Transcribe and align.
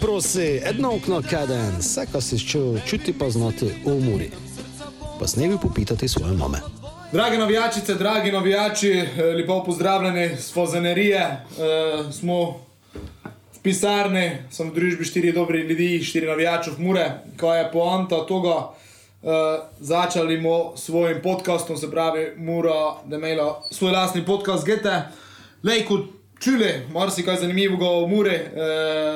prosi, 0.00 0.60
edno 0.64 0.94
okno 0.96 1.22
kaden, 1.30 1.76
vse, 1.78 2.06
kar 2.12 2.22
si 2.22 2.38
čutil, 2.38 2.80
čuti 2.86 3.12
pa 3.18 3.30
znati 3.30 3.66
v 3.84 3.92
umori. 3.92 4.30
Pa 5.18 5.26
snevi 5.26 5.56
popitati 5.62 6.08
svoje 6.08 6.36
mame. 6.36 6.58
Dragi 7.12 7.38
navijačice, 7.38 7.94
dragi 7.94 8.32
navijači, 8.32 8.90
eh, 8.90 9.22
lepo 9.22 9.64
pozdravljeni 9.64 10.36
z 10.36 10.52
Fozenerije. 10.52 11.20
E, 11.20 11.42
smo 12.12 12.66
v 13.52 13.62
pisarni, 13.62 14.30
sem 14.50 14.70
v 14.70 14.74
družbi 14.74 15.04
štiri 15.04 15.32
dobri 15.32 15.58
ljudi, 15.58 16.02
štiri 16.04 16.26
navijačev 16.26 16.74
Mure, 16.78 17.10
kaj 17.36 17.58
je 17.58 17.70
poanta 17.72 18.26
tega. 18.26 18.58
E, 19.22 19.58
začeli 19.80 20.40
smo 20.40 20.76
s 20.76 20.84
svojim 20.84 21.22
podcastom, 21.22 21.76
se 21.76 21.90
pravi, 21.90 22.32
Mura, 22.36 22.96
da 23.04 23.16
imela 23.16 23.62
svoj 23.70 23.92
lastni 23.92 24.24
podcast, 24.24 24.66
gete. 24.66 25.02
Lej, 25.62 25.84
kot 25.86 26.15
čuli, 26.40 26.72
marsikaj 26.92 27.36
zanimivega 27.36 27.90
o 27.90 28.06
Muri, 28.08 28.34
e, 28.34 28.44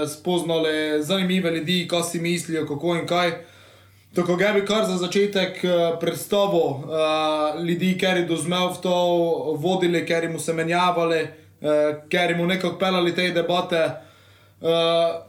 spoznali 0.09 1.03
zanimive 1.03 1.51
ljudi, 1.51 1.87
kaj 1.91 2.03
si 2.03 2.21
mislijo, 2.21 2.67
kako 2.67 2.97
in 2.97 3.07
kaj. 3.07 3.33
Tako 4.15 4.37
da 4.37 4.53
bi 4.53 4.67
kar 4.67 4.87
za 4.87 4.97
začetek 4.97 5.65
uh, 5.65 5.99
predstavil 6.01 6.59
uh, 6.59 7.65
ljudi, 7.65 7.95
ki 7.99 8.07
so 8.07 8.27
dozmel 8.29 8.73
v 8.73 8.81
to, 8.83 8.95
vodili, 9.59 10.03
ki 10.07 10.29
mu 10.33 10.39
se 10.39 10.53
menjavali, 10.53 11.23
uh, 11.23 12.03
ki 12.11 12.35
mu 12.39 12.47
nekako 12.47 12.79
pelali 12.79 13.15
te 13.15 13.31
debate. 13.31 13.85
Uh, 14.61 14.69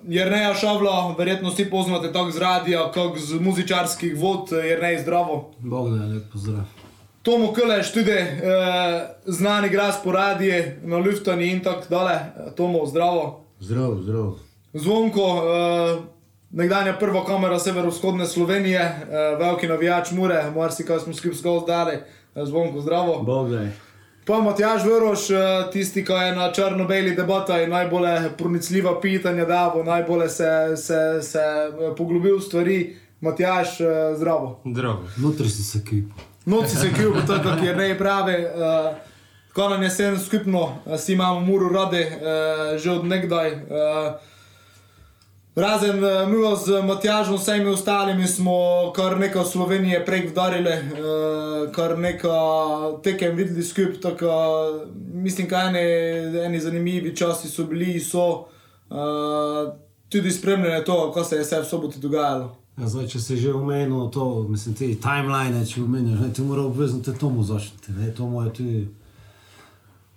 jer 0.08 0.32
ne 0.32 0.42
je 0.42 0.56
šavlo, 0.56 1.16
verjetno 1.18 1.50
vsi 1.50 1.70
poznate 1.70 2.12
tako 2.12 2.32
z 2.32 2.40
radia, 2.40 2.92
kot 2.94 3.20
z 3.20 3.40
muzičarskih 3.40 4.18
vod, 4.18 4.50
jer 4.52 4.82
ne 4.82 4.94
je 4.94 5.02
zdravo. 5.02 5.54
Bog 5.60 5.94
da 5.94 6.04
je 6.04 6.14
lep 6.14 6.32
pozdrav. 6.32 6.81
Tomo 7.22 7.54
Kleš, 7.54 7.94
tudi 7.94 8.12
uh, 8.12 9.02
znani 9.26 9.70
glas 9.70 10.00
po 10.04 10.12
radiju, 10.12 10.64
na 10.84 10.98
Luftani 10.98 11.52
in 11.52 11.64
tako 11.64 11.86
dalje. 11.90 12.20
Tomo, 12.56 12.86
zdravo. 12.86 13.46
Zdravo, 13.60 14.02
zdravo. 14.02 14.40
Zvonko. 14.74 15.24
Uh, 15.24 16.04
nekdanja 16.52 16.94
prva 17.00 17.26
kamera 17.26 17.60
severovzhodne 17.60 18.26
Slovenije, 18.26 18.80
eh, 18.80 19.06
veliki 19.40 19.68
navijač 19.68 20.12
Mure, 20.12 20.52
marsikaj 20.56 21.00
smo 21.00 21.14
skupaj 21.14 21.38
zgolj 21.38 21.60
zdali, 21.64 21.94
eh, 21.94 22.46
zvonko 22.46 22.82
zdravo. 22.82 23.24
Bogdaj. 23.24 23.70
Pa 24.26 24.42
Matjaž 24.42 24.82
Vrš, 24.86 25.30
eh, 25.30 25.72
tisti, 25.72 26.06
ki 26.06 26.12
je 26.12 26.36
na 26.36 26.52
črno-beli 26.52 27.16
debata 27.16 27.62
in 27.62 27.70
najbolj 27.70 28.30
pronicljiva 28.38 29.02
pitanja 29.02 29.46
davo, 29.46 29.84
najbolj 29.84 30.30
se, 30.30 30.78
se, 30.78 31.22
se 31.22 31.40
eh, 31.40 31.96
poglobil 31.98 32.38
v 32.38 32.42
stvari. 32.42 32.96
Matjaž, 33.22 33.82
eh, 33.82 34.16
zdravo. 34.18 34.62
Zdravo. 34.66 35.08
Notri 35.18 35.50
si 35.50 35.64
se 35.64 35.84
kip. 35.90 36.31
Noci 36.46 36.76
se 36.76 36.94
kjub, 36.94 37.16
tako 37.28 37.66
je 37.66 37.76
ne 37.76 37.98
pravi. 37.98 38.36
Uh, 38.46 38.98
Ko 39.54 39.70
nam 39.70 39.84
je 39.84 39.90
vse 39.90 40.18
skupno, 40.26 40.62
uh, 40.62 41.00
si 41.00 41.14
imamo 41.14 41.40
muro 41.40 41.70
radi, 41.70 42.02
uh, 42.02 42.78
že 42.80 42.92
od 42.92 43.06
nekdaj. 43.06 43.52
Uh, 43.52 43.60
Razen 45.56 46.04
uh, 46.04 46.30
mi 46.30 46.38
z 46.66 46.82
Matjažom, 46.82 47.36
vsemi 47.36 47.70
ostalimi 47.70 48.28
smo 48.28 48.92
kar 48.96 49.20
nekaj 49.20 49.46
Slovenije 49.46 50.06
prek 50.06 50.32
vdarili, 50.32 50.72
uh, 50.72 51.72
kar 51.72 51.98
nekaj 52.00 53.04
tekem 53.04 53.36
videli 53.36 53.64
skupaj. 53.64 54.00
Tako, 54.02 54.32
mislim, 55.14 55.48
da 55.48 55.62
eni, 55.62 55.80
eni 56.46 56.60
zanimivi 56.60 57.16
časi 57.16 57.50
so 57.50 57.64
bili, 57.64 58.00
so 58.00 58.30
uh, 58.90 59.74
tudi 60.10 60.32
spremljali 60.32 60.86
to, 60.86 61.12
kaj 61.12 61.24
se 61.24 61.36
je 61.36 61.42
vse 61.42 61.60
v 61.60 61.66
soboto 61.66 62.00
dogajalo. 62.00 62.61
Ja, 62.78 62.88
zdaj, 62.88 63.08
če 63.08 63.20
se 63.20 63.36
že 63.38 63.54
omenil 63.54 64.10
to, 64.10 64.48
mislim, 64.50 64.76
te 64.76 64.88
timeline, 64.96 65.66
če 65.66 65.82
omeniš, 65.82 66.20
ne, 66.20 66.34
ti 66.34 66.42
mora 66.42 66.62
obvezno 66.64 67.00
te 67.00 67.14
tomu 67.14 67.44
začeti, 67.44 67.92
ne, 67.92 68.12
to 68.12 68.28
moje 68.28 68.54
tudi. 68.54 68.88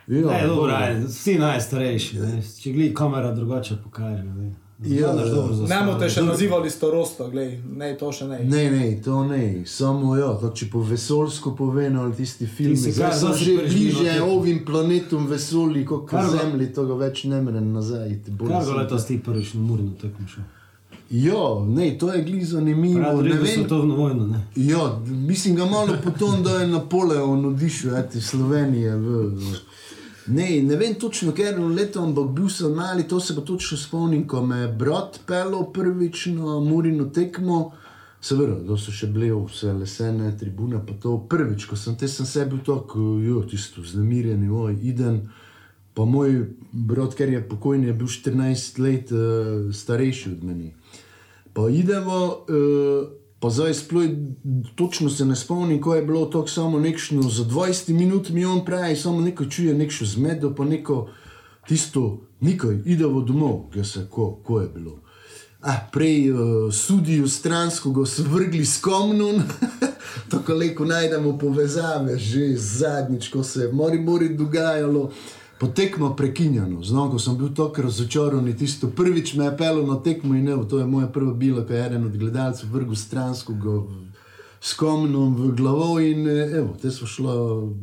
Ja, 0.06 0.20
Ne, 0.20 0.47
dobro, 0.47 0.72
ajde, 0.75 1.06
vsi 1.06 1.38
najstarejši, 1.38 2.19
ne, 2.19 2.31
če 2.60 2.72
gledi 2.72 2.94
kamera 2.94 3.32
drugače 3.32 3.76
pokaže, 3.84 4.25
ne. 4.25 4.53
Ja, 4.82 5.12
Ne 5.14 5.76
bomo 5.78 5.98
te 5.98 6.09
še 6.10 6.22
nazivali 6.22 6.70
starosta, 6.70 7.28
gledaj, 7.28 7.59
ne, 7.75 7.93
to 7.97 8.12
še 8.12 8.26
ne. 8.26 8.38
Ne, 8.44 8.70
ne, 8.70 8.88
to 9.00 9.22
ne, 9.25 9.43
samo 9.66 10.16
ja, 10.16 10.32
to, 10.34 10.50
če 10.50 10.69
po 10.69 10.82
vesolsko 10.82 11.54
povem 11.56 11.97
ali 11.97 12.12
tisti 12.12 12.47
film, 12.47 12.76
si 12.76 12.93
sem 12.93 13.06
dosti 13.20 13.44
že 13.44 13.54
bliže 13.64 14.16
ovim 14.22 14.64
planetom 14.64 15.26
vesolji, 15.26 15.84
kot 15.84 16.10
Zemlji, 16.10 16.72
to 16.75 16.84
ga 16.84 16.94
več 16.97 17.25
ne 17.25 17.41
morem 17.41 17.72
nazaj. 17.72 18.10
Kaj 18.26 18.37
sem- 18.60 18.66
ga 18.66 18.76
letos 18.76 19.06
ti 19.06 19.19
prvič 19.19 19.54
na 19.54 19.60
Murinu 19.62 19.94
tekmo 19.97 20.26
še? 20.28 20.44
Ja, 21.10 21.65
ne, 21.66 21.98
to 21.98 22.12
je 22.12 22.22
glih 22.25 22.47
zanimivo. 22.47 23.22
Ne 23.22 23.37
vem, 23.37 23.47
svetovno 23.47 23.97
vojno, 23.97 24.26
ne. 24.26 24.47
Ja, 24.56 25.00
mislim, 25.06 25.56
ga 25.56 25.65
malo 25.65 25.97
potom, 26.04 26.42
da 26.42 26.50
je 26.50 26.69
Napoleon 26.69 27.44
odišel, 27.44 27.97
eti 27.97 28.20
Slovenije. 28.20 28.97
V, 28.97 29.26
v. 29.26 29.54
Ne, 30.26 30.62
ne 30.62 30.76
vem 30.76 30.94
točno, 30.94 31.32
ker 31.32 31.47
je 31.47 31.59
leto, 31.59 32.03
ampak 32.03 32.31
bil 32.32 32.48
sem 32.48 32.72
mali, 32.72 33.04
to 33.09 33.20
se 33.20 33.37
pa 33.37 33.43
točno 33.44 33.76
spomnim, 33.78 34.26
ko 34.28 34.41
me 34.47 34.59
je 34.59 34.69
brat 34.69 35.20
pelil 35.26 35.66
prvič 35.72 36.26
na 36.26 36.60
Murino 36.60 37.04
tekmo. 37.04 37.72
Seveda, 38.25 38.56
to 38.66 38.78
so 38.81 38.93
še 38.93 39.10
bile 39.12 39.34
vse 39.37 39.75
lesene 39.76 40.31
tribune, 40.41 40.81
pa 40.87 40.97
to 40.97 41.19
prvič, 41.28 41.66
ko 41.69 41.76
sem 41.76 41.97
te 42.00 42.09
sem 42.09 42.26
se 42.26 42.47
bil 42.48 42.62
tako, 42.64 43.19
jo, 43.20 43.43
tisto 43.44 43.84
znemirjen, 43.84 44.47
oj, 44.48 44.78
idem. 44.81 45.26
Pa 45.94 46.09
moj 46.09 46.48
brat, 46.72 47.12
ker 47.14 47.28
je 47.31 47.43
pokojni, 47.44 47.87
je 47.87 47.98
bil 48.00 48.09
14 48.10 48.81
let 48.81 49.12
uh, 49.12 49.69
starejši 49.76 50.32
od 50.32 50.48
meni. 50.48 50.72
Pa 51.54 51.69
idemo, 51.70 52.26
uh, 52.26 53.09
pa 53.41 53.50
zdaj 53.50 53.75
sploh 53.75 54.04
točno 54.75 55.10
se 55.10 55.25
ne 55.25 55.37
spomnim, 55.37 55.81
ko 55.82 55.94
je 55.94 56.03
bilo 56.03 56.26
to 56.26 56.47
samo 56.47 56.81
nekšno, 56.81 57.22
za 57.22 57.44
20 57.44 57.92
minut 57.92 58.28
mi 58.28 58.44
on 58.44 58.65
pravi, 58.65 58.97
samo 58.97 59.20
neko 59.20 59.44
čuje, 59.44 59.75
nekšno 59.75 60.06
zmedo, 60.06 60.54
pa 60.54 60.64
neko 60.64 61.09
tisto, 61.69 62.26
nikoj, 62.41 62.82
idemo 62.84 63.20
domov, 63.20 63.70
kaj 63.72 63.84
se, 63.84 64.06
ko, 64.10 64.41
ko 64.44 64.60
je 64.60 64.69
bilo. 64.69 64.98
Ah, 65.60 65.87
prej 65.93 66.32
uh, 66.32 66.38
sudijo 66.75 67.28
stransko, 67.28 67.91
ga 67.91 68.06
so 68.06 68.22
vrgli 68.22 68.64
s 68.64 68.81
komnom, 68.81 69.43
tako 70.31 70.54
lepo 70.54 70.84
najdemo 70.84 71.38
povezave, 71.38 72.19
že 72.19 72.56
zadnjič, 72.56 73.28
ko 73.28 73.43
se 73.43 73.60
je 73.60 73.72
mori 73.72 73.98
mori 73.98 74.28
dogajalo. 74.37 75.10
Potekmo 75.59 76.16
prekinjeno, 76.16 76.82
znam, 76.82 77.10
ko 77.10 77.19
sem 77.19 77.37
bil 77.38 77.53
tako 77.54 77.82
razočaran, 77.82 78.53
tisto 78.59 78.88
prvič 78.91 79.34
me 79.34 79.44
je 79.44 79.56
pelo 79.56 79.87
na 79.87 80.03
tekmo 80.03 80.34
in 80.34 80.48
evo, 80.48 80.65
to 80.65 80.78
je 80.78 80.87
moja 80.87 81.06
prva 81.09 81.32
bila, 81.32 81.66
ko 81.66 81.72
je 81.72 81.87
eden 81.87 82.04
od 82.04 82.16
gledalcev 82.16 82.72
vrgel 82.72 82.94
stransko 82.94 83.54
go 83.54 83.87
s 84.60 84.75
komnom 84.75 85.37
v 85.37 85.53
glavo 85.56 86.00
in 86.00 86.28
eh, 86.28 86.56
evo, 86.59 86.76
te 86.82 86.91
smo 86.91 87.06
šla 87.06 87.34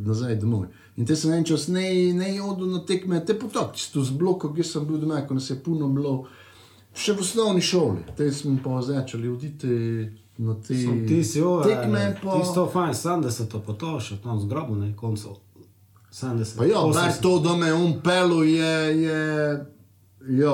nazaj 0.06 0.36
domov. 0.36 0.66
In 0.98 1.06
te 1.06 1.16
sem 1.16 1.32
en 1.32 1.46
čas 1.46 1.68
ne, 1.68 2.14
ne 2.14 2.32
hodil 2.40 2.72
na 2.74 2.82
tekme, 2.86 3.20
te 3.26 3.36
potok, 3.38 3.76
tisto 3.78 4.04
z 4.04 4.18
bloko, 4.18 4.50
kjer 4.54 4.68
sem 4.68 4.88
bil 4.88 4.98
doma, 4.98 5.22
ko 5.28 5.38
nas 5.38 5.50
je 5.50 5.60
puno 5.62 5.88
bilo, 5.94 6.16
še 6.98 7.14
v 7.14 7.24
osnovni 7.24 7.62
šoli. 7.62 8.04
Te 8.18 8.32
smo 8.34 8.58
pa 8.64 8.82
začeli 8.82 9.30
oditi 9.30 9.78
na 10.42 10.58
te 10.58 10.76
Sam 10.82 11.06
Ti 11.08 11.24
si 11.24 11.42
ove, 11.42 11.70
tekme. 11.70 12.18
Pa, 12.24 12.40
tisto 12.42 12.66
fajn, 12.74 12.98
70 12.98 13.62
pa 13.66 13.78
to 13.78 14.00
še 14.02 14.18
tam 14.24 14.42
zgrabu, 14.42 14.76
ne, 14.76 14.92
koncev. 14.98 15.38
70. 16.12 16.58
Pa 16.58 16.66
ja, 16.66 16.78
80. 16.78 16.94
bar 16.94 17.12
to, 17.22 17.40
da 17.40 17.56
me 17.56 17.74
on 17.74 18.02
pelo 18.02 18.44
je, 18.44 18.72
je 18.98 19.20
ja, 20.32 20.54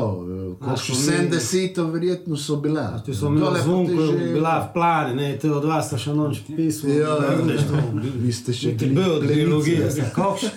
kot 0.59 0.79
še 0.79 0.94
ko 0.94 0.97
mi- 0.97 1.06
70, 1.07 1.81
verjetno 1.88 2.38
so 2.38 2.56
bile. 2.57 2.84
Ti 3.03 3.13
so 3.13 3.29
mi 3.29 3.40
Dole 3.40 3.53
pa 3.53 3.63
zvonko, 3.63 3.91
te 3.91 4.18
že- 4.19 4.34
bila 4.34 4.59
v 4.62 4.73
plani, 4.73 5.16
ne, 5.16 5.38
te 5.38 5.51
od 5.51 5.66
vas 5.66 5.88
sta 5.88 5.97
še 5.97 6.13
noč 6.13 6.44
pismo. 6.47 6.90
Ja, 6.90 7.16
ja, 7.16 7.41
ne, 7.44 7.53
ja. 7.53 7.63
to, 7.63 7.81
Vi 8.18 8.31
ste 8.31 8.53
še 8.53 8.72
Ti 8.72 8.85
bili 8.85 8.95
bil 8.95 9.12
od 9.12 9.23
biologije, 9.25 9.90
zdaj 9.91 10.12
koš. 10.13 10.41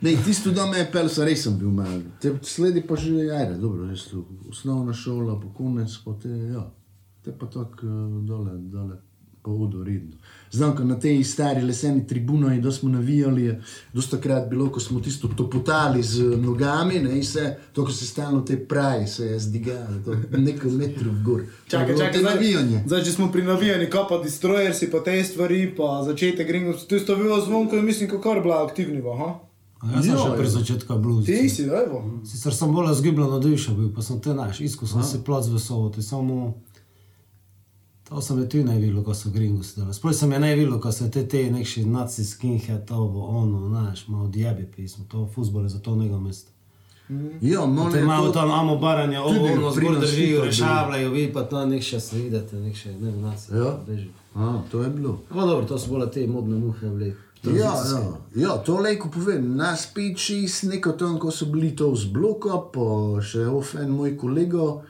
Ne, 0.00 0.14
tisto, 0.24 0.50
da 0.50 0.64
me 0.64 0.78
je 0.78 0.86
pel, 0.86 1.08
sem 1.08 1.26
res 1.26 1.46
bil 1.50 1.68
mal. 1.70 1.98
Te 2.18 2.30
sledi 2.42 2.80
pa 2.80 2.96
že, 2.96 3.10
ajde, 3.30 3.58
dobro, 3.60 3.84
res 3.84 4.06
tu, 4.06 4.22
osnovna 4.48 4.94
šola, 4.94 5.34
pa 5.36 5.48
konec, 5.54 5.92
pa 6.04 6.14
te, 6.14 6.28
ja, 6.48 6.62
te 7.22 7.32
pa 7.32 7.44
tako 7.46 7.84
eh, 7.84 7.90
dole, 8.24 8.54
dole, 8.62 8.96
pa 9.42 9.50
vodo 9.50 9.84
redno. 9.84 10.16
Znam, 10.50 10.76
ko 10.76 10.84
na 10.84 10.98
tej 10.98 11.24
stari 11.24 11.62
leseni 11.62 12.06
tribuni, 12.06 12.60
da 12.60 12.72
smo 12.72 12.88
navijali, 12.88 13.44
je 13.44 13.62
dosta 13.92 14.16
krat 14.16 14.48
bilo, 14.50 14.68
ko 14.68 14.80
smo 14.80 15.00
tisto 15.00 15.28
topotali 15.28 16.02
z 16.02 16.22
nogami, 16.36 16.98
ne, 16.98 17.16
in 17.16 17.24
se, 17.24 17.56
to, 17.72 17.84
ko 17.84 17.92
se 17.92 18.06
stalno 18.06 18.40
te 18.40 18.56
praje, 18.58 19.06
se 19.06 19.26
je 19.26 19.38
zdigalo, 19.40 20.02
to 20.04 20.16
nekaj 20.38 20.70
metrov 20.70 21.14
gor. 21.24 21.40
To 21.40 21.46
je 21.46 21.70
Čakaj, 21.70 21.96
čakaj, 21.96 22.22
navijanje. 22.22 22.82
zdaj, 22.86 23.04
če 23.04 23.12
smo 23.12 23.32
pri 23.32 23.42
navijanju, 23.42 23.86
kaj 23.90 24.02
pa 24.08 24.18
destroyersi, 24.24 24.90
pa 24.90 25.00
te 25.00 25.24
stvari, 25.24 25.74
pa 25.76 26.02
začetek 26.04 26.46
gringov, 26.46 26.74
tu 26.88 26.94
je 26.94 27.16
bilo 27.16 27.40
zvonko 27.40 27.76
in 27.76 27.84
mislim, 27.84 28.10
kako 28.10 28.34
je 28.34 28.40
bila 28.40 28.64
aktivniva, 28.64 29.16
ha? 29.16 29.30
Jaz 29.94 30.04
sem 30.04 30.12
Ja, 30.12 30.18
še 30.18 30.36
pri 30.36 30.48
začetku 30.48 30.96
blues. 30.98 31.24
Ti 31.24 31.48
si, 31.48 31.62
evo. 31.64 32.02
Sicer 32.24 32.52
sem 32.52 32.72
bolj 32.72 32.90
zgubljen 32.94 33.32
od 33.32 33.42
duše 33.42 33.72
bil, 33.72 33.88
pa 33.94 34.02
sem 34.02 34.20
te 34.20 34.34
naš, 34.34 34.60
izkusil 34.60 35.00
sem 35.00 35.08
se 35.08 35.24
plot 35.24 35.46
z 35.46 35.54
vesoloti, 35.54 36.02
samo 36.02 36.54
to 38.10 38.20
sem 38.20 38.38
je 38.38 38.48
tu 38.48 38.64
najvilo, 38.64 39.02
ko 39.02 39.14
so 39.14 39.30
gringo 39.30 39.62
sedeli. 39.62 39.94
Sploh 39.94 40.14
sem 40.14 40.32
je 40.32 40.38
najvilo, 40.38 40.80
ko 40.80 40.92
se 40.92 41.10
te 41.10 41.28
te 41.28 41.50
nekši 41.50 41.84
naci 41.84 42.24
skinhead, 42.24 42.90
ovo, 42.90 43.26
ono, 43.28 43.68
znaš, 43.68 44.08
malo 44.08 44.24
odjebi 44.24 44.66
pismo, 44.76 45.04
to 45.08 45.28
fuzbol 45.34 45.62
je 45.62 45.68
za 45.68 45.78
to 45.78 45.96
nego 45.96 46.20
mesto. 46.20 46.50
Ja, 47.40 47.66
malo 47.66 47.96
je 47.96 48.06
to- 48.26 48.32
tam, 48.32 48.48
imamo 48.48 48.76
baranje, 48.76 49.18
tudi 49.28 49.52
ono, 49.52 49.70
zgor 49.70 50.00
držijo, 50.00 50.44
rešavljajo, 50.44 51.10
vi 51.10 51.32
pa 51.32 51.42
to 51.42 51.66
nek 51.66 51.82
še 51.82 52.00
se 52.00 52.16
vidite, 52.16 52.56
nek 52.56 52.76
še, 52.76 52.92
ne 52.92 53.12
nas. 53.12 53.48
Ja. 53.48 53.78
A, 54.34 54.62
to 54.70 54.82
je 54.82 54.90
bilo. 54.90 55.20
No 55.34 55.46
dobro, 55.46 55.66
to 55.66 55.78
so 55.78 55.90
bolj 55.90 56.10
te 56.10 56.26
modne 56.26 56.58
muhe, 56.58 56.88
bili. 56.88 57.14
Ja, 57.44 57.52
ja. 57.52 58.18
ja, 58.34 58.58
to 58.58 58.78
lejko 58.78 59.08
povem. 59.10 59.56
Nas 59.56 59.86
pet, 59.94 60.18
šest, 60.18 60.62
neko 60.62 60.92
tam, 60.92 61.18
ko 61.18 61.30
so 61.30 61.46
bili 61.46 61.76
to 61.76 61.94
z 61.96 62.06
bloka, 62.12 62.58
pa 62.72 63.20
še 63.22 63.46
ofen 63.46 63.90
moj 63.90 64.16
kolega. 64.16 64.82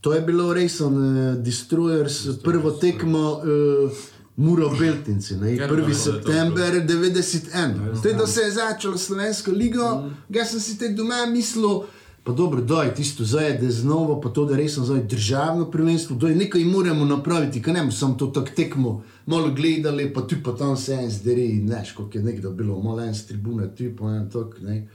To 0.00 0.12
je 0.12 0.20
bilo 0.20 0.52
res 0.56 0.80
on, 0.80 0.94
uh, 0.96 1.36
Destroyers, 1.44 2.24
prvo 2.42 2.70
tekmo 2.70 3.18
uh, 3.32 3.90
Muro 4.36 4.70
Beltinci, 4.78 5.36
ne, 5.36 5.56
1. 5.56 5.94
september 5.94 6.72
91. 6.86 7.94
Zdaj, 7.94 8.14
da 8.14 8.26
se 8.26 8.40
je 8.40 8.50
začelo 8.50 8.98
slovensko 8.98 9.50
ligo, 9.50 10.08
jaz 10.28 10.50
sem 10.50 10.60
si 10.60 10.78
te 10.78 10.88
doma 10.88 11.26
mislil, 11.26 11.82
pa 12.24 12.32
dobro, 12.32 12.62
da 12.64 12.82
je 12.82 12.94
tisto 12.94 13.24
zdaj, 13.24 13.58
da 13.58 13.66
je 13.66 13.76
znova, 13.82 14.20
pa 14.20 14.32
to, 14.32 14.46
da 14.48 14.56
je 14.56 14.62
res 14.62 14.78
zdaj 14.78 15.04
državno 15.04 15.70
prvenstvo, 15.70 16.16
da 16.16 16.28
je 16.28 16.36
nekaj 16.36 16.64
moramo 16.64 17.04
napraviti, 17.04 17.62
kaj 17.62 17.74
ne 17.74 17.80
bomo 17.84 17.92
samo 17.92 18.14
to 18.14 18.26
tako 18.26 18.56
tekmo 18.56 19.02
malo 19.26 19.52
gledali, 19.52 20.12
pa 20.14 20.24
tu 20.26 20.36
pa 20.44 20.56
tam 20.56 20.76
se 20.76 20.94
en 20.94 21.10
zderi, 21.10 21.52
neš, 21.60 21.92
kot 21.92 22.14
je 22.14 22.22
nekdo 22.22 22.50
bilo, 22.50 22.80
malo 22.82 23.04
en 23.04 23.14
z 23.14 23.26
tribune, 23.26 23.68
tu 23.76 23.92
pa 23.98 24.16
en 24.16 24.30
tok, 24.32 24.60
ne. 24.64 24.86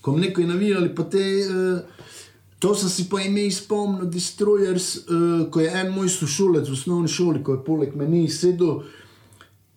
Ko 0.00 0.16
nekaj 0.16 0.46
navijali, 0.46 0.94
pa 0.94 1.06
te... 1.06 1.22
Uh, 1.46 2.26
To 2.58 2.74
sem 2.74 2.88
si 2.90 3.08
po 3.08 3.18
ime 3.22 3.46
spomnil, 3.50 4.08
Destroyers, 4.10 4.96
uh, 5.06 5.46
ko 5.50 5.60
je 5.62 5.70
en 5.70 5.92
moj 5.94 6.08
sošolec 6.10 6.66
v 6.66 6.74
osnovni 6.74 7.08
šoli, 7.08 7.42
ko 7.42 7.54
je 7.54 7.64
poleg 7.64 7.94
meni 7.94 8.26
sedel, 8.26 8.82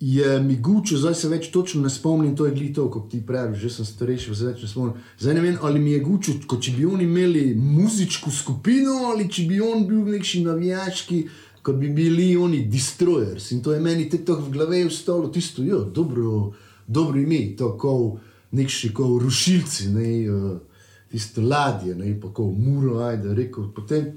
je 0.02 0.40
mi 0.42 0.56
gučil, 0.58 0.98
zdaj 0.98 1.14
se 1.14 1.30
več 1.30 1.52
točno 1.54 1.84
ne 1.86 1.90
spomnim, 1.94 2.34
to 2.36 2.48
je 2.48 2.56
glito, 2.56 2.88
kot 2.90 3.12
ti 3.12 3.20
praviš, 3.22 3.60
že 3.62 3.70
sem 3.70 3.86
starejši, 3.86 4.34
se 4.34 4.48
več 4.48 4.64
ne 4.66 4.70
spomnim. 4.72 5.04
Zdaj 5.22 5.38
ne 5.38 5.44
vem, 5.46 5.60
ali 5.62 5.80
mi 5.80 5.94
je 5.94 6.00
gučil, 6.02 6.40
kot 6.50 6.64
če 6.66 6.74
bi 6.74 6.88
oni 6.90 7.06
imeli 7.06 7.44
muzičko 7.54 8.34
skupino 8.34 9.12
ali 9.12 9.30
če 9.30 9.46
bi 9.46 9.62
on 9.62 9.86
bil 9.86 10.02
nekši 10.10 10.42
navijački, 10.48 11.22
kot 11.62 11.78
bi 11.78 11.92
bili 11.94 12.32
oni 12.34 12.64
Destroyers. 12.66 13.52
In 13.54 13.62
to 13.62 13.76
je 13.76 13.80
meni 13.80 14.10
te 14.10 14.24
tako 14.26 14.48
v 14.48 14.56
glave 14.58 14.82
ustalo, 14.90 15.30
tisto, 15.30 15.62
jo, 15.62 15.84
dobro, 15.86 16.50
dobro 16.88 17.22
ime, 17.22 17.44
to 17.58 17.76
kot 17.78 18.18
nekši, 18.58 18.90
kot 18.98 19.22
rušilci, 19.22 19.94
ne. 19.94 20.10
Uh, 20.34 20.71
tisto 21.12 21.42
ladje, 21.42 21.96
ne 21.96 22.14
pa 22.22 22.32
ko 22.34 22.46
muro, 22.52 23.00
ajde, 23.04 23.34
rekel. 23.36 23.70
Potem 23.76 24.12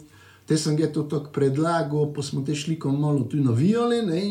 te 0.47 0.57
sem 0.57 0.77
ga 0.77 0.91
to 0.93 1.03
tako 1.09 1.33
predlagal, 1.33 2.13
pa 2.15 2.23
smo 2.23 2.45
te 2.47 2.55
šli 2.55 2.79
kot 2.79 2.99
malo 2.99 3.25
tu 3.31 3.37
navijali. 3.37 4.03
Ne, 4.07 4.23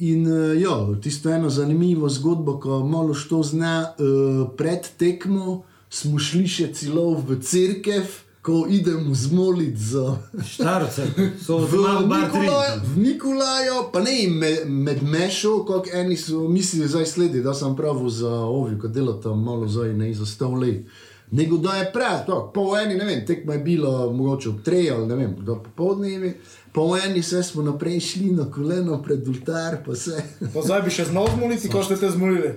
in 0.00 0.26
jo, 0.60 0.96
tisto 1.02 1.30
eno 1.30 1.50
zanimivo 1.50 2.08
zgodbo, 2.08 2.58
ko 2.60 2.80
malo 2.86 3.14
što 3.14 3.42
zna, 3.42 3.92
uh, 3.98 4.48
pred 4.56 4.88
tekmo 4.96 5.62
smo 5.90 6.18
šli 6.18 6.48
še 6.48 6.72
celo 6.74 7.14
v 7.14 7.40
crkev. 7.42 8.18
Ko 8.40 8.62
idemo 8.70 9.12
zmoliti 9.14 9.76
za 9.76 10.14
Štarce, 10.50 11.04
so 11.44 11.58
v 11.60 11.66
zelo 11.68 12.06
v 12.08 12.94
Nikolaju, 12.96 13.74
pa 13.92 14.00
ne 14.00 14.14
med, 14.32 14.62
med 14.64 15.02
mešo, 15.04 15.58
kot 15.68 15.90
eni 15.92 16.16
so 16.16 16.46
mislili, 16.48 16.88
zdaj 16.88 17.06
sledi, 17.06 17.42
da 17.44 17.52
sem 17.54 17.76
prav 17.76 18.00
za 18.08 18.32
ovi, 18.32 18.78
ko 18.80 18.88
delata 18.88 19.34
malo 19.36 19.68
zdaj 19.68 19.92
ne 19.92 20.08
za 20.16 20.26
sto 20.26 20.48
let. 20.56 20.88
Nego 21.30 21.56
da 21.56 21.74
je 21.76 21.92
prav, 21.92 22.24
to, 22.26 22.50
po 22.54 22.76
eni, 22.78 22.94
ne 22.94 23.04
vem, 23.04 23.26
tekmo 23.26 23.52
je 23.52 23.58
bilo 23.58 24.12
mogoče 24.12 24.48
ob 24.48 24.62
treji 24.62 24.90
ali 24.90 25.06
ne 25.06 25.16
vem, 25.16 25.36
do 25.40 25.54
popoldnevi, 25.54 26.34
po 26.72 26.96
eni 27.06 27.22
se 27.22 27.42
smo 27.42 27.62
naprej 27.62 28.00
šli 28.00 28.30
na 28.30 28.50
koleno 28.50 29.02
pred 29.02 29.28
ultar, 29.28 29.78
pa 29.86 29.94
se. 29.94 30.22
Pa 30.54 30.62
zdaj 30.62 30.82
bi 30.82 30.90
še 30.90 31.04
znal 31.04 31.30
zmoliti, 31.36 31.70
ko 31.70 31.84
ste 31.86 31.96
te 31.96 32.10
zmolili. 32.10 32.54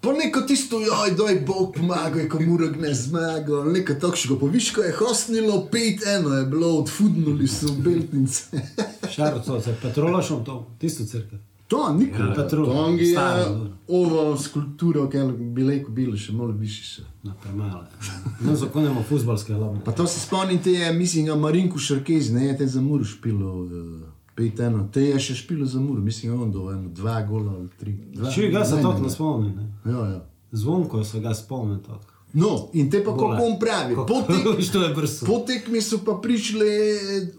Pa 0.00 0.12
neko 0.12 0.40
tisto, 0.46 0.80
joj, 0.80 1.10
doj 1.18 1.40
Bog 1.46 1.74
pomaga, 1.74 2.22
ko 2.30 2.40
mora 2.40 2.70
ne 2.70 2.94
zmaga, 2.94 3.64
neko 3.66 3.98
takšnega, 4.00 4.38
pa 4.40 4.46
viš, 4.52 4.70
ko 4.72 4.86
je 4.86 4.94
hostnilo, 4.94 5.58
pet 5.72 6.06
eno 6.06 6.36
je 6.38 6.46
bilo, 6.46 6.70
odfudnuli 6.78 7.48
so 7.48 7.74
beltnice. 7.84 8.62
Štarce, 9.10 9.60
se 9.64 9.76
petrolašom 9.82 10.44
to, 10.44 10.62
tisto 10.78 11.04
crkve. 11.04 11.47
To, 11.68 11.92
Nikola, 11.92 12.34
Petrol, 12.34 12.64
to 12.64 12.72
on 12.72 12.98
je 12.98 13.12
staro, 13.12 13.44
dobro. 13.44 13.70
ovo 13.88 14.36
skulpturo, 14.36 15.08
ki 15.10 15.18
bi 15.36 15.64
lahko 15.64 15.92
bilo 15.92 16.16
še 16.16 16.32
malo 16.32 16.52
više. 16.52 16.84
Še. 16.84 17.02
Na 17.22 17.34
premale. 17.42 17.84
No, 18.40 18.54
zakonemo 18.56 19.02
futbalske 19.08 19.52
lame. 19.52 19.80
Pa 19.84 19.92
to 19.92 20.06
se 20.06 20.20
spomnite, 20.20 20.72
je, 20.72 20.92
mislim, 20.92 21.26
da 21.26 21.36
Marinku 21.36 21.78
Šarkez, 21.78 22.32
ne, 22.32 22.46
je 22.46 22.56
te 22.56 22.66
za 22.66 22.80
muro 22.80 23.04
špilo, 23.04 23.52
uh, 23.62 24.00
pet 24.34 24.60
eno, 24.60 24.88
te 24.92 25.02
je 25.02 25.20
še 25.20 25.34
špilo 25.34 25.66
za 25.66 25.80
muro, 25.80 26.00
mislim, 26.00 26.32
da 26.32 26.42
on 26.42 26.52
do 26.52 26.70
eno, 26.72 26.88
dva 26.88 27.20
gola 27.22 27.52
ali 27.58 27.68
tri. 27.78 27.96
Dva, 28.14 28.30
Če 28.30 28.48
ga 28.48 28.64
se 28.64 28.76
ne, 28.76 28.82
tako 28.82 29.02
ne. 29.02 29.08
ne 29.08 29.10
spomni, 29.10 29.56
ne. 29.56 29.92
Ja, 29.92 30.06
ja. 30.14 30.20
Zvonko 30.52 31.04
se 31.04 31.20
ga 31.20 31.34
spomni 31.34 31.82
tako. 31.82 32.17
No, 32.32 32.68
in 32.72 32.90
te 32.90 33.04
pa 33.04 33.10
kako 33.10 33.24
on 33.42 33.58
pravi, 33.60 33.94
po 33.94 34.04
tek- 34.28 34.62
Što 34.62 34.82
je 34.82 34.94
brzo. 34.94 35.26
Po 35.26 35.38
tekmi 35.38 35.80
so 35.82 35.98
pa 35.98 36.18
prišli 36.22 36.66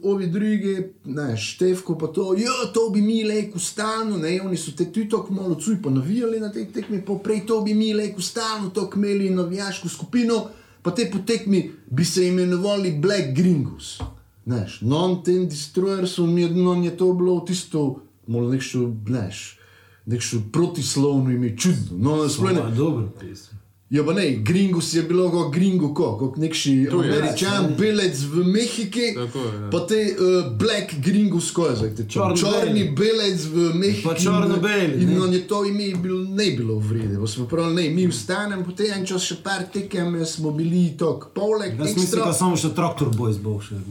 ovi 0.03 0.27
drugi, 0.27 0.73
ne, 1.05 1.37
Števko 1.37 1.97
pa 1.97 2.07
to, 2.07 2.33
ja, 2.33 2.71
to 2.73 2.89
bi 2.89 3.01
mi 3.01 3.23
leko 3.23 3.59
stalno, 3.59 4.17
ne, 4.17 4.41
oni 4.41 4.57
so 4.57 4.71
te 4.71 4.85
tudi 4.85 5.09
tako 5.09 5.33
malo 5.33 5.55
cuj 5.55 5.81
pa 5.83 5.89
navijali 5.89 6.39
na 6.39 6.51
tej 6.51 6.65
tekmi, 6.65 7.01
poprej 7.01 7.45
to 7.45 7.61
bi 7.61 7.73
mi 7.73 7.93
leko 7.93 8.21
stalno, 8.21 8.69
to 8.69 8.89
imeli 8.95 9.29
navijaško 9.29 9.89
skupino, 9.89 10.47
pa 10.81 10.91
te 10.91 11.09
po 11.11 11.17
tekmi 11.17 11.71
bi 11.87 12.05
se 12.05 12.27
imenovali 12.27 12.91
Black 12.91 13.35
Gringos. 13.35 13.99
Neš, 14.45 14.81
non 14.81 15.23
ten 15.23 15.45
destroyersom 15.45 16.37
je, 16.37 16.49
non 16.49 16.83
je 16.83 16.97
to 16.97 17.13
bilo 17.13 17.39
tisto, 17.39 17.99
malo 18.27 18.49
nekšo, 18.49 18.79
neš, 19.07 19.59
nekšo 20.05 20.37
protislovno 20.51 21.31
ime, 21.31 21.57
čudno. 21.57 21.93
No, 21.93 22.29
sploh 22.29 22.51
ne, 22.51 22.61
Pa, 22.61 22.69
Dobro 22.69 23.11
pismo. 23.19 23.59
Ja, 23.89 24.03
pa 24.05 24.13
ne, 24.13 24.31
Gringus 24.31 24.93
je 24.93 25.03
bilo 25.03 25.31
kot 25.31 25.53
Gringo, 25.53 25.93
ko, 25.93 26.17
kot 26.17 26.35
nekši 26.37 26.87
američan, 26.93 27.73
belec 27.77 28.19
v 28.21 28.43
Mehiki, 28.45 29.15
Tako 29.15 29.39
je, 29.39 29.61
ja. 29.61 29.69
pa 29.71 29.79
te 29.79 29.95
uh, 29.95 30.57
Black 30.57 30.93
Gringus, 30.99 31.51
ko 31.51 31.65
je 31.67 31.75
zdaj 31.75 31.95
te 31.95 32.05
črni, 32.05 32.37
črni 32.37 32.83
belec 32.97 33.45
v 33.49 33.71
Mehiki. 33.73 34.03
Pa 34.05 34.13
črno-beli, 34.13 35.01
In 35.01 35.09
ne. 35.09 35.21
on 35.21 35.33
je 35.33 35.47
to 35.47 35.65
ime 35.65 35.89
bil, 35.97 36.21
ne 36.21 36.51
bilo 36.51 36.77
vrede, 36.77 37.17
pa 37.19 37.27
smo 37.27 37.47
pravi, 37.49 37.73
ne, 37.75 37.89
mi 37.89 38.05
vstanem, 38.07 38.61
potem 38.65 38.93
en 38.93 39.05
čas 39.09 39.25
še 39.25 39.41
par 39.43 39.65
tekem, 39.73 40.25
smo 40.25 40.51
bili 40.51 40.91
tok 40.97 41.31
poleg, 41.33 41.73
Jaz 41.79 41.95
mislim, 41.97 42.27
da 42.29 42.33
samo 42.33 42.57
še 42.57 42.69
traktor 42.77 43.09
boys 43.09 43.41
bo 43.41 43.57
še. 43.57 43.81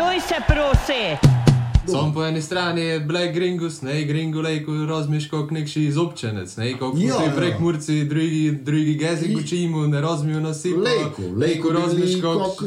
Doj 0.00 0.16
se 0.24 0.40
prosi! 0.48 1.37
Sam 1.90 2.14
po 2.14 2.24
eni 2.24 2.42
strani 2.42 2.80
je 2.80 3.00
Black 3.00 3.34
Gringus, 3.34 3.82
ne, 3.82 4.04
Gringo 4.04 4.40
lejko 4.40 4.72
razmiš 4.72 5.28
kot 5.30 5.50
nekši 5.50 5.84
izobčenec, 5.84 6.56
ne, 6.56 6.78
kot 6.78 6.94
Ja, 6.98 7.14
ja, 7.14 7.24
ja. 7.24 7.32
prek 7.36 7.60
Murci, 7.60 8.04
drugi, 8.04 8.58
drugi 8.62 8.98
jezik 9.00 9.38
učimo, 9.38 9.86
ne 9.86 10.00
razmijo 10.00 10.40
nas 10.40 10.62
si, 10.62 10.74
Lejko, 10.74 11.22
lejko 11.36 11.72
razmiš 11.72 12.20
kot, 12.22 12.62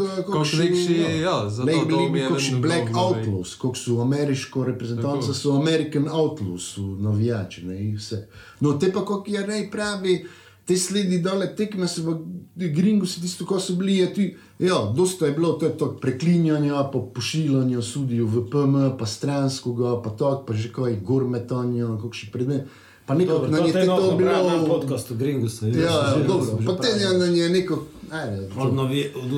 nekši, 0.59 1.21
ja. 1.21 1.49
zato 1.49 1.67
Lejko 1.67 1.85
to 1.85 2.09
mi 2.09 2.19
je 2.19 2.29
vedno 2.29 2.59
Black. 2.59 2.89
Outlaws, 2.95 3.55
kot 3.57 3.77
so 3.77 4.01
ameriško 4.01 4.63
reprezentanca, 4.63 5.33
so 5.33 5.51
American 5.61 6.07
Outlaws, 6.11 6.73
so 6.75 6.81
navijači, 6.81 7.65
ne, 7.65 7.79
in 7.79 7.95
vse. 7.95 8.27
No, 8.59 8.73
te 8.73 8.91
pa, 8.91 9.05
kot 9.05 9.27
je 9.27 9.45
Rej 9.45 9.71
pravi, 9.71 10.25
te 10.71 10.77
sledi 10.77 11.19
dole 11.19 11.55
tekme, 11.55 11.87
se 11.87 12.01
v 12.01 12.15
Gringu 12.55 13.05
si 13.05 13.21
tisto, 13.21 13.45
ko 13.45 13.59
so 13.59 13.75
bili, 13.75 13.97
je 13.97 14.13
ti, 14.13 14.25
ja, 14.59 14.93
dosta 14.95 15.25
je 15.25 15.31
bilo, 15.31 15.53
to 15.53 15.65
je 15.65 15.77
to 15.77 15.97
preklinjanja, 16.01 16.83
pa 16.93 16.99
pošiljanja 17.13 17.81
sudijo 17.81 18.25
v 18.25 18.45
PM, 18.47 18.77
pa 18.99 19.05
stranskoga, 19.05 19.97
pa 20.01 20.09
to, 20.09 20.43
pa 20.47 20.53
že 20.53 20.71
kaj 20.71 20.95
gormetanja, 21.03 21.89
kakšni 21.97 22.31
predmet. 22.31 22.71
Pa 23.05 23.15
nekako 23.15 23.47
na 23.47 23.59
nje 23.59 23.73
te 23.73 23.85
to 23.85 24.15
bilo... 24.17 24.31
Na 24.31 24.63
podcastu 24.63 25.15
Gringusa. 25.15 25.67
Ja, 25.67 25.73
ja, 25.73 26.23
dobro, 26.27 26.59
pa 26.65 26.75
te 26.75 26.87
je 26.87 27.17
na 27.17 27.27
nje 27.27 27.49
neko, 27.49 27.83
ajde, 28.11 28.47
to- 28.47 28.59
Od, 28.61 28.77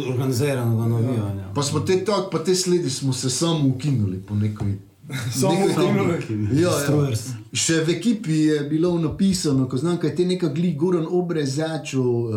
organiziranega 0.10 0.86
navijanja. 0.86 1.50
Pa 1.56 1.64
smo 1.64 1.80
te 1.80 2.06
tako, 2.06 2.30
pa 2.30 2.44
te 2.44 2.56
sledi 2.56 2.90
smo 2.90 3.14
se 3.14 3.30
samo 3.30 3.68
ukinuli 3.68 4.18
po 4.20 4.36
nekoj. 4.36 4.78
Samo 5.40 5.66
ukinuli? 5.66 6.62
Ja, 6.62 6.70
ja. 6.70 6.78
Destroyers. 6.80 7.24
Še 7.54 7.82
v 7.84 7.98
ekipi 7.98 8.38
je 8.48 8.60
bilo 8.70 8.96
napisano, 9.00 9.68
ko 9.70 9.78
znam, 9.78 10.00
kaj 10.02 10.16
te 10.16 10.26
neka 10.26 10.50
gli 10.56 10.74
Goran 10.80 11.06
Obrez 11.06 11.58
začel 11.60 12.02
uh, 12.02 12.34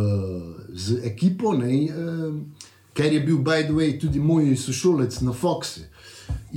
z 0.74 1.00
ekipo, 1.06 1.54
ne, 1.56 1.86
uh, 1.88 2.72
ker 2.96 3.12
je 3.12 3.20
bil, 3.20 3.38
by 3.38 3.64
the 3.68 3.76
way, 3.76 3.94
tudi 4.00 4.20
moj 4.20 4.56
sošolec 4.60 5.20
na 5.24 5.32
Foxu. 5.32 5.86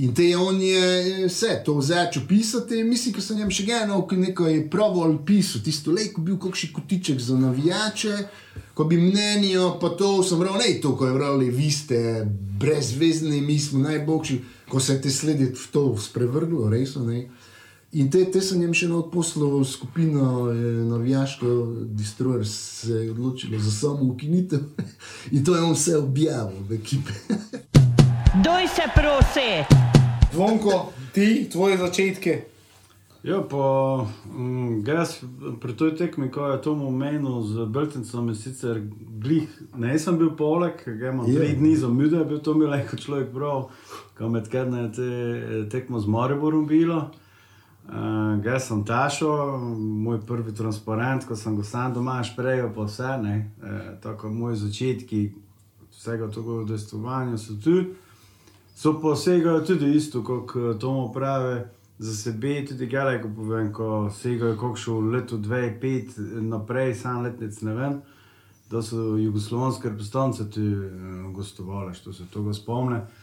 In 0.00 0.14
te 0.14 0.36
on 0.36 0.56
je 0.62 0.80
eh, 0.80 1.26
vse 1.28 1.60
to 1.64 1.80
začel 1.80 2.22
pisati, 2.28 2.82
mislim, 2.84 3.14
da 3.14 3.22
sem 3.22 3.38
jim 3.38 3.50
še 3.52 3.66
eno 3.82 4.00
nekaj 4.10 4.62
pravil 4.70 5.18
pisal, 5.26 5.62
tisto 5.62 5.92
lejko 5.94 6.24
bil 6.26 6.38
kakšen 6.40 6.72
kotiček 6.74 7.20
za 7.20 7.36
navijače, 7.38 8.16
ko 8.74 8.86
bi 8.88 8.98
mnenje, 8.98 9.58
pa 9.80 9.92
to 9.98 10.22
sem 10.26 10.42
rekel, 10.42 10.58
ne 10.58 10.72
to, 10.82 10.94
ko 10.96 11.06
je 11.06 11.18
rekel, 11.18 11.44
vi 11.54 11.70
ste 11.70 12.00
brezvezni, 12.60 13.40
mi 13.40 13.58
smo 13.58 13.82
najboljši, 13.84 14.40
ko 14.70 14.80
se 14.80 14.94
je 14.94 15.02
te 15.02 15.10
sledi 15.10 15.50
v 15.50 15.66
to 15.72 15.96
sprevrglo, 15.98 16.68
res. 16.70 16.94
Ne? 16.96 17.26
In 17.92 18.10
te, 18.10 18.22
te 18.30 18.38
sem 18.38 18.60
jim 18.62 18.74
še 18.76 18.86
eno 18.86 19.02
poslal 19.10 19.64
skupino, 19.66 20.46
eh, 20.52 20.58
navijaško, 20.86 21.54
Destroyer 21.98 22.46
se 22.46 22.92
je 22.94 23.10
odločilo 23.10 23.58
za 23.58 23.70
samo 23.70 24.12
ukinitev 24.12 24.62
in 25.34 25.44
to 25.44 25.56
je 25.56 25.62
on 25.62 25.74
vse 25.74 25.96
objavil 25.98 26.62
v 26.68 26.78
ekipi. 26.78 27.12
Doj 28.46 28.68
se 28.70 28.86
prosi! 28.94 29.50
Zvonko, 30.32 30.92
ti, 31.12 31.48
tvoje 31.52 31.76
začetke. 31.82 32.44
Ja, 33.22 33.42
pa 33.42 34.06
um, 34.32 34.84
jaz 34.86 35.18
pri 35.60 35.74
toj 35.76 35.90
tekmi, 35.98 36.30
ko 36.32 36.46
je 36.54 36.60
to 36.62 36.72
omenil 36.72 37.42
z 37.44 37.66
Beltincem, 37.68 38.28
je 38.28 38.34
sicer 38.34 38.78
glih, 39.20 39.50
ne 39.76 39.98
sem 39.98 40.16
bil 40.16 40.30
poleg, 40.38 40.78
ker 40.80 40.94
imam 41.10 41.26
Ja. 41.28 41.42
tri 41.42 41.52
dni 41.58 41.74
za 41.76 41.88
mude, 41.92 42.22
bil 42.24 42.38
to 42.40 42.54
mi 42.54 42.64
lahko 42.70 42.96
človek 42.96 43.28
prav, 43.34 43.68
ko 44.20 44.28
med 44.28 44.48
kedne 44.52 44.92
te 44.92 45.68
tekmo 45.72 46.00
z 46.00 46.06
Mariborom 46.06 46.66
bilo. 46.66 47.10
Uh, 47.88 48.44
Jaz 48.44 48.66
sem 48.68 48.84
Tašo, 48.84 49.58
moj 49.78 50.18
prvi 50.26 50.52
transparent, 50.54 51.24
ko 51.24 51.36
sem 51.36 51.56
ga 51.56 51.64
sam 51.64 51.94
doma 51.94 52.18
šprejel, 52.24 52.68
pa 52.74 52.84
vse, 52.84 53.14
ne. 53.22 53.36
E, 53.64 53.78
tako 54.02 54.28
moji 54.28 54.56
začetki 54.60 55.20
vsega 55.90 56.28
tega 56.30 56.58
udejstvovanja 56.64 57.38
so 57.38 57.56
tu. 57.64 57.78
So 58.76 58.92
pa 59.00 59.14
segajo 59.16 59.64
tudi 59.66 59.88
isto, 59.96 60.20
kot 60.24 60.52
eh, 60.56 60.78
Tomo 60.78 61.08
pravi, 61.12 61.62
za 61.98 62.14
sebe, 62.16 62.60
tudi 62.68 62.86
Galej, 62.86 63.22
ko 63.22 63.32
povem, 63.36 63.72
ko 63.72 64.10
segajo 64.12 64.58
kakšno 64.60 65.00
leto, 65.00 65.40
dve, 65.40 65.64
pet 65.80 66.12
naprej, 66.44 66.94
sam 66.94 67.24
letnic 67.24 67.60
ne 67.64 67.74
vem, 67.74 67.98
da 68.70 68.84
so 68.84 69.16
jugoslovanske 69.16 69.88
reprezentance 69.88 70.50
tu 70.50 70.60
uh, 70.60 71.32
gostovali, 71.34 71.94
što 71.94 72.12
se 72.12 72.28
tega 72.32 72.52
spomne. 72.54 73.00
Uh, 73.00 73.19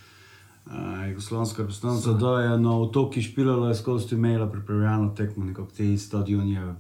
Jugoslovanska 1.09 1.61
reprezentanca, 1.61 2.13
da 2.13 2.41
je 2.41 2.57
na 2.59 2.79
otoki 2.79 3.21
špilala, 3.21 3.67
je 3.69 3.75
skozi 3.75 4.15
imela 4.15 4.47
pripravljeno 4.47 5.09
tekmo, 5.09 5.45
nekako 5.45 5.71
te 5.71 5.97
stadione, 5.97 6.75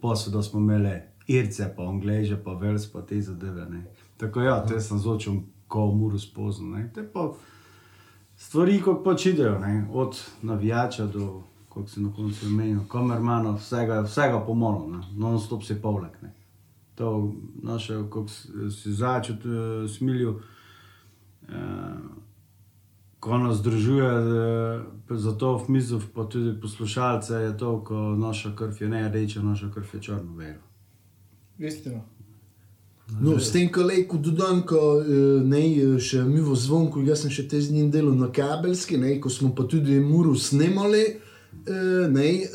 posel, 0.00 0.32
da 0.32 0.42
smo 0.42 0.60
imeli 0.60 0.90
Irce, 1.26 1.74
pa 1.76 1.82
Angleže, 1.82 2.44
pa 2.44 2.52
Vels, 2.52 2.92
pa 2.92 3.02
te 3.02 3.22
zadeve. 3.22 3.66
Ne. 3.66 3.84
Tako 4.16 4.40
ja, 4.40 4.66
te 4.66 4.80
sem 4.80 4.98
zočil, 4.98 5.32
ko 5.68 5.86
muru 5.86 6.18
spoznal. 6.18 6.70
ne. 6.70 6.90
Te 6.94 7.12
pa 7.12 7.32
stvari, 8.36 8.78
kako 8.78 9.02
pač 9.04 9.26
idejo, 9.26 9.58
ne. 9.58 9.88
od 9.92 10.20
navijača 10.42 11.06
do, 11.06 11.42
kako 11.68 11.86
se 11.86 12.00
na 12.00 12.12
koncu 12.12 12.46
imenil, 12.46 12.80
kamermana, 12.88 13.50
vsega, 13.50 14.00
vsega 14.00 14.40
pomalo, 14.40 14.86
non-stop 15.12 15.62
se 15.62 15.82
povlek. 15.82 16.22
Ne. 16.22 16.34
To 16.94 17.32
naše, 17.62 17.94
kako 17.94 18.28
si- 18.28 18.48
si 18.70 18.92
začel, 18.92 19.36
uh, 19.36 19.90
smilil. 19.90 20.30
Uh, 21.42 21.54
ko 23.24 23.38
nas 23.38 23.56
združuje, 23.56 24.08
eh, 24.08 25.16
zato 25.16 25.58
v 25.58 25.68
mizu, 25.68 26.00
pa 26.14 26.24
tudi 26.24 26.60
poslušalce, 26.60 27.34
je 27.34 27.58
to, 27.58 27.80
ko 27.84 27.94
naša 27.96 28.52
krv 28.56 28.76
je 28.80 28.88
ne 28.88 29.08
rdeča, 29.08 29.42
naša 29.42 29.70
krv 29.70 29.84
je 29.94 30.00
črno 30.02 30.36
vero. 30.36 30.60
Istina. 31.58 32.00
No, 33.20 33.40
s 33.40 33.52
tem 33.52 33.72
kolegom 33.72 34.22
dodam, 34.22 34.62
ko 34.68 35.00
eh, 35.00 35.40
ne, 35.44 35.62
še 36.00 36.20
mi 36.28 36.40
v 36.44 36.52
zvonku, 36.56 37.00
jaz 37.08 37.24
sem 37.24 37.32
še 37.32 37.46
te 37.48 37.60
z 37.60 37.72
njim 37.72 37.88
delal 37.90 38.12
na 38.16 38.28
kabelski, 38.32 39.00
ne, 39.00 39.16
ko 39.20 39.32
smo 39.32 39.54
pa 39.56 39.64
tudi 39.64 40.00
muru 40.00 40.36
snemali. 40.36 41.04
Eh, 41.66 41.72
Ne, 42.08 42.26
eh, 42.34 42.48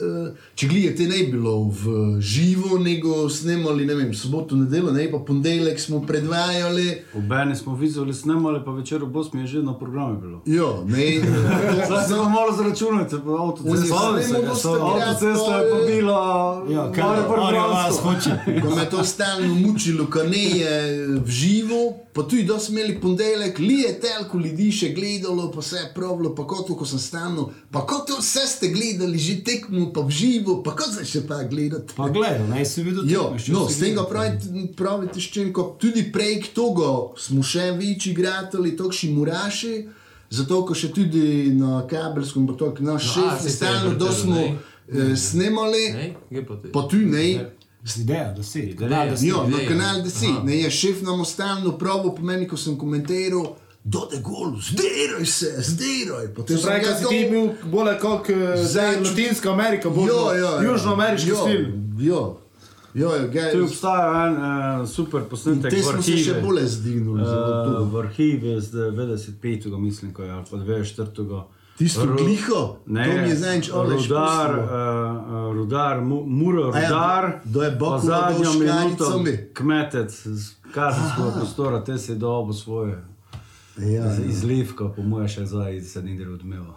če 0.56 0.68
gledate, 0.68 1.04
ne 1.04 1.18
je 1.18 1.28
bilo 1.28 1.54
v 1.66 1.84
živo, 2.22 2.78
nego 2.80 3.30
snemali, 3.30 3.86
ne 3.86 3.96
vem, 3.96 4.14
soboto, 4.14 4.56
nedeljo, 4.56 4.92
ne, 4.92 5.12
pa 5.12 5.20
ponedeljek 5.20 5.80
smo 5.80 6.02
predvajali. 6.02 6.86
Obene 7.16 7.56
smo 7.56 7.76
videli, 7.76 8.14
snemali, 8.14 8.62
pa 8.66 8.72
večer 8.72 9.04
ob 9.04 9.14
8 9.14 9.40
je 9.40 9.48
že 9.48 9.60
na 9.62 9.74
programu 9.74 10.22
bilo. 10.22 10.42
Jo, 10.48 10.84
ne, 10.88 11.22
Zdaj 11.88 12.08
se 12.08 12.14
vam 12.14 12.32
malo 12.32 12.54
zračunate, 12.54 13.16
pa 13.18 13.32
Oni 13.32 13.44
avtocesta. 13.44 13.96
so- 13.96 14.14
ne, 14.14 14.24
so- 14.56 14.76
Avtocesta 14.76 15.56
je 15.56 15.72
pa 15.72 15.78
bila. 15.88 16.20
Ja, 16.70 16.76
malo 16.76 16.92
kaj 16.92 17.16
preprosto. 17.24 17.70
vas 17.70 17.98
hoče. 17.98 18.32
ko 18.62 18.76
me 18.76 18.82
je 18.82 18.90
to 18.90 19.04
stalno 19.06 19.56
mučilo, 19.58 20.06
ko 20.06 20.24
ne 20.26 20.44
je 20.52 20.74
v 21.18 21.28
živo, 21.28 21.82
pa 22.14 22.22
tudi 22.24 22.44
da 22.44 22.60
smo 22.60 22.80
imeli 22.80 23.00
ponedeljek, 23.00 23.60
li 23.60 23.74
je 23.76 24.00
telko 24.00 24.38
ljudi 24.38 24.72
še 24.72 24.90
gledalo, 24.90 25.52
pa 25.52 25.60
vse 25.60 25.76
je 25.78 25.92
pravilo, 25.96 26.36
pa 26.36 26.44
kot 26.44 26.68
to, 26.68 26.76
ko 26.76 26.86
sem 26.86 27.00
stalno, 27.00 27.44
pa 27.72 27.82
kot 27.82 28.08
to 28.08 28.18
vse 28.18 28.40
ste 28.48 28.68
gledali, 28.68 28.89
že 28.98 29.44
tekmo, 29.44 29.92
pa 29.94 30.02
v 30.02 30.12
živo, 30.12 30.64
pa 30.64 30.72
kot 30.76 30.94
zdaj 30.94 31.06
še 31.06 31.22
pa 31.28 31.44
gledati. 31.44 31.94
Pa 31.96 32.10
gledaj, 32.10 32.48
naj 32.50 32.66
si 32.66 32.84
videl 32.84 33.06
še 33.38 33.52
no, 33.52 33.68
s 33.70 33.80
tega 33.82 34.06
pravite, 34.10 34.50
pravite 34.78 35.20
ščenko, 35.20 35.76
tudi 35.82 36.08
prej 36.12 36.48
k 36.48 36.54
togo 36.56 37.14
smo 37.20 37.44
še 37.44 37.72
večji 37.78 38.16
igrali, 38.16 38.76
tokši 38.78 39.12
muraši, 39.14 39.76
zato 40.30 40.66
ko 40.66 40.74
še 40.74 40.92
tudi 40.96 41.54
na 41.58 41.86
kabelskem, 41.90 42.48
pa 42.48 42.54
to, 42.58 42.74
naš 42.80 43.06
No, 43.06 43.14
šef 43.14 43.32
je 43.44 43.50
se 43.50 43.56
stalno, 43.56 43.96
da 44.00 44.12
smo 44.12 44.42
eh, 44.42 45.16
snemali, 45.16 46.14
pa 46.74 46.88
tu 46.90 46.98
ne. 46.98 47.58
Ideja, 47.98 48.34
da 48.34 48.44
si. 48.44 48.60
Ideja. 48.60 49.06
da 49.06 49.18
si. 49.18 49.28
Jo, 49.28 49.48
na 49.48 49.58
kanal 49.68 50.04
10, 50.04 50.30
Aha. 50.30 50.44
ne, 50.44 50.62
je 50.62 50.72
šef 50.72 51.02
nam 51.02 51.26
stalno 51.26 51.78
pravo 51.78 52.16
po 52.16 52.22
meni, 52.22 52.48
ko 52.48 52.58
sem 52.58 52.78
komentiral, 52.78 53.56
da 53.90 54.10
je 54.12 54.22
gol, 54.22 54.52
zdiraj 54.62 55.26
se, 55.28 55.54
zdiraj. 55.60 56.28
Potem 56.30 56.58
Se 56.58 56.64
pravi, 56.64 56.82
da 56.82 56.96
si 56.96 57.06
ti 57.06 57.28
bil 57.30 57.46
bolj 57.66 57.98
kot 58.00 58.30
uh, 58.30 58.36
Zač- 58.66 59.02
Latinska 59.04 59.52
Amerika, 59.52 59.90
bolj 59.92 60.10
južnoameriški 60.64 61.30
Jo, 61.30 61.36
stil. 61.38 61.62
Jo, 62.00 62.38
jo, 62.96 63.10
jo, 63.12 63.28
ga, 63.30 63.52
Tu 63.52 63.64
obstaja 63.64 64.26
en 64.26 64.36
uh, 64.82 64.88
super 64.88 65.22
posnetek. 65.24 65.70
te 65.70 65.78
v 65.78 65.84
smo 65.84 66.02
se 66.04 66.18
še 66.20 66.42
bolj 66.42 66.66
zdignili. 66.68 67.22
Uh, 67.22 67.30
v 67.86 67.98
arhive 67.98 68.60
z 68.62 68.72
95. 68.92 69.42
mislim, 69.80 70.14
ko 70.14 70.24
je 70.24 70.32
ali 70.32 70.46
pa 70.46 70.58
94. 70.58 71.44
Tisto 71.78 72.04
Ru- 72.04 72.18
gliho, 72.18 72.76
Ne, 72.88 73.06
to 73.06 73.14
mi 73.14 73.30
je 73.30 73.36
zadnjič 73.38 73.70
Aleš 73.72 74.04
rudar, 74.04 74.50
pustil. 74.50 74.64
uh, 74.66 75.54
rudar, 75.54 76.02
mu, 76.02 76.18
mura, 76.28 76.66
A 76.68 76.78
ja, 76.78 76.90
rudar. 76.90 77.42
da 77.46 77.64
je 77.64 77.72
Bakula 77.72 78.00
zadnjo 78.02 78.52
minuto 78.54 79.24
kmetec 79.54 80.12
kazenskega 80.74 81.32
prostora, 81.34 81.80
te 81.80 81.98
si 81.98 82.16
dobo 82.16 82.54
svoje. 82.54 83.00
Ja, 83.78 84.10
Z- 84.10 84.20
ja. 84.20 84.26
Izlivka, 84.26 84.90
po 84.90 85.02
mojem, 85.04 85.28
še 85.30 85.46
zdaj 85.46 85.82
se 85.82 86.02
ni 86.02 86.18
del 86.18 86.34
odmeva. 86.34 86.74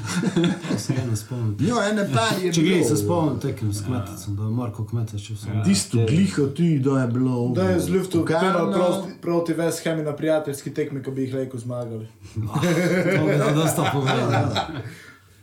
To 0.64 0.78
se 0.78 0.92
eno 0.94 1.14
spomnim. 1.14 1.56
Jo, 1.60 1.76
ene 1.82 2.04
par 2.06 2.34
je 2.36 2.52
Če 2.52 2.60
gledaj, 2.60 2.82
se 2.82 2.88
bilo. 2.90 2.98
spomnim 2.98 3.38
tekem 3.40 3.70
s 3.70 3.80
kmeticom, 3.80 4.36
da 4.36 4.42
je 4.42 4.50
Marko 4.52 4.84
kmetec 4.84 5.20
še 5.20 5.34
vse. 5.34 5.54
Tisto 5.64 6.04
gliho 6.04 6.46
ti, 6.48 6.78
da 6.80 6.98
je 6.98 7.08
bilo. 7.08 7.48
Da 7.50 7.62
je 7.66 7.80
z 7.80 7.88
luftu 7.90 8.20
Pokalno. 8.20 8.40
penal 8.42 8.72
proti, 8.72 9.12
proti 9.20 9.52
West 9.54 9.84
Hamu 9.84 10.02
na 10.02 10.12
prijateljski 10.14 10.70
tekmi, 10.72 11.02
ko 11.02 11.10
bi 11.10 11.22
jih 11.22 11.34
lahko 11.34 11.58
zmagali. 11.58 12.06
To 13.14 13.24
bi 13.24 13.36
da 13.36 13.50
dosta 13.52 13.88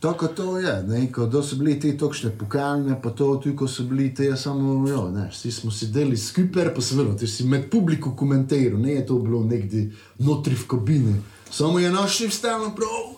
povedal. 0.01 0.13
Tako 0.13 0.27
to 0.27 0.57
je, 0.57 0.83
ne, 0.83 1.11
ko 1.11 1.43
so 1.43 1.55
bili 1.55 1.79
te 1.79 1.97
tokšne 1.97 2.31
pokalne, 2.37 3.01
pa 3.01 3.09
to 3.09 3.35
tudi, 3.43 3.55
ko 3.55 3.67
so 3.67 3.83
bili 3.83 4.13
te, 4.13 4.35
samo, 4.35 4.87
jo, 4.89 5.09
ne, 5.09 5.29
vsi 5.31 5.51
smo 5.51 5.71
sedeli 5.71 6.17
skupaj, 6.17 6.73
pa 6.75 6.81
seveda, 6.81 7.17
ti 7.17 7.27
si 7.27 7.43
med 7.43 7.69
publiko 7.69 8.15
komentiral, 8.15 8.79
ne 8.79 8.91
je 8.91 9.05
to 9.05 9.19
bilo 9.19 9.43
nekde 9.43 9.91
notri 10.19 10.55
v 10.55 10.67
kabini. 10.67 11.21
Samo 11.51 11.79
je 11.79 11.91
naš 11.91 12.17
šef 12.17 12.33
stalno 12.33 12.75
prav, 12.75 13.13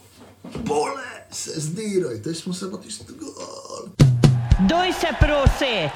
bole, 0.66 1.08
se 1.32 1.60
zdiraj, 1.60 2.22
te 2.22 2.34
smo 2.34 2.54
se 2.54 2.72
pa 2.72 2.78
tisto 2.78 3.14
gol. 3.20 3.88
Doj 4.70 4.94
se 5.00 5.08
prosi. 5.20 5.90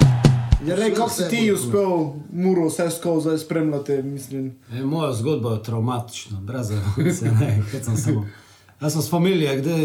Ja, 0.66 0.74
rej, 0.74 0.94
kako 0.94 1.10
si 1.10 1.28
ti 1.30 1.52
uspel 1.52 2.18
muro 2.32 2.66
vse 2.66 2.90
skozi 2.90 3.28
zdaj 3.28 3.38
spremljati, 3.38 4.02
mislim. 4.02 4.56
E, 4.72 4.82
moja 4.82 5.12
zgodba 5.12 5.52
je 5.52 5.62
traumatična, 5.62 6.40
brez 6.40 6.70
emocije, 6.70 7.32
ne, 7.40 7.62
kaj 7.70 7.84
sem 7.84 7.96
samo. 7.96 8.26
Jaz 8.80 8.92
sem 8.92 9.02
s 9.02 9.10
familije, 9.10 9.56
kde, 9.56 9.76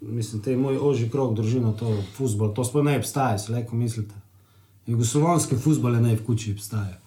mislim, 0.00 0.42
te 0.42 0.56
moj 0.56 0.78
ožji 0.78 1.10
krog, 1.10 1.34
družina, 1.34 1.72
to 1.76 2.02
futbol, 2.16 2.54
to 2.54 2.64
sploh 2.64 2.84
ne 2.84 2.98
obstaja, 2.98 3.38
si 3.38 3.52
lahko 3.52 3.76
mislite. 3.76 4.14
Jugoslovanski 4.86 5.56
futbol 5.56 5.94
je 5.94 6.00
ne 6.00 6.16
v 6.16 6.24
kući 6.26 6.52
obstaja. 6.52 6.98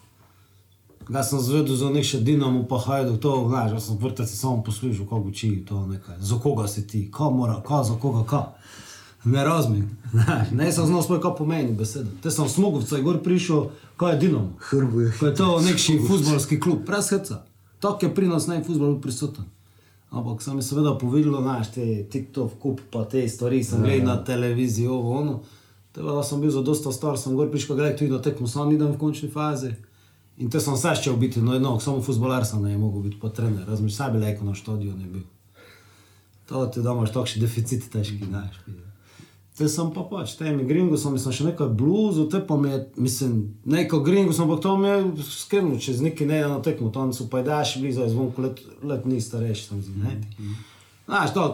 Ga 1.10 1.24
sem 1.24 1.40
zvedel 1.40 1.76
za 1.76 1.90
nek 1.92 2.06
še 2.08 2.22
Dinamo, 2.24 2.64
pa 2.70 2.80
hajdu, 2.80 3.18
to, 3.18 3.34
znaš, 3.50 3.72
jaz 3.76 3.88
sem 3.90 3.98
vrtec 4.00 4.30
samo 4.30 4.64
poslušal, 4.64 5.06
kako 5.06 5.34
uči 5.34 5.50
to 5.68 5.86
nekaj, 5.88 6.16
za 6.20 6.40
koga 6.40 6.68
si 6.68 6.88
ti, 6.88 7.10
ko 7.12 7.32
mora, 7.32 7.60
ko, 7.66 7.84
za 7.84 7.98
koga, 8.00 8.24
ko. 8.30 8.44
Ne 9.26 9.44
razumem, 9.44 9.98
ne 10.52 10.72
sem 10.72 10.86
znal 10.88 11.04
sploh, 11.04 11.20
kaj 11.24 11.36
pomeni 11.38 11.76
beseda. 11.76 12.12
Te 12.24 12.32
sem 12.32 12.46
v 12.46 12.52
Smogovca, 12.52 12.96
je 12.96 13.04
gor 13.04 13.20
prišel, 13.24 13.70
ko 13.98 14.12
je 14.12 14.20
Dinamo. 14.20 14.54
Hrvo 14.70 15.02
je. 15.02 15.12
Ko 15.20 15.28
je 15.28 15.36
to 15.36 15.50
neki 15.64 16.00
futbolski 16.08 16.60
klub, 16.60 16.86
brez 16.88 17.12
heca. 17.12 17.44
Tako 17.80 18.06
je 18.06 18.16
pri 18.16 18.28
nas 18.32 18.48
naj 18.48 18.64
futbol 18.64 18.94
bil 18.94 19.02
prisoten. 19.04 19.48
Ampak 20.14 20.42
sem 20.46 20.54
jim 20.54 20.62
seveda 20.62 20.94
povedal, 21.02 21.42
znaš, 21.42 21.72
te 21.74 21.86
TikTok, 22.10 22.60
kup, 22.62 22.82
pa 22.94 23.02
te 23.10 23.24
stvari 23.30 23.64
sem 23.66 23.82
gledal 23.82 24.06
na 24.12 24.18
televiziji, 24.24 24.88
ovo, 24.88 25.16
ono. 25.18 25.40
Tega, 25.94 26.14
da 26.14 26.24
sem 26.24 26.42
bil 26.42 26.54
za 26.54 26.62
dosta 26.62 26.92
star, 26.94 27.18
sem 27.18 27.34
gor 27.36 27.50
prišel 27.52 27.76
gledati 27.76 28.04
tudi 28.04 28.14
na 28.14 28.22
tekmo, 28.22 28.48
sam 28.48 28.72
idem 28.72 28.94
v 28.94 29.00
končni 29.02 29.30
fazi. 29.34 29.74
In 30.38 30.50
te 30.54 30.62
sem 30.62 30.78
se 30.78 30.96
šel 31.02 31.18
biti, 31.18 31.42
no 31.42 31.54
jedno, 31.54 31.80
samo 31.80 32.02
futbolar 32.02 32.46
sem 32.46 32.62
ne 32.62 32.78
mogel 32.78 33.02
biti, 33.02 33.20
pa 33.22 33.30
trener, 33.30 33.66
razumeš, 33.68 33.98
saj 33.98 34.12
bi 34.14 34.22
leko 34.22 34.46
na 34.46 34.54
štadion 34.54 35.02
je 35.02 35.08
bil. 35.08 35.26
To 36.50 36.66
ti 36.66 36.82
da 36.82 36.94
imaš 36.94 37.14
takšni 37.14 37.42
deficiti 37.42 37.90
težki, 37.90 38.26
znaš. 38.26 38.62
Te 39.58 39.68
sem 39.70 39.90
pa 39.94 40.02
pač, 40.10 40.32
te 40.34 40.50
mi 40.50 40.64
gringo 40.66 40.98
sem, 40.98 41.14
mislim, 41.14 41.34
še 41.38 41.44
nekaj 41.52 41.68
bluzu, 41.78 42.26
te 42.34 42.40
pa 42.42 42.56
mi 42.58 42.72
je, 42.72 42.80
mislim, 43.06 43.34
neko 43.70 44.00
gringo 44.02 44.34
sem, 44.34 44.48
ampak 44.48 44.64
to 44.66 44.72
mi 44.82 44.90
je 44.90 45.26
skrbno, 45.28 45.78
čez 45.78 46.02
neki 46.02 46.26
ne 46.26 46.40
na 46.42 46.58
tekmo, 46.66 46.90
tam 46.94 47.12
so 47.14 47.28
pajdaši 47.30 47.84
bili, 47.84 47.94
zdaj 47.94 48.10
zvonko 48.16 48.48
let, 48.48 48.64
let 48.82 49.06
ni 49.06 49.22
starejši, 49.22 49.68
tam 49.70 49.84
ne. 50.02 50.16
Znaš, 51.06 51.34
to, 51.36 51.46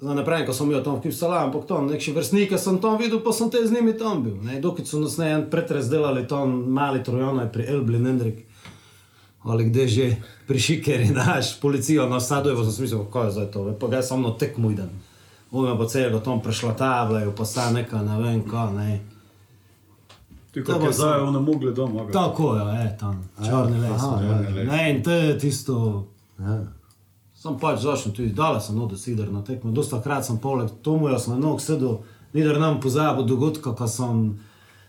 za 0.00 0.24
pravim, 0.26 0.46
ko 0.48 0.56
sem 0.56 0.72
bil 0.72 0.82
tam 0.82 0.98
v 0.98 1.04
Kipsalam, 1.06 1.52
ampak 1.52 1.68
tam 1.70 1.86
nekši 1.92 2.16
vrstnike 2.16 2.58
sem 2.58 2.80
tam 2.82 2.98
videl, 2.98 3.22
pa 3.22 3.36
sem 3.36 3.52
te 3.52 3.62
z 3.62 3.76
njimi 3.76 3.94
tam 4.02 4.26
bil, 4.26 4.34
ne. 4.42 4.58
Dokaj 4.64 4.90
so 4.90 5.04
nas 5.04 5.14
ne 5.22 5.30
en 5.36 5.46
pretres 5.52 5.92
delali 5.92 6.26
tam 6.26 6.58
mali 6.74 7.04
trojonaj 7.06 7.52
pri 7.54 7.70
Elbli, 7.70 8.02
Nendrik, 8.02 8.42
ali 9.46 9.70
kde 9.70 9.88
že, 9.88 10.12
pri 10.50 10.58
Šikeri, 10.58 11.12
znaš, 11.14 11.54
policijo 11.62 12.10
na 12.10 12.18
Sadojevo, 12.18 12.66
sem 12.66 12.80
si 12.80 12.88
mislil, 12.88 13.06
kaj 13.12 13.30
je 13.30 13.34
zdaj 13.38 13.50
to, 13.54 13.68
pa 13.78 13.94
ga 13.94 14.02
samo 14.02 14.32
na 14.32 14.38
tekmo 14.40 14.74
idem. 14.74 14.90
Uvem 15.54 15.78
pa 15.78 15.86
celo 15.86 16.18
tam 16.20 16.40
prešlatavljajo, 16.40 17.32
pa 17.32 17.44
sta 17.44 17.70
neka, 17.70 18.00
ne 18.00 18.16
vem, 18.18 18.42
kaj, 18.42 18.72
ne. 18.72 19.00
Ti 20.50 20.58
To 20.60 20.66
kot 20.66 20.80
pa 20.80 20.86
je 20.86 20.92
zdaj 20.92 21.14
sem- 21.14 21.26
v 21.26 21.32
namogli 21.32 21.72
dom. 21.72 21.92
a 21.92 22.04
ga? 22.04 22.12
Tako 22.12 22.56
je, 22.56 22.64
je 22.76 22.96
tam, 22.96 23.14
črni 23.38 23.78
les. 23.80 24.02
ne. 24.02 24.64
ja, 24.66 24.88
in 24.88 25.02
to 25.02 25.10
je 25.12 25.38
tisto, 25.38 26.06
Ja. 26.38 26.58
sem 27.34 27.54
pač 27.56 27.80
začel 27.80 28.12
tudi 28.12 28.32
dale 28.32 28.60
sem 28.60 28.74
od 28.76 28.94
sider 28.96 29.30
na 29.30 29.42
tekmo, 29.42 29.70
dosta 29.72 30.00
krat 30.00 30.24
sem 30.24 30.38
poleg 30.38 30.70
tomu, 30.82 31.08
jaz 31.08 31.24
sem 31.24 31.32
na 31.32 31.40
nog 31.40 31.60
sedel, 31.60 31.98
Ni 32.32 32.42
da 32.42 32.58
nam 32.58 32.80
pozabo 32.80 33.22
dogodka, 33.22 33.72
ko 33.72 33.86
sem 33.88 34.38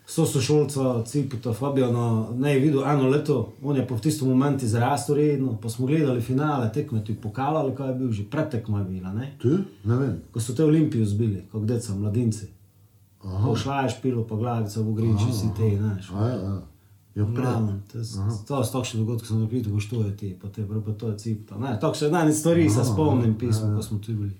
sošolca 0.07 1.03
Cipota 1.03 1.53
Fabijana 1.53 2.05
ne 2.33 2.59
videl 2.59 2.83
eno 2.83 3.09
leto, 3.09 3.53
on 3.61 3.75
je 3.75 3.87
pa 3.87 3.95
v 3.95 4.01
tistem 4.01 4.27
momentu 4.27 4.65
izrastel 4.65 5.15
redno, 5.15 5.57
pa 5.57 5.69
smo 5.69 5.87
gledali 5.87 6.21
finale 6.21 6.71
tekme, 6.71 7.01
tudi 7.01 7.19
pokal 7.19 7.57
ali 7.57 7.75
kaj 7.75 7.89
je 7.89 7.95
bil, 7.95 8.11
že 8.11 8.23
pretekma 8.25 8.79
je 8.79 8.85
bila, 8.85 9.13
ne? 9.13 9.31
Tu? 9.37 9.57
Ne 9.83 9.95
vem. 9.95 10.21
Ko 10.31 10.39
so 10.39 10.53
te 10.53 10.63
Olimpije 10.63 11.05
zbili, 11.05 11.45
kot 11.51 11.63
deca, 11.63 11.95
mladinci. 11.95 12.47
Pošla 13.45 13.81
je 13.81 13.89
špilo 13.89 14.23
po 14.23 14.35
glavici, 14.35 14.79
v 14.79 14.93
griči 14.93 15.33
si 15.33 15.47
te, 15.57 15.77
znaš. 15.77 16.09
Ja, 16.11 16.27
ja. 16.29 16.61
Ja, 17.15 17.25
pred. 17.25 17.35
Glavno, 17.37 17.79
to 17.91 17.97
je- 17.97 18.05
To 18.47 18.63
so 18.63 18.71
takšni 18.73 18.99
dogodki, 18.99 19.27
sem 19.27 19.41
napisal, 19.41 19.73
ko 19.73 19.79
što 19.79 19.95
je 19.97 20.17
ti, 20.17 20.35
pa 20.35 20.49
te 20.49 20.61
pa 20.85 20.91
to 20.93 21.07
je 21.07 21.17
cipta. 21.17 21.55
Tako 21.75 21.95
še 21.95 22.09
danes 22.09 22.39
stvari 22.39 22.69
se 22.69 22.83
spomnim 22.83 23.35
pismo, 23.35 23.75
ko 23.75 23.81
smo 23.81 23.97
tu 23.99 24.11
bili. 24.13 24.35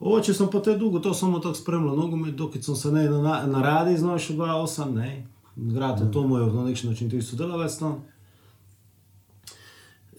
Oče 0.00 0.34
sem 0.34 0.48
pa 0.52 0.60
te 0.60 0.74
dolgo, 0.78 0.98
to 0.98 1.14
samo 1.14 1.38
tako 1.38 1.54
spremljal, 1.54 1.96
nogomet, 1.96 2.34
dokaj 2.34 2.62
sem 2.62 2.76
se 2.76 2.92
ne 2.92 3.04
na, 3.10 3.46
na 3.46 3.62
radi 3.62 3.96
znašel 3.96 4.36
2-8, 4.36 4.94
ne. 4.94 5.26
Grad 5.56 6.12
to 6.12 6.26
mu 6.26 6.38
je 6.38 6.46
na 6.52 6.64
nek 6.64 6.82
način 6.84 7.10
tudi 7.10 7.22
sodelavec 7.22 7.78
tam. 7.78 8.02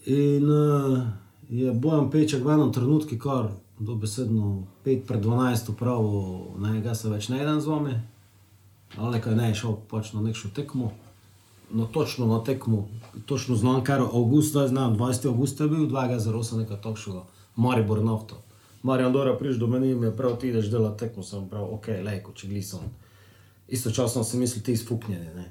In 0.06 0.50
uh, 0.50 0.98
je 1.48 1.72
Bojan 1.72 2.10
Peček 2.10 2.44
v 2.44 2.50
enem 2.50 2.72
trenutku, 2.72 3.18
kar 3.18 3.50
dobesedno 3.78 4.62
5 4.84 5.06
pred 5.06 5.24
12 5.24 5.70
upravo, 5.70 6.54
ne, 6.58 6.80
ga 6.80 6.94
se 6.94 7.10
več 7.10 7.28
ne 7.28 7.38
jedan 7.38 7.60
z 7.60 7.66
vami. 7.66 7.96
Ali 8.96 9.18
nekaj 9.18 9.34
ne 9.34 9.50
je 9.50 9.54
šel 9.60 9.76
pač 9.90 10.12
na 10.14 10.22
neko 10.22 10.48
tekmo. 10.54 10.92
No, 11.70 11.86
točno 11.86 12.26
na 12.26 12.38
tekmo, 12.44 12.86
točno 13.26 13.56
znam, 13.56 13.84
kar 13.84 14.00
avgust, 14.00 14.54
zdaj 14.54 14.68
znam, 14.68 14.96
20. 14.96 15.28
avgust 15.28 15.60
je 15.60 15.68
bil, 15.68 15.88
2-0, 15.90 16.58
nekaj 16.62 16.80
takšnega, 16.80 17.24
Maribor 17.56 18.04
nafto. 18.04 18.38
Marijan 18.86 19.12
Dora 19.12 19.34
priš 19.38 19.56
do 19.58 19.66
meni 19.66 19.90
in 19.90 20.02
je 20.02 20.16
prav 20.16 20.36
ti 20.38 20.48
ideš 20.48 20.70
delati 20.70 20.98
tekmo, 20.98 21.22
sem 21.22 21.48
prav, 21.50 21.66
ok, 21.74 21.88
lejko, 22.06 22.32
če 22.38 22.48
glisam. 22.48 22.84
Istočasno 23.68 24.22
sem 24.24 24.40
mislil, 24.40 24.62
ti 24.62 24.76
izpuknjeni, 24.78 25.32
ne. 25.34 25.50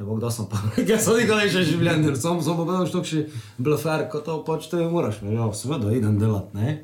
Evo, 0.00 0.16
kdo 0.16 0.30
sem 0.32 0.46
pa, 0.48 0.56
jaz 0.90 1.04
sem 1.04 1.18
nikoli 1.20 1.50
še 1.52 1.66
življenje, 1.68 2.06
ker 2.08 2.16
sem 2.16 2.40
samo 2.40 2.64
povedal, 2.64 2.86
što 2.88 3.02
še 3.04 3.26
blefer, 3.60 4.06
ko 4.08 4.22
to 4.24 4.38
pač 4.46 4.70
te 4.72 4.80
moraš, 4.88 5.20
ne, 5.26 5.34
ja, 5.36 5.50
seveda 5.52 5.92
idem 5.92 6.16
delati, 6.20 6.56
ne. 6.56 6.78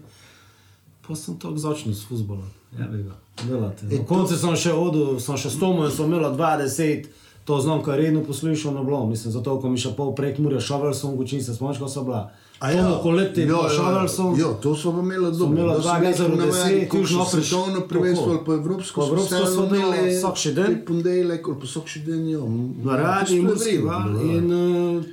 Pa 1.07 1.17
sem 1.17 1.39
tako 1.41 1.63
začel 1.63 1.95
s 1.97 2.05
futbolom, 2.05 2.51
ja 2.77 2.91
bi 2.93 3.01
ga, 3.07 3.17
delati. 3.47 3.89
Na 3.89 4.03
koncu 4.05 4.37
sem 4.37 4.59
še 4.67 4.75
odil, 4.77 5.17
sem 5.23 5.41
še 5.41 5.55
s 5.55 5.63
Tomom, 5.63 5.89
sem 5.89 6.13
imel 6.13 6.29
20, 6.37 7.09
to 7.49 7.61
znam, 7.63 7.81
je 7.87 7.97
redno 7.97 8.21
poslušal 8.27 8.77
na 8.77 8.85
blom, 8.85 9.09
mislim, 9.15 9.33
zato, 9.33 9.57
ko 9.63 9.73
mi 9.73 9.81
še 9.81 9.95
pol 9.97 10.13
prek 10.19 10.43
Murja 10.43 10.61
šavel 10.61 10.93
sem, 10.93 11.17
učin 11.17 11.41
se, 11.41 11.57
spomniš, 11.57 11.81
ko 11.81 11.89
so 11.89 12.05
bila. 12.05 12.27
A 12.59 12.71
ja, 12.71 12.99
Koleti, 13.03 13.41
ja, 13.41 13.57
pa 13.57 13.67
ja, 13.69 13.75
šavel 13.77 14.09
sem. 14.09 14.39
Ja, 14.41 14.53
to 14.63 14.77
smo 14.77 14.93
pa 14.93 15.01
imeli 15.05 15.33
dobro. 15.39 15.67
Da 15.67 15.75
so 15.75 15.81
dva 15.83 15.99
geza 16.01 16.25
v 16.25 16.37
na 16.37 16.47
deset, 16.47 16.65
vedi, 16.65 16.89
koliko 16.89 16.97
južno 16.97 17.25
so 17.25 17.29
Afriško. 17.29 17.57
svetovno 17.57 17.81
prvenstvo 17.89 18.31
ali 18.31 18.41
pa 18.47 18.53
evropsko. 18.53 19.01
Pa 19.01 19.07
evropsko 19.07 19.47
smo 19.47 19.65
imeli 19.65 20.17
vsak 20.17 20.37
še 20.37 20.53
dan. 20.53 20.65
pri 20.65 20.85
ponedeljek 20.85 21.49
ali 21.49 21.61
pa 21.61 21.67
vsak 21.67 21.89
še 21.89 22.01
dan, 22.07 22.29
ja. 22.29 22.41
Na 22.85 22.97
radi 22.97 23.37
in 23.37 23.47
muski 23.47 23.79
val. 23.79 24.17
In... 24.25 24.53
Uh, 24.53 25.05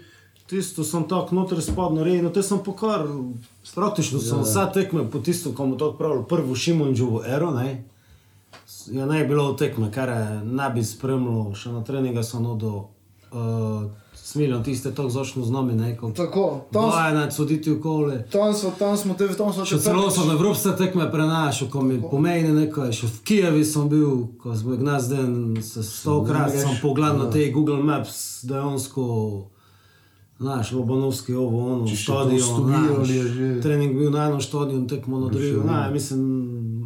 tisto 0.47 0.83
sem 0.83 1.03
tako 1.09 1.35
noter 1.35 1.61
spadno 1.61 2.03
rejno, 2.03 2.29
te 2.29 2.43
sem 2.43 2.59
pokar, 2.63 3.07
praktično 3.75 4.19
sem 4.21 4.43
vsa 4.43 4.67
tekme 4.71 5.07
po 5.11 5.19
tisto, 5.19 5.53
ko 5.55 5.65
mu 5.65 5.77
tako 5.77 5.97
pravil, 5.97 6.23
prvo 6.29 6.55
Šimunđovo 6.55 7.23
ero, 7.25 7.51
ne. 7.51 7.83
Ja, 8.91 9.05
ne 9.05 9.19
je 9.19 9.27
bilo 9.27 9.53
tekme, 9.53 9.91
kar 9.91 10.09
je 10.09 10.41
ne 10.43 10.69
bi 10.69 10.83
spremljal, 10.83 11.53
še 11.55 11.71
na 11.71 11.83
treninga 11.83 12.23
sem 12.23 12.45
odal. 12.45 12.89
Uh, 13.31 13.89
Smiljam 14.23 14.63
tiste 14.63 14.87
tako 14.89 15.09
začno 15.09 15.43
z 15.43 15.51
nami, 15.51 15.73
ne, 15.75 15.97
kot 15.97 16.15
Tako, 16.15 16.61
tam, 16.71 16.83
s- 16.83 16.93
Bajana, 16.93 17.31
soditi 17.31 17.71
okoli. 17.71 18.19
tam, 18.31 18.53
smo, 18.53 18.71
tam 18.73 18.97
smo 18.97 19.13
te, 19.13 19.27
tam 19.29 19.53
smo 19.53 19.65
Še 19.65 19.79
celo 19.79 20.09
sem 20.09 20.29
evropske 20.31 20.69
tekme 20.73 21.11
prenašal, 21.11 21.67
ko 21.67 21.81
mi 21.81 21.97
pomeni 22.01 22.53
nekaj. 22.53 22.91
Še 22.93 23.07
v 23.07 23.19
Kijevi 23.21 23.65
sem 23.65 23.89
bil, 23.89 24.13
ko 24.37 24.55
smo 24.55 24.77
gnas 24.77 25.09
dan, 25.09 25.33
se 25.61 25.83
stokrat 25.83 26.51
sem 26.53 26.71
pogledal 26.79 27.17
na 27.17 27.27
te 27.27 27.51
Google 27.51 27.83
Maps, 27.83 28.15
dejansko, 28.43 29.03
znaš, 30.39 30.71
Lobanovski 30.71 31.35
ovo, 31.35 31.73
ono, 31.73 31.85
to 31.85 31.95
stadion, 31.97 32.71
je 33.05 33.19
znaš, 33.19 33.27
že- 33.29 33.61
trening 33.61 33.91
bil 33.93 34.09
na 34.09 34.25
enem 34.25 34.41
stadionu, 34.41 34.87
tekmo 34.87 35.19
na 35.19 35.27
drugem, 35.27 35.67
mislim, 35.91 36.21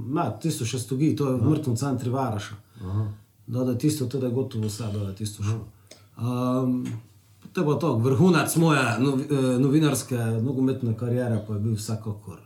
ma, 0.10 0.32
tisto 0.32 0.66
še 0.66 0.80
stoji, 0.80 1.14
to 1.14 1.28
je 1.28 1.36
v 1.36 1.46
mrtvem 1.48 1.76
centru 1.76 2.12
Varaša. 2.12 2.56
Da, 3.48 3.62
da 3.62 3.72
je 3.72 3.78
tisto 3.80 4.06
tudi 4.08 4.28
gotovo 4.30 4.66
vse, 4.66 4.84
da 4.90 5.00
je 5.04 5.16
tisto 5.16 5.44
šlo. 5.44 5.62
Um, 6.20 6.82
to 7.58 7.62
je 7.62 7.66
pa 7.66 7.80
to, 7.80 7.98
vrhunac 7.98 8.56
moje 8.56 9.00
nov, 9.00 9.20
eh, 9.20 9.60
novinarske, 9.60 10.16
nogometne 10.18 10.98
kariere 10.98 11.44
pa 11.48 11.54
je 11.54 11.60
bil 11.60 11.74
vsekakor 11.74 12.38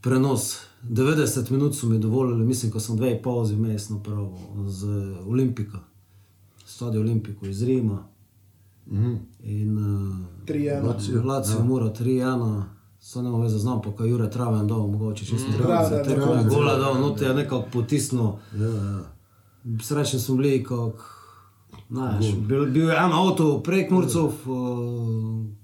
prenos. 0.00 0.58
90 0.82 1.50
minut 1.50 1.74
so 1.74 1.86
mi 1.86 1.98
dovolili, 1.98 2.44
mislim, 2.44 2.72
ko 2.72 2.80
sem 2.80 2.96
dve 2.96 3.22
pauzi 3.22 3.54
vmes 3.54 3.88
napravil 3.88 4.28
z 4.68 4.86
Olimpika, 5.26 5.78
stadion 6.66 7.02
Olimpiko 7.02 7.46
iz 7.46 7.62
Rima. 7.62 8.06
In 9.42 9.78
uh, 9.78 10.16
3-1. 10.46 11.24
Lacijo 11.24 11.64
mora 11.64 11.86
3-1, 11.86 12.62
so 13.00 13.22
ne 13.22 13.30
vem, 13.30 13.48
znam 13.48 13.82
pa, 13.82 13.92
kaj 13.96 14.08
Jure 14.08 14.30
Traven 14.30 14.66
dal, 14.66 14.86
mogoče 14.86 15.34
mm, 15.34 15.38
za 15.38 15.96
da, 15.96 16.02
tekmo 16.04 16.26
da, 16.26 16.38
je 16.40 16.44
gola 16.44 16.76
dal, 16.78 17.00
not 17.00 17.20
je 17.20 17.34
nekako 17.34 17.64
potisnil. 17.72 18.30
Ja, 18.54 18.66
ja. 18.66 19.00
Srečni 19.82 20.20
smo 20.20 20.36
bili, 20.36 20.62
kako. 20.64 21.15
Znaš, 21.90 22.34
bil, 22.36 22.66
bil 22.66 22.88
je 22.88 22.96
en 22.96 23.12
avto 23.12 23.62
prek 23.62 23.90
Murcov, 23.90 24.32
uh, 24.42 24.56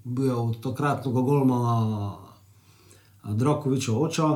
bil 0.05 0.25
je 0.25 0.35
od 0.35 0.61
takratnega 0.63 1.21
golmana 1.21 2.13
Drokoviča 3.25 3.93
oča, 3.93 4.29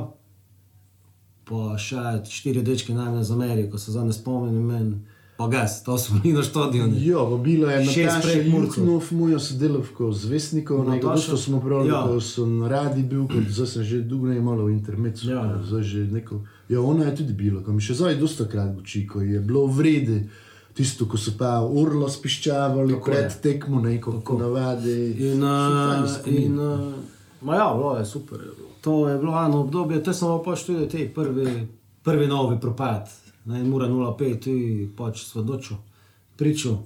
pa 1.44 1.77
še 1.79 1.96
štiri 2.25 2.62
dečke 2.62 2.94
najmanj 2.94 3.22
z 3.22 3.33
Ameriko, 3.33 3.79
se 3.79 3.90
zdaj 3.90 4.05
ne 4.05 4.12
spomnim 4.12 4.57
imen, 4.57 4.88
pa 5.37 5.46
gas, 5.49 5.83
to 5.83 5.99
smo 5.99 6.18
bili 6.18 6.35
na 6.35 6.42
stadionu. 6.42 6.94
Ja, 6.99 7.22
pa 7.22 7.37
bilo 7.37 7.70
je 7.70 7.85
Šest 7.85 8.22
Prekmurcev. 8.22 8.83
Juknov, 8.83 9.03
moja 9.12 9.38
sodelavka 9.38 10.11
z 10.12 10.25
Vesnikov, 10.27 10.79
Nataša? 10.81 10.96
nekaj 10.96 11.27
to 11.27 11.37
smo 11.37 11.61
pravili, 11.61 11.88
Ja. 11.88 12.03
ko 12.05 12.20
sem 12.20 12.59
na 12.59 12.68
radi 12.68 13.03
bil, 13.03 13.27
kot 13.27 13.46
zdaj 13.49 13.66
sem 13.68 13.85
že 13.85 14.01
dolgo 14.03 14.27
ne 14.27 14.40
malo 14.40 14.66
v 14.66 14.72
intermecu, 14.72 15.31
ja. 15.31 15.44
zdaj 15.62 15.83
že 15.83 16.07
neko, 16.09 16.40
ja, 16.68 16.81
ona 16.81 17.05
je 17.05 17.16
tudi 17.16 17.33
bila, 17.35 17.62
ko 17.62 17.72
mi 17.72 17.81
še 17.81 17.94
zdaj 17.94 18.18
dosta 18.18 18.46
krat 18.46 18.75
uči, 18.77 19.07
ko 19.07 19.20
je 19.20 19.38
bilo 19.40 19.66
vrede, 19.66 20.25
tisto, 20.76 21.08
ko 21.08 21.18
so 21.18 21.32
pa 21.38 21.56
urlo 21.64 22.08
spiščavali 22.08 22.94
Tako 22.94 23.10
pred 23.10 23.24
je. 23.24 23.36
tekmo, 23.42 23.80
neko 23.80 24.20
ko 24.24 24.38
navadi. 24.38 24.96
In, 25.30 25.44
uh, 25.44 26.16
in 26.28 26.58
uh, 26.60 26.94
ma 27.40 27.56
ja, 27.56 27.70
bilo 27.74 27.96
je 27.98 28.04
super. 28.06 28.42
To 28.84 29.08
je 29.08 29.18
bilo 29.18 29.38
eno 29.44 29.60
obdobje, 29.64 30.02
te 30.04 30.14
smo 30.14 30.36
pač 30.44 30.66
tudi 30.68 30.88
te 30.88 31.06
prvi, 31.14 31.66
prvi 32.04 32.26
novi 32.26 32.60
propad. 32.60 33.08
Ne, 33.46 33.62
mora 33.64 33.88
0,5, 33.88 34.40
ti 34.42 34.54
pač 34.96 35.24
svedočil, 35.24 35.78
pričal. 36.36 36.80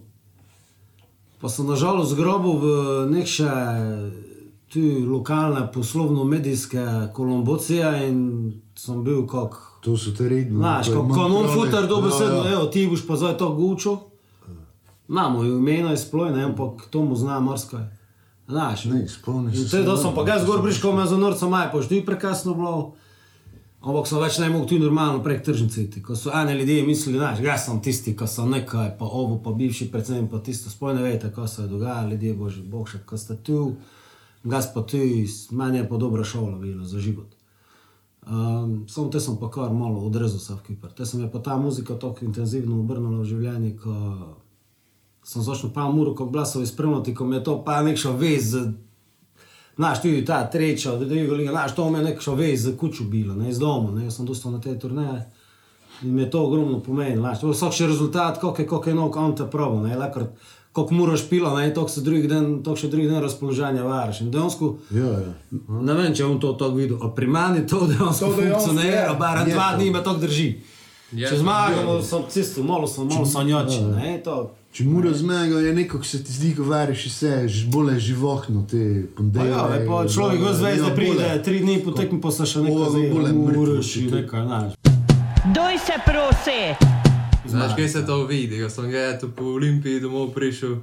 Pa 1.41 1.49
sem 1.49 1.67
nažalost 1.67 2.13
zgrobil 2.13 2.59
v 2.61 2.67
nekše 3.11 3.49
tu 4.71 4.81
lokalne 5.09 5.65
poslovno-medijske 5.73 7.11
kolombocije 7.17 8.09
in 8.09 8.21
sem 8.77 9.01
bil 9.05 9.25
kot 9.27 9.57
To 9.81 9.97
so 9.97 10.11
te 10.11 10.29
redno. 10.29 10.59
Znaš, 10.59 10.87
to 10.87 10.93
kot 10.93 11.09
manj 11.09 11.19
kanon 11.19 11.43
prole. 11.43 11.55
futer, 11.57 11.87
dobesedno, 11.89 12.37
Ja, 12.37 12.45
ja. 12.45 12.53
evo, 12.53 12.65
ti 12.65 12.87
boš 12.87 13.07
pa 13.07 13.17
zdaj 13.17 13.39
to 13.39 13.55
gučo. 13.55 13.99
Imamo 15.09 15.43
ju 15.43 15.59
imena 15.59 15.93
izploj, 15.93 16.31
ne, 16.31 16.43
ampak 16.45 16.87
to 16.91 17.03
mu 17.03 17.17
zna 17.17 17.41
marsikaj. 17.41 17.85
Znaš, 18.49 18.85
Ne, 18.85 19.09
spomniš 19.09 19.59
in 19.59 19.65
se 19.65 19.71
te, 19.71 19.83
da 19.83 19.97
samo, 19.97 20.03
sem 20.03 20.15
pa 20.15 20.25
ga 20.25 20.39
zgor 20.45 20.63
prišel, 20.63 20.93
me 20.93 21.07
za 21.07 21.17
norca 21.17 21.49
maj, 21.49 21.73
pa 21.73 21.81
že 21.81 22.05
prekasno 22.07 22.55
bilo. 22.55 22.95
Ampak 23.81 24.07
sem 24.07 24.19
več 24.19 24.39
ne 24.39 24.49
mogel 24.49 24.69
tu 24.69 24.79
normalno 24.79 25.23
prek 25.23 25.45
tržnice. 25.45 26.03
Ko 26.03 26.17
so 26.17 26.31
ene 26.35 26.55
ljudje 26.55 26.83
mislili, 26.83 27.19
da 27.19 27.33
jaz 27.43 27.65
sem 27.65 27.81
tisti, 27.81 28.13
ki 28.17 28.27
so 28.29 28.45
nekaj, 28.45 28.99
pa 28.99 29.05
ovo, 29.05 29.39
pa 29.39 29.51
bivši 29.51 29.89
predvsem, 29.91 30.29
pa 30.29 30.39
tisto. 30.39 30.71
Sploh 30.71 30.93
ne 30.95 31.03
veste, 31.03 31.33
kaj 31.33 31.49
se 31.49 31.63
je 31.63 31.69
dogajalo, 31.69 32.11
ljudje, 32.11 32.35
bože, 32.35 32.63
bog 32.63 32.89
še, 32.89 32.99
ko 33.07 33.17
ste 33.17 33.37
tu, 33.37 33.77
gas 34.45 34.69
pa 34.75 34.83
tu, 34.83 34.99
meni 35.51 35.79
je 35.79 35.89
pa 35.89 35.97
dobra 35.97 36.25
šola 36.25 36.59
bila 36.59 36.85
za 36.85 37.01
život. 37.01 37.40
Um, 38.27 38.85
samo 38.89 39.09
te 39.09 39.21
sem 39.21 39.37
pa 39.41 39.49
kar 39.51 39.73
malo 39.73 40.05
odrezal 40.05 40.39
se 40.39 40.55
v 40.55 40.63
Kipr. 40.67 40.93
Te 40.93 41.07
sem 41.07 41.21
je 41.21 41.31
pa 41.33 41.39
ta 41.39 41.57
muzika 41.57 41.95
tako 41.95 42.25
intenzivno 42.25 42.81
obrnila 42.81 43.23
v 43.23 43.25
življenje, 43.25 43.77
ko 43.81 43.95
sem 45.25 45.43
začel 45.43 45.73
pa 45.73 45.89
muro, 45.89 46.15
ko 46.15 46.27
glasovi 46.27 46.67
spremljati, 46.67 47.15
ko 47.15 47.25
mi 47.25 47.37
je 47.37 47.45
to 47.45 47.57
pa 47.65 47.81
nekša 47.83 48.11
vez, 48.11 48.55
znaš, 49.77 50.03
tudi 50.03 50.25
ta 50.25 50.43
treča, 50.51 50.97
da 50.97 51.05
druga 51.05 51.35
liga, 51.35 51.51
znaš, 51.51 51.75
to 51.75 51.91
mi 51.91 51.99
je 51.99 52.05
nekša 52.05 52.35
vez 52.35 52.65
z 52.65 52.77
kuču 52.77 53.05
bilo, 53.05 53.35
ne, 53.35 53.51
iz 53.51 53.59
doma, 53.59 53.91
ne, 53.91 54.05
jaz 54.05 54.17
sem 54.17 54.27
dostal 54.27 54.53
na 54.53 54.61
te 54.61 54.79
turneje. 54.79 55.25
In 56.03 56.15
mi 56.15 56.23
je 56.23 56.31
to 56.31 56.47
ogromno 56.47 56.81
pomenilo, 56.81 57.21
znaš, 57.21 57.41
to 57.41 57.51
je 57.51 57.57
vsak 57.57 57.77
še 57.77 57.87
rezultat, 57.87 58.41
koliko 58.41 58.63
je, 58.63 58.69
koliko 58.69 58.91
je 58.91 58.95
nog 58.97 59.17
on 59.17 59.37
te 59.37 59.49
probo, 59.51 59.83
ne, 59.85 59.97
lakrat, 59.97 60.33
koliko 60.73 60.95
moraš 60.95 61.29
pila, 61.29 61.51
ne, 61.57 61.75
toliko 61.75 61.91
se 61.91 62.01
drugi 62.01 62.29
dan, 62.29 62.63
toliko 62.63 62.77
še 62.77 62.89
drugi 62.89 63.09
dan 63.09 63.23
razpoloženja 63.23 63.83
varaš. 63.83 64.21
In 64.21 64.31
dejansko, 64.31 64.77
Ja, 64.91 65.05
ja. 65.05 65.33
Ne 65.81 65.95
vem, 65.95 66.15
če 66.15 66.25
on 66.25 66.39
to 66.39 66.53
tako 66.55 66.75
videl. 66.75 66.99
A 66.99 67.09
pri 67.11 67.27
meni 67.29 67.67
to 67.67 67.87
dejansko 67.87 68.31
funkcionira, 68.33 69.15
bar 69.15 69.45
dva 69.45 69.71
to. 69.71 69.77
dni 69.77 69.91
me 69.91 70.03
to 70.03 70.15
drži. 70.17 70.49
Je 71.13 71.27
Če 71.27 71.31
to. 71.31 71.39
zmagamo, 71.39 72.03
sem 72.03 72.23
cisto, 72.29 72.63
malo 72.63 72.87
sem, 72.87 73.03
malo 73.05 73.27
sanjači, 73.27 73.81
ne, 73.83 74.21
to. 74.21 74.51
Če 74.71 74.85
mora 74.85 75.11
zmaga, 75.13 75.59
je 75.59 75.73
neko, 75.75 75.99
ko 75.99 76.05
se 76.05 76.23
ti 76.23 76.31
zdi, 76.31 76.53
ko 76.55 76.63
variš 76.65 77.07
vse, 77.07 77.33
bolj 77.67 77.99
živahno, 78.01 78.63
te 78.63 78.79
ponedeljke. 79.11 79.51
ja, 79.83 80.07
človek 80.07 80.41
v 80.41 80.55
zvezde 80.55 80.95
pride, 80.95 81.43
tri 81.43 81.59
dni 81.59 81.81
potem 81.81 82.21
pa 82.21 82.31
se 82.31 82.47
še 82.47 82.61
nekaj 82.61 82.77
Ovo 82.77 82.91
zve, 82.91 83.11
bolj 83.11 83.33
mrtvo 83.33 83.63
uraš 83.65 83.91
in 83.97 84.07
počuti. 84.07 84.15
nekaj, 84.17 84.47
znaš. 84.47 84.73
Doj 85.51 85.75
se 85.81 85.97
prosi! 86.07 87.00
Znaš, 87.51 87.77
kaj 87.77 87.89
se 87.89 88.07
to 88.07 88.25
vidi, 88.25 88.63
ko 88.63 88.71
sem 88.71 88.91
ga 88.91 89.05
po 89.37 89.45
Olimpiji 89.45 90.01
domov 90.01 90.31
prišel. 90.31 90.77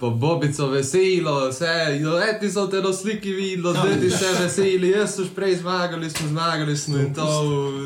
Po 0.00 0.10
Bobico 0.10 0.66
veselo, 0.66 1.48
vse, 1.50 1.66
leti 2.00 2.50
so 2.50 2.66
te 2.66 2.80
na 2.80 2.92
sliki 2.92 3.32
videli, 3.32 3.68
zdaj 3.70 4.00
ti 4.00 4.08
še 4.10 4.30
veseli, 4.38 4.90
jaz 4.90 5.16
so 5.16 5.26
prej 5.34 5.56
zmagali, 5.56 6.10
smo 6.10 6.28
zmagali 6.28 6.76
smo 6.76 6.98
in 6.98 7.14
to, 7.14 7.26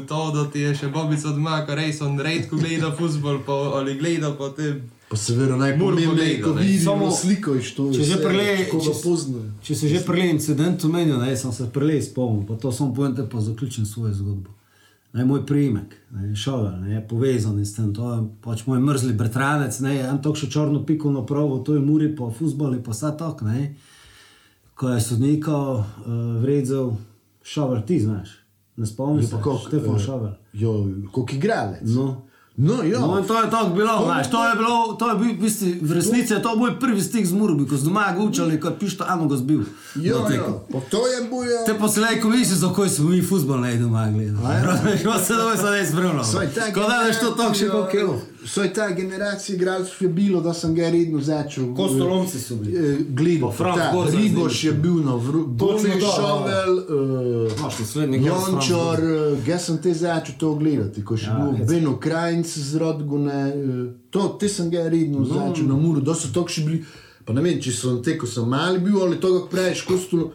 to 0.08 0.30
da 0.30 0.44
ti 0.46 0.60
je 0.60 0.74
še 0.74 0.88
Bobico 0.88 1.28
doma, 1.28 1.66
ko 1.66 1.74
res 1.74 1.98
on 2.00 2.14
redko 2.20 2.56
gleda 2.56 2.92
futbol, 2.94 3.42
pa 3.46 3.52
ali 3.52 3.98
gleda 3.98 4.30
po 4.30 4.48
tem. 4.48 4.78
Pa 5.10 5.16
seveda 5.16 5.58
pogledati, 5.78 6.42
ko 6.42 6.54
ne. 6.54 6.62
vidimo 6.62 6.84
Samo- 6.84 7.10
sliko 7.10 7.54
iz 7.54 7.74
to, 7.74 7.92
če 7.92 8.02
že 8.02 8.16
prele- 8.16 8.70
če 8.70 8.94
poznajo. 9.02 9.50
Če 9.62 9.74
se 9.74 9.88
že 9.88 10.00
prele 10.06 10.30
incident 10.30 10.84
omenil, 10.84 11.18
ne, 11.18 11.36
sem 11.36 11.52
se 11.52 11.66
prele 11.72 12.02
spomnil, 12.02 12.46
pa 12.46 12.54
to 12.54 12.72
sem 12.72 12.94
povem, 12.94 13.14
pa 13.30 13.40
zaključim 13.40 13.86
svojo 13.86 14.14
zgodbo. 14.14 14.50
Ne, 15.14 15.24
moj 15.24 15.44
priimek, 15.46 15.92
ne, 16.10 16.32
šovel, 16.34 16.80
ne, 16.82 16.96
je 16.96 17.00
povezan 17.08 17.60
s 17.62 17.76
tem, 17.76 17.92
to 17.94 18.08
je 18.10 18.22
pač 18.42 18.64
moj 18.66 18.80
mrzli 18.82 19.12
bratranec, 19.14 19.76
ne, 19.86 19.92
en 20.02 20.18
tok 20.18 20.40
še 20.40 20.48
črno 20.50 20.80
piko 20.82 21.12
na 21.14 21.22
provo, 21.22 21.60
to 21.62 21.76
je 21.76 21.82
muri 21.82 22.08
po 22.18 22.32
futbolu, 22.34 22.80
pa 22.82 22.90
vsa 22.90 23.12
tok, 23.14 23.44
ne, 23.46 23.76
ko 24.74 24.90
je 24.90 25.04
sodnika 25.04 25.54
uh, 25.54 25.84
vredzel 26.42 26.96
šovel, 27.46 27.84
ti 27.86 28.00
znaš, 28.02 28.34
ne 28.76 28.86
spomniš 28.90 29.28
se, 29.28 29.36
Pa 29.36 29.38
kako, 29.38 29.58
Štefan 29.68 29.96
eh, 29.96 30.02
šovel. 30.02 30.32
Jo, 30.52 30.72
kot 31.14 31.32
igralec. 31.32 31.86
No. 31.94 32.08
No, 32.56 32.82
ja. 32.82 33.00
No, 33.00 33.22
to 33.22 33.42
je 33.42 33.50
tako 33.50 33.70
bilo, 33.70 33.98
To 33.98 34.04
znaš, 34.04 34.30
to 34.30 34.48
je 34.48 34.54
bilo, 34.56 34.96
to 34.98 35.08
je 35.10 35.14
bil, 35.14 35.28
v, 35.28 35.38
bistvu, 35.40 35.66
v 35.82 35.92
resnici 35.92 36.32
je 36.32 36.42
to 36.42 36.56
moj 36.56 36.78
prvi 36.80 37.02
stik 37.02 37.26
z 37.26 37.32
Murbi, 37.32 37.66
ko 37.66 37.76
sem 37.76 37.84
doma 37.84 38.14
gučali, 38.16 38.60
ko 38.60 38.68
je 38.68 38.78
pišto, 38.78 39.04
eno 39.10 39.26
ga 39.28 39.36
zbil. 39.36 39.60
Ja, 39.94 40.14
Na 40.14 40.20
ja. 40.20 40.26
tekmi. 40.28 40.54
Pa 40.72 40.78
to 40.90 41.06
je 41.06 41.28
boja. 41.30 41.64
Te 41.66 41.74
poslej 41.74 42.20
komisije, 42.20 42.56
za 42.56 42.68
koje 42.72 42.90
smo 42.90 43.08
mi 43.10 43.22
futbol 43.22 43.60
ne 43.60 43.76
doma 43.76 44.06
gledali. 44.10 44.38
Razumeš, 44.70 45.02
pa 45.04 45.18
se 45.18 45.34
doma 45.34 45.56
se 45.56 45.70
ne 45.70 45.86
spremljamo. 45.86 46.24
Saj 46.24 46.48
ta 46.54 46.72
Ko 46.72 46.80
da 46.80 47.02
veš 47.02 47.18
to 47.20 47.30
tako 47.30 47.54
še 47.54 47.68
koliko 47.68 47.90
kilo. 47.90 48.20
Saj 48.46 48.72
ta 48.72 48.90
generacija 48.90 49.56
igralcev 49.56 49.96
je 50.00 50.08
bilo, 50.08 50.40
da 50.40 50.54
sem 50.54 50.74
ga 50.74 50.90
redno 50.90 51.20
začel. 51.20 51.74
Kostolomci 51.74 52.40
so 52.40 52.56
bili. 52.56 52.76
eh, 52.76 52.96
ta, 53.76 53.90
Gorza 53.94 54.18
Riboš 54.18 54.64
je 54.64 54.72
bil 54.72 54.94
na 54.94 55.14
vrhu, 55.14 55.56
to, 55.58 55.78
Šovel, 56.16 56.76
uh, 56.78 58.26
Jončar, 58.26 59.04
uh, 59.04 59.48
jaz 59.48 59.64
sem 59.64 59.78
te 59.82 59.94
začel 59.94 60.34
to 60.38 60.54
gledati, 60.54 61.04
ko 61.04 61.16
še 61.16 61.30
Ja, 61.30 61.38
bil 61.40 61.56
hec. 61.56 61.68
Beno 61.70 61.96
Krajnc 62.00 62.46
z 62.58 62.76
Rodgune, 62.76 63.40
uh, 63.48 63.88
to, 64.10 64.28
te 64.40 64.48
sem 64.48 64.70
ga 64.70 64.88
redno 64.88 65.24
no. 65.24 65.24
začel 65.24 65.66
na 65.66 65.76
Muru, 65.80 66.04
da 66.04 66.14
so 66.14 66.28
to 66.32 66.44
še 66.48 66.66
bili, 66.68 66.84
pa 67.24 67.32
ne 67.32 67.42
vem, 67.44 67.60
če 67.60 67.72
so 67.72 67.96
te, 68.04 68.18
ko 68.20 68.28
sem 68.28 68.48
mali 68.48 68.78
bil, 68.78 69.00
ali 69.02 69.20
to, 69.20 69.32
kako 69.38 69.52
praviš, 69.56 69.86
kostolo, 69.88 70.32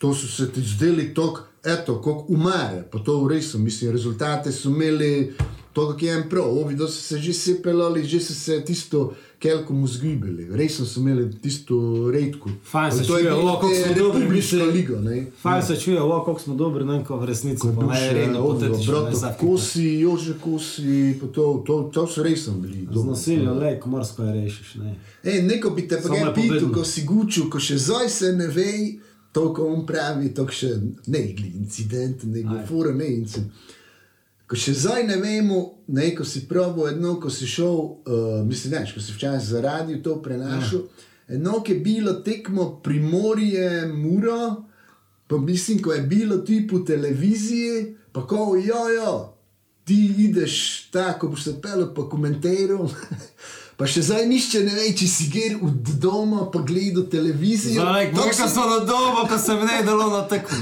to 0.00 0.14
so 0.14 0.26
se 0.26 0.48
ti 0.52 0.64
zdeli 0.64 1.12
tok, 1.14 1.42
eto, 1.64 2.00
kako 2.00 2.32
umare, 2.32 2.86
pa 2.90 2.98
to 3.04 3.20
res 3.28 3.52
so, 3.52 3.58
mislim, 3.58 3.92
rezultate 3.92 4.52
so 4.52 4.72
imeli, 4.72 5.34
to, 5.72 5.88
kako 5.92 6.04
je 6.04 6.14
en 6.14 6.28
prav, 6.30 6.44
ovi, 6.44 6.74
da 6.74 6.86
so 6.88 7.00
se 7.02 7.18
že 7.18 7.32
sepelali, 7.32 8.04
že 8.04 8.20
so 8.20 8.34
se 8.34 8.64
tisto 8.64 9.14
kelko 9.42 9.74
mu 9.74 9.86
zgibili, 9.86 10.46
res 10.56 10.76
so 10.76 11.00
imeli 11.00 11.26
tisto 11.42 11.74
redko. 12.10 12.50
Fajn 12.64 12.92
se 12.92 13.06
To 13.06 13.18
je 13.18 13.24
čuje, 13.24 13.34
kako 13.34 13.68
smo 13.74 13.94
dobri, 13.94 14.20
republiška 14.20 14.56
mislim. 14.56 14.74
liga, 14.74 15.00
ne. 15.00 15.26
Fajn 15.42 15.62
se 15.62 15.76
čuje, 15.76 16.02
o, 16.02 16.24
koliko 16.24 16.42
smo 16.42 16.54
dobri, 16.54 16.84
ne 16.84 16.92
vem, 16.92 17.04
ko 17.04 17.16
v 17.16 17.24
resnici. 17.24 17.60
Ko 17.60 17.68
je 17.68 17.74
pa 17.74 17.80
bil 17.80 17.90
ne, 17.90 18.26
ne, 18.26 19.10
vsak 19.10 19.36
Kosi, 19.40 19.88
Jože 20.00 20.34
Kosi, 20.40 21.18
to, 21.34 21.62
to, 21.66 21.90
to 21.94 22.06
so 22.06 22.22
res 22.22 22.48
bili. 22.48 22.86
Z 22.94 23.04
nasiljem, 23.04 23.58
le, 23.58 23.74
ko 23.80 23.90
morsko 23.90 24.22
je 24.22 24.32
rešiš. 24.32 24.74
Ne. 24.74 24.94
Ej, 25.24 25.42
neko 25.42 25.70
bi 25.70 25.88
te 25.88 25.98
pa 26.02 26.08
kaj 26.08 26.20
je 26.20 26.34
povedno. 26.34 26.72
ko 26.74 26.84
si 26.84 27.02
gučil, 27.02 27.50
ko 27.50 27.58
še 27.58 27.78
zdaj 27.78 28.08
se 28.08 28.32
ne 28.36 28.46
ve, 28.46 28.72
to, 29.32 29.50
ko 29.54 29.66
on 29.74 29.86
pravi, 29.86 30.30
to 30.34 30.46
še 30.46 30.76
ne 31.06 31.26
gli 31.34 31.50
incident, 31.58 32.22
nego 32.30 32.62
fura, 32.68 32.94
ne 32.94 33.10
incident. 33.16 33.50
Ko 34.52 34.58
še 34.60 34.74
zdaj 34.76 35.06
ne 35.08 35.14
vemo, 35.16 35.58
ne, 35.96 36.10
ko 36.12 36.26
si 36.28 36.42
probo 36.44 36.84
eno, 36.84 37.14
ko 37.16 37.30
si 37.32 37.46
šel, 37.48 37.78
uh, 38.04 38.42
mislim, 38.44 38.74
ne, 38.74 38.82
ko 38.84 39.00
si 39.00 39.14
včasih 39.14 39.48
za 39.48 39.62
radio 39.64 39.96
to 40.04 40.18
prenašal, 40.20 40.82
eno, 41.32 41.62
ki 41.64 41.72
je 41.72 41.80
bilo 41.80 42.12
tekmo 42.20 42.66
Primorje, 42.84 43.86
Muro, 43.88 44.66
pa 45.24 45.38
mislim, 45.40 45.80
ko 45.80 45.94
je 45.96 46.02
bilo 46.04 46.42
ti 46.44 46.66
po 46.68 46.82
televiziji, 46.84 47.94
pa 48.12 48.26
ko, 48.28 48.50
jo, 48.60 48.82
jo, 48.92 49.14
ti 49.88 49.96
ideš 50.26 50.58
tako, 50.92 51.32
boš 51.32 51.48
se 51.48 51.56
pel 51.64 51.88
pa 51.96 52.04
komentiral. 52.12 52.92
Pa 53.74 53.86
še 53.86 54.02
zdaj 54.02 54.26
nišče 54.26 54.60
ne 54.60 54.72
ve, 54.72 54.92
če 54.92 55.06
si 55.08 55.24
gre 55.26 55.56
od 55.58 55.72
doma, 55.98 56.44
pa 56.46 56.60
gledal 56.60 57.02
televizijo. 57.04 57.80
Zdaj, 57.80 58.10
To 58.10 58.20
kako 58.22 58.34
si- 58.34 58.50
so 58.50 58.64
na 58.68 58.78
domu, 58.80 59.24
pa 59.28 59.38
se 59.38 59.54
mi 59.54 59.64
ne 59.64 59.82
dalo 59.82 60.06
na 60.08 60.22
tekmo. 60.24 60.58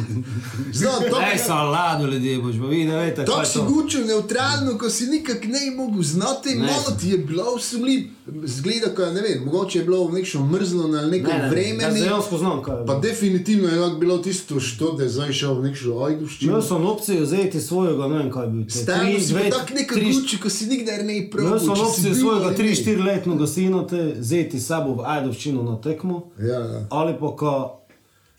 Zdaj, 0.72 1.10
Ne, 1.22 1.38
so 1.38 1.54
lado 1.54 2.06
ljudje, 2.06 2.38
boš 2.38 2.54
pa 2.56 2.66
vi 2.66 2.84
ne 2.84 2.96
veste, 2.96 3.24
Tako 3.24 3.40
je 3.40 3.46
si 3.46 3.58
gučil 3.60 4.06
neutralno, 4.06 4.78
ko 4.78 4.90
si 4.90 5.06
nikak 5.06 5.44
ne 5.46 5.70
mogel 5.72 6.02
znati, 6.04 6.48
Ne. 6.50 6.62
malo 6.62 6.90
ti 6.92 7.08
je 7.08 7.18
bilo 7.20 7.58
sumljiv. 7.60 8.00
Zgleda, 8.46 8.88
ko, 8.90 9.06
ne 9.08 9.20
vem, 9.20 9.42
mogoče 9.44 9.78
je 9.78 9.84
bilo 9.84 10.10
nekšno 10.10 10.46
mrzlo 10.46 10.88
na 10.88 11.00
nekem 11.04 11.26
Ne, 11.28 11.38
ne, 11.38 11.48
vremenu. 11.50 11.82
Jaz 11.82 11.94
dejansko 11.96 12.38
znam, 12.38 12.62
kaj 12.62 12.74
je. 12.74 12.78
Pa 12.80 12.92
bilo. 12.92 13.00
definitivno 13.00 13.68
je 13.68 13.76
lahko 13.76 13.98
bilo 13.98 14.18
tisto, 14.18 14.60
što 14.60 14.92
da 14.92 15.02
je 15.02 15.08
zdaj 15.10 15.32
šel 15.32 15.54
v 15.54 15.62
nekšno 15.62 15.98
ajduščino. 16.00 16.48
Imel 16.48 16.62
sem 16.62 16.86
opcijo 16.86 17.22
vzeti 17.22 17.60
svojega, 17.60 18.06
ne 18.06 18.16
vem 18.16 18.30
kaj 18.30 18.42
je 18.42 18.50
bil. 18.50 18.64
te 18.64 18.70
Stalno 18.72 19.04
tri, 19.04 19.20
si 19.20 19.26
dve, 19.28 19.42
bil 19.42 19.50
tako 19.50 19.74
nekaj 19.74 19.96
tri, 19.96 20.12
guči, 20.12 20.38
ko 20.38 20.48
si 20.48 20.66
nikdar 20.66 21.04
ne 21.04 21.16
prav. 21.26 21.44
Imel 21.44 21.60
sem 21.60 21.70
opcijo 21.72 22.14
svojega 22.14 22.48
3-4 22.52 22.99
letnega 23.02 23.46
sina 23.46 23.86
te 23.86 24.14
vzeti 24.18 24.60
s 24.60 24.66
sabo 24.66 24.94
v 24.94 25.04
Ajdovščino 25.06 25.62
na 25.62 25.76
tekmo, 25.80 26.22
Ja, 26.38 26.58
ja. 26.60 26.86
ali 26.90 27.14
pa 27.20 27.34
ko 27.36 27.52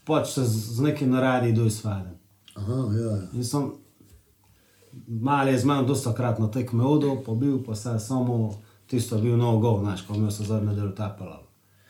pač 0.05 0.33
se 0.33 0.45
z, 0.45 0.75
z 0.75 0.79
nekim 0.81 1.11
naradi 1.11 1.53
doizvaden. 1.53 2.17
Aha, 2.55 2.79
ja, 2.93 3.11
ja. 3.15 3.27
In 3.33 3.43
sem 3.45 3.71
mali 5.07 5.51
je 5.51 5.59
z 5.59 5.65
mano 5.65 5.87
dosta 5.87 6.13
krat 6.13 6.39
na 6.39 6.47
tekme 6.51 6.83
odel, 6.83 7.21
pa 7.25 7.33
bil 7.33 7.63
pa 7.63 7.75
se 7.75 7.99
samo 7.99 8.53
tisto 8.87 9.17
bil 9.17 9.37
nov 9.37 9.59
gol, 9.59 9.79
znaš, 9.79 10.01
ko 10.07 10.17
me 10.19 10.31
so 10.31 10.43
zadnje 10.43 10.75
del 10.75 10.91
tapala. 10.95 11.41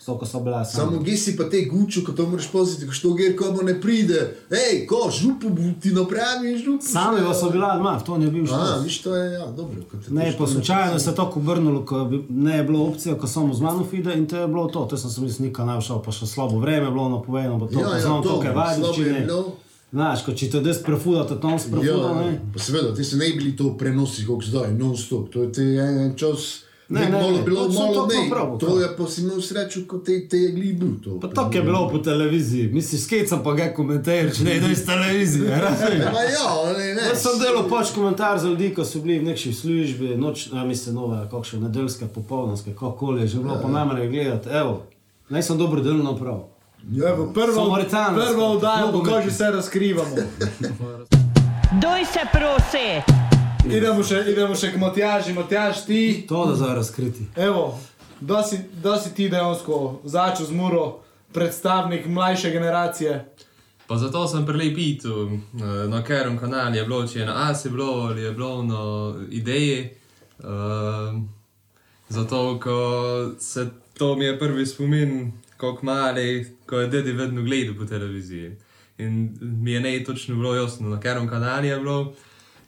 So, 0.02 0.18
ko 0.18 0.26
so 0.26 0.40
bila 0.40 0.66
Samo 0.66 0.92
sama. 0.92 1.04
gej 1.04 1.14
si 1.16 1.38
pa 1.38 1.44
te 1.46 1.62
guču, 1.64 2.02
ko 2.02 2.12
to 2.12 2.26
moraš 2.26 2.48
poziti, 2.48 2.88
ko 2.88 2.92
što 2.92 3.14
ger, 3.14 3.36
ko 3.38 3.52
bo 3.52 3.62
ne 3.62 3.76
pride. 3.78 4.22
Ej, 4.50 4.88
ko, 4.88 5.12
župu 5.12 5.48
ti 5.78 5.92
napravi, 5.92 6.58
župu. 6.58 6.82
Sami 6.84 7.22
pa 7.22 7.34
so 7.34 7.50
bila 7.50 7.76
doma, 7.76 8.00
to 8.00 8.18
ni 8.18 8.26
bil 8.28 8.44
A, 8.44 8.48
šlo. 8.48 8.82
viš, 8.82 9.02
to 9.02 9.16
je, 9.16 9.34
ja, 9.34 9.46
dobro. 9.48 9.78
te 10.00 10.10
Ne, 10.10 10.22
to 10.24 10.38
pa 10.38 10.46
što 10.46 10.48
slučajno 10.48 11.00
se 11.00 11.10
je 11.10 11.16
tako 11.16 11.40
obrnilo, 11.40 11.86
ko 11.86 12.06
bi, 12.06 12.26
ne 12.30 12.58
je 12.58 12.64
bilo 12.64 12.84
opcije, 12.84 13.18
ko 13.18 13.28
samo 13.28 13.54
z 13.54 13.62
mano 13.62 13.86
fide 13.86 14.14
in 14.14 14.26
to 14.26 14.38
je 14.38 14.48
bilo 14.48 14.68
to. 14.68 14.86
To 14.86 14.98
sem 14.98 15.10
se 15.10 15.22
mislil, 15.22 15.48
nikaj 15.48 15.66
ne 15.66 15.82
šel, 15.82 16.02
pa 16.02 16.12
še 16.12 16.26
slabo 16.26 16.58
vreme 16.58 16.88
je 16.88 16.92
bilo 16.92 17.10
napovedano, 17.12 17.60
pa 17.60 17.68
to, 17.68 17.80
Ja, 17.80 17.94
ja, 17.94 18.02
znam 18.02 18.24
to, 18.24 18.30
to, 18.32 18.44
je 18.44 18.52
vadi. 18.52 18.82
Znaš, 19.92 20.24
ko 20.24 20.32
če 20.32 20.50
te 20.50 20.60
des 20.62 20.78
prefudate, 20.80 21.36
tam 21.36 21.52
Ja, 21.52 21.60
sprefuda, 21.60 22.14
ne. 22.16 22.42
pa 22.54 22.60
seveda, 22.60 22.96
ti 22.96 23.04
se 23.04 23.18
ne 23.18 23.30
bili 23.30 23.56
to 23.56 23.78
prenosi, 23.78 24.26
kot 24.26 24.44
zdaj, 24.44 24.74
non 24.74 24.98
stop. 24.98 25.30
To 25.30 25.44
je 25.44 25.52
ti 25.52 25.62
en, 25.62 26.00
en 26.00 26.14
čas. 26.16 26.64
Ne, 26.92 27.00
Ne, 27.00 27.06
ne, 27.06 27.12
malo 27.14 27.32
ne, 27.32 27.42
bilo, 27.42 27.66
to 27.66 27.72
so 27.72 27.80
malo 27.80 27.94
to 27.96 28.06
ne. 28.08 28.30
prav, 28.30 28.48
To 28.54 28.66
prav. 28.66 28.80
je 28.80 28.88
pa 28.98 29.08
si 29.08 29.22
imel 29.22 29.42
srečo, 29.42 29.80
ko 29.88 29.98
te, 30.00 30.28
te 30.28 30.38
je 30.38 30.50
gli 30.52 30.74
bil 30.74 30.90
to. 31.00 31.20
Pa 31.20 31.28
tako 31.30 31.54
je 31.54 31.62
bilo 31.62 31.90
po 31.90 31.98
televiziji, 32.00 32.68
misliš, 32.70 33.02
skecam 33.02 33.44
pa 33.44 33.54
ga 33.54 33.70
komentar, 33.72 34.28
če 34.30 34.44
ne 34.44 34.56
ideš 34.58 34.72
iz 34.72 34.86
televizije, 34.86 35.50
razumeš? 35.62 36.04
Ma 36.10 36.24
ja, 36.28 36.50
ne, 36.74 36.88
ne. 36.94 37.02
Jaz 37.06 37.22
sem 37.22 37.40
delal 37.40 37.70
pač 37.70 37.92
komentar 37.92 38.36
za 38.38 38.48
ljudi, 38.48 38.74
ki 38.76 38.84
so 38.84 39.00
bili 39.00 39.20
v 39.20 39.24
neki 39.26 39.54
službi, 39.54 40.12
noč, 40.18 40.50
a 40.52 40.66
mislim, 40.66 40.96
nove, 40.96 41.22
kakšne 41.32 41.60
nedeljske, 41.62 42.06
popoldanske, 42.10 42.76
kakoli 42.76 43.22
je 43.22 43.28
že 43.30 43.40
bilo, 43.40 43.56
pa 43.58 43.68
najmanj 43.70 44.10
gledati, 44.10 44.50
evo, 44.52 44.82
naj 45.30 45.44
sem 45.44 45.58
dobro 45.58 45.80
delal 45.82 46.04
naprav. 46.06 46.44
Evo, 47.06 47.32
prvo, 47.32 47.56
Samaritan. 47.56 48.16
prvo 48.16 48.52
oddajo, 48.52 48.86
Nogometni. 48.86 49.00
pokaži 49.06 49.32
se 49.32 49.52
razkrivamo. 49.52 50.16
Doj 51.74 52.02
se 52.06 52.20
prosi! 52.34 53.21
Idemo 53.70 54.02
še, 54.04 54.24
idemo 54.32 54.56
še 54.58 54.72
k 54.74 54.80
Matjaži, 54.82 55.34
Matjaž 55.38 55.86
ti. 55.86 56.02
To 56.30 56.46
da 56.50 56.56
zdaj 56.58 56.76
razkriti. 56.76 57.28
Evo, 57.38 57.80
da 58.20 58.42
si, 58.44 58.58
da 58.84 58.98
si 58.98 59.14
ti 59.14 59.30
dejansko 59.30 60.02
začel 60.04 60.46
z 60.50 60.56
Muro, 60.58 60.86
predstavnik 61.34 62.08
mlajše 62.08 62.50
generacije. 62.52 63.20
Pa 63.88 63.98
zato 63.98 64.24
sem 64.28 64.46
prelepitu 64.46 65.40
na 65.92 66.02
katerem 66.02 66.40
kanalu 66.40 66.76
je 66.76 66.84
bilo, 66.88 67.04
če 67.08 67.20
je 67.20 67.26
na 67.28 67.36
ASI 67.52 67.70
bilo 67.70 68.08
ali 68.10 68.24
je 68.24 68.32
bilo 68.32 68.64
na 68.64 68.82
ideji. 69.30 69.90
Uh, 70.40 71.22
zato, 72.10 72.60
ko 72.60 72.78
se 73.40 73.68
to 73.98 74.16
mi 74.16 74.26
je 74.26 74.40
prvi 74.40 74.66
spomin, 74.66 75.32
kako 75.58 75.86
mali, 75.86 76.56
ko 76.66 76.80
je 76.80 76.88
dedi 76.88 77.12
vedno 77.12 77.44
gledal 77.44 77.76
po 77.78 77.86
televiziji. 77.86 78.56
In 78.98 79.38
mi 79.42 79.72
je 79.72 79.82
ne 79.82 80.04
točno 80.04 80.36
bilo 80.36 80.56
jasno, 80.56 80.90
na 80.90 80.98
katerem 80.98 81.30
kanalu 81.30 81.66
je 81.68 81.80
bilo. 81.80 82.14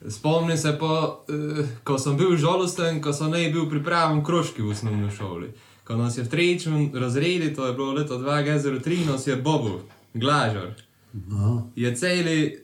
Spomnim 0.09 0.57
se 0.57 0.75
pa, 0.79 1.19
uh, 1.29 1.65
ko 1.83 1.97
sem 1.99 2.17
bil 2.17 2.37
žalosten, 2.37 3.01
ko 3.01 3.13
sem 3.13 3.31
ne 3.31 3.49
bil 3.51 3.69
pripravljen 3.69 4.23
krožki 4.23 4.61
v 4.61 4.71
osnovni 4.71 5.11
šoli. 5.11 5.53
Ko 5.83 5.95
nas 5.95 6.17
je 6.17 6.23
v 6.23 6.29
tretjem 6.29 6.91
razredu, 6.93 7.55
to 7.55 7.67
je 7.67 7.73
bilo 7.73 7.91
leto 7.91 8.17
2003, 8.19 9.05
nas 9.11 9.27
je 9.27 9.35
Bobo, 9.35 9.81
Glažar. 10.13 10.75
Je 11.75 11.95
celi 11.95 12.59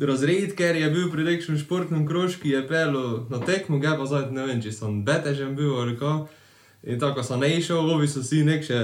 razred, 0.00 0.54
ker 0.54 0.76
je 0.76 0.90
bil 0.90 1.10
pri 1.10 1.24
nekšnem 1.24 1.58
športnem 1.58 2.06
krožku, 2.06 2.48
je 2.48 2.60
pel 2.68 2.92
na 3.30 3.40
tekmo, 3.40 3.78
ga 3.78 3.96
pa 3.96 4.06
zdaj 4.06 4.30
ne 4.32 4.44
vem, 4.46 4.60
če 4.62 4.72
sem 4.72 5.00
betežen 5.04 5.56
bil 5.56 5.78
ali 5.80 5.96
ko. 5.96 6.28
In 6.82 6.98
tako 6.98 7.22
sem 7.22 7.40
ne 7.40 7.48
išel, 7.58 7.90
ovi 7.90 8.08
so 8.08 8.22
si 8.22 8.44
neke 8.44 8.78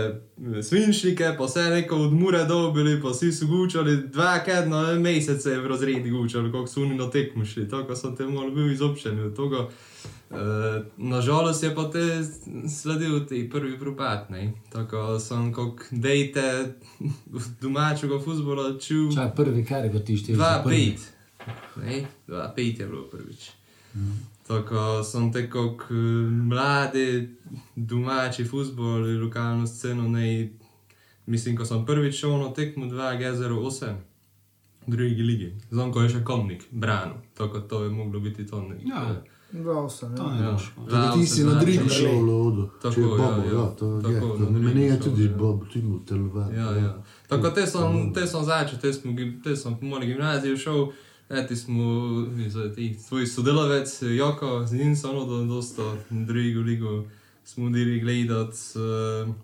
svinčnike, 0.62 1.34
pa 1.38 1.44
vse 1.44 1.62
neko 1.70 1.96
od 1.96 2.12
mure 2.12 2.44
dobili, 2.44 3.00
pa 3.02 3.08
vsi 3.08 3.32
so 3.32 3.46
gučali, 3.46 3.96
dva 4.08 4.40
kedno 4.44 4.82
mesece 5.00 5.54
v 5.58 5.68
razredi 5.68 6.10
gučali, 6.10 6.52
kako 6.52 6.66
so 6.66 6.82
oni 6.82 6.98
na 6.98 7.10
tekmo 7.10 7.44
šli, 7.44 7.68
tako 7.68 7.96
sem 7.96 8.16
te 8.16 8.26
malo 8.26 8.50
bil 8.50 8.72
izobčen 8.72 9.20
od 9.26 9.36
tega. 9.36 9.68
Uh, 10.30 10.38
Nažalost 10.96 11.62
je 11.62 11.74
pa 11.74 11.90
te 11.90 12.00
sledil 12.82 13.26
ti 13.26 13.50
prvi 13.50 13.78
propad, 13.78 14.26
ne. 14.30 14.52
Tako 14.72 15.20
sem 15.20 15.52
kot 15.52 15.80
dejte 15.90 16.74
domačega 17.62 18.18
futbola 18.24 18.78
čul. 18.78 19.12
Čaj, 19.14 19.30
prvi 19.36 19.64
kar 19.64 19.88
ga 19.88 20.02
ti 20.04 20.16
štiri. 20.16 20.38
2-5. 20.38 21.06
Ne, 21.84 22.06
2-5 22.28 22.80
je 22.80 22.86
bilo 22.86 23.02
prvič. 23.02 23.50
Tako 24.44 24.80
sem 25.02 25.32
te 25.32 25.46
kot 25.48 25.82
eh, 25.84 25.94
mladi, 26.42 27.28
domači 27.76 28.44
futbol, 28.44 28.84
lokalno 29.18 29.66
sceno, 29.66 30.08
ne, 30.08 30.50
mislim, 31.26 31.56
ko 31.56 31.64
sem 31.64 31.86
prvič 31.86 32.14
šel 32.16 32.38
na 32.38 32.50
tekmo 32.50 32.86
2-8 32.86 33.94
v 34.82 34.88
drugi 34.88 35.22
ligi. 35.22 35.48
Znam, 35.70 35.92
ko 35.92 36.02
je 36.02 36.08
še 36.10 36.20
komnik, 36.22 36.66
brano, 36.70 37.14
tako 37.34 37.60
to 37.62 37.84
je 37.84 37.90
moglo 37.92 38.20
biti 38.20 38.46
to. 38.46 38.60
Ne, 38.62 38.76
Ja. 38.84 39.22
Dva 39.52 39.74
osem. 39.80 40.10
To 40.10 40.22
Ja. 40.24 40.34
je 40.34 40.42
Ja. 40.42 40.56
Tudi 41.06 41.20
ti 41.20 41.26
si 41.26 41.44
na 41.44 41.54
Drigu 41.54 41.88
šel 41.88 42.10
v 42.12 42.22
Lodu. 42.22 42.68
Tako, 42.82 43.00
je 43.00 43.06
ja, 43.06 43.16
Bobo, 43.16 43.42
ja. 43.44 43.54
ja, 43.54 43.66
to 43.70 43.86
je. 43.88 44.02
Tako, 44.04 44.38
na 44.40 44.58
Meni 44.58 44.82
je 44.82 45.00
tudi 45.00 45.24
ja. 45.24 45.30
Bob, 45.30 45.62
tudi 45.64 45.86
v 45.86 46.00
telovadbi. 46.04 46.56
Ja, 46.56 46.70
ja. 46.74 47.02
Tako 47.28 47.50
te 47.50 47.62
sem, 47.64 47.80
te 48.10 48.26
sem 48.26 48.42
začel, 48.42 48.78
te, 48.80 48.90
gi- 48.90 49.42
te 49.42 49.56
sem 49.56 49.74
po 49.74 49.86
moji 49.86 50.06
gimnaziji 50.06 50.56
šel, 50.58 50.88
eti 51.30 51.56
smo, 51.56 51.84
zdaj 52.48 52.72
ti 52.72 52.96
tvoj 53.08 53.26
sodelavec, 53.26 54.02
Joko, 54.02 54.66
z 54.66 54.72
njim 54.74 54.96
sem 54.96 55.10
ono 55.10 55.44
dosta 55.44 55.82
drugo 56.10 56.60
ligo 56.60 57.04
smo 57.44 57.70
dili 57.70 58.00
gledat. 58.00 58.54
Uh, 59.28 59.34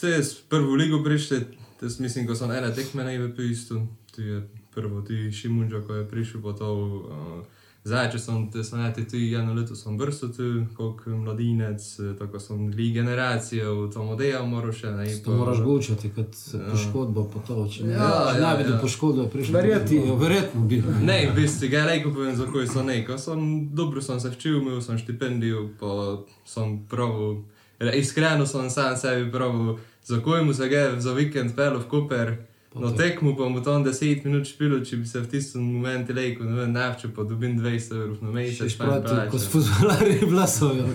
te 0.00 0.22
s 0.22 0.34
prvo 0.40 0.74
ligo 0.74 1.04
prišli, 1.04 1.40
te 1.80 1.90
s- 1.90 1.98
mislim, 1.98 2.26
ko 2.26 2.34
sem 2.34 2.50
ene 2.50 2.74
tekme 2.74 3.04
najve 3.04 3.50
isto, 3.50 3.86
tu 4.14 4.22
je 4.22 4.42
prvo, 4.74 5.02
ti 5.02 5.32
Šimunđa, 5.32 5.80
ko 5.80 5.94
je 5.94 6.08
prišel 6.08 6.42
po 6.42 6.52
to. 6.52 6.74
Uh, 6.84 7.51
Zdaj, 7.84 8.12
če 8.12 8.18
sem, 8.18 8.42
te 8.46 8.62
sem 8.62 8.78
eti 8.80 9.02
tu 9.04 9.18
eno 9.34 9.54
leto 9.54 9.74
sem 9.74 9.96
vrsto 9.98 10.28
tu, 10.28 10.44
kot 10.76 11.00
mladinec, 11.08 11.82
eh, 11.98 12.12
tako 12.14 12.38
sem 12.38 12.70
dvi 12.70 12.92
generacije 12.92 13.64
v 13.66 13.88
tom 13.90 14.08
odeju 14.08 14.44
moral 14.46 14.70
še, 14.72 14.92
ne, 14.92 15.06
To 15.18 15.32
moraš 15.32 15.58
gučati, 15.60 16.10
kot 16.10 16.30
poškodba 16.70 17.24
po 17.24 17.42
to. 17.42 17.66
Če 17.66 17.84
ne, 17.84 17.92
Ja, 17.92 18.10
ja, 18.36 18.52
bi 18.54 18.64
do 18.64 18.74
ja. 18.74 18.78
poškodbe 18.78 19.26
prišlo, 19.26 19.52
Verjetno. 19.52 20.14
verjetno 20.16 20.60
bil. 20.62 20.86
Ne, 21.02 21.26
v 21.26 21.34
bistvu, 21.34 21.68
ga 21.68 21.82
rekel 21.84 22.14
povem, 22.14 22.36
za 22.36 22.46
kaj 22.46 22.66
so 22.68 22.82
ne. 22.82 23.00
Ko 23.02 23.18
sem 23.18 23.42
dobro 23.72 23.98
sem 24.00 24.20
se 24.20 24.30
včil, 24.30 24.60
imel 24.60 24.78
sem 24.80 24.94
štipendijo, 24.96 25.74
pa 25.76 26.22
sem 26.46 26.86
pravil, 26.86 27.42
re- 27.80 27.98
iskreno 27.98 28.46
sem 28.46 28.70
sam 28.70 28.94
sebi 28.96 29.26
pravil, 29.28 29.74
za 30.04 30.20
kaj 30.20 30.44
mu 30.44 30.54
se 30.54 30.68
ga 30.68 31.00
za 31.00 31.12
vikend 31.12 31.50
pel 31.52 31.76
v 31.76 31.88
Koper. 31.88 32.36
Na 32.74 32.90
tekmu 32.90 33.36
pa 33.36 33.44
mu 33.44 33.60
tam 33.60 33.84
10 33.84 33.92
minut 34.24 34.46
špilo, 34.46 34.80
če 34.80 34.96
bi 34.96 35.06
se 35.06 35.20
v 35.20 35.26
tistem 35.26 35.60
momentu 35.62 36.12
rekel, 36.12 36.46
ne 36.46 36.54
vem, 36.54 36.72
nafče 36.72 37.08
pa 37.08 37.22
dobim 37.22 37.54
200 37.54 37.92
evrov 37.94 38.16
na 38.20 38.30
mesec. 38.30 38.60
Jim 38.62 38.78
pravi, 38.78 39.02
ko 39.28 39.38
s 39.38 39.44
plačam. 39.44 39.50
futbolarji 39.52 40.18
blasovijo. 40.24 40.86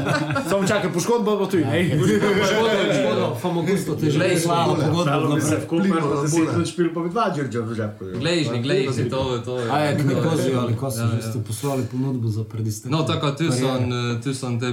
Samo 0.48 0.62
čakaj, 0.64 0.90
poškodba 0.90 1.30
bo 1.34 1.46
tu, 1.46 1.56
ne? 1.58 1.80
Famagusto 3.36 3.94
te 3.94 4.06
že 4.06 4.18
Glej, 4.18 4.36
slava 4.38 4.74
glej, 4.74 4.86
pogodba 4.86 5.10
Dalo 5.12 5.34
bi 5.34 5.40
se 5.40 5.46
naprej. 5.46 5.60
v 5.60 5.66
Koper, 5.66 5.82
Plimo, 5.82 6.00
pa 6.00 6.06
bule. 6.06 6.26
10 6.26 6.52
minut 6.52 6.66
špil, 6.66 6.88
pa 6.90 7.00
bi 7.00 7.08
dva 7.10 7.24
Đorđa 7.28 7.60
v 7.60 7.74
žepku. 7.74 8.04
Glejžni, 8.16 8.58
glejžni, 8.58 9.04
to 9.06 9.20
je 9.30 9.40
to. 9.42 9.54
je- 9.58 9.70
A 9.70 9.76
je, 9.78 9.90
to 9.90 9.98
je- 9.98 10.04
Knikozi 10.06 10.50
ali 10.54 10.74
ko 10.74 10.86
so 10.88 10.98
Ja, 10.98 11.06
že 11.06 11.16
ja. 11.16 11.22
ste 11.24 11.38
poslali 11.40 11.82
ponudbo 11.84 12.28
za 12.28 12.44
predistek. 12.44 12.88
No, 12.88 13.02
tako 13.02 13.30
tu 13.32 13.50
sem, 13.50 13.82
eh, 13.84 14.16
tu 14.18 14.30
sem 14.32 14.56
te 14.56 14.68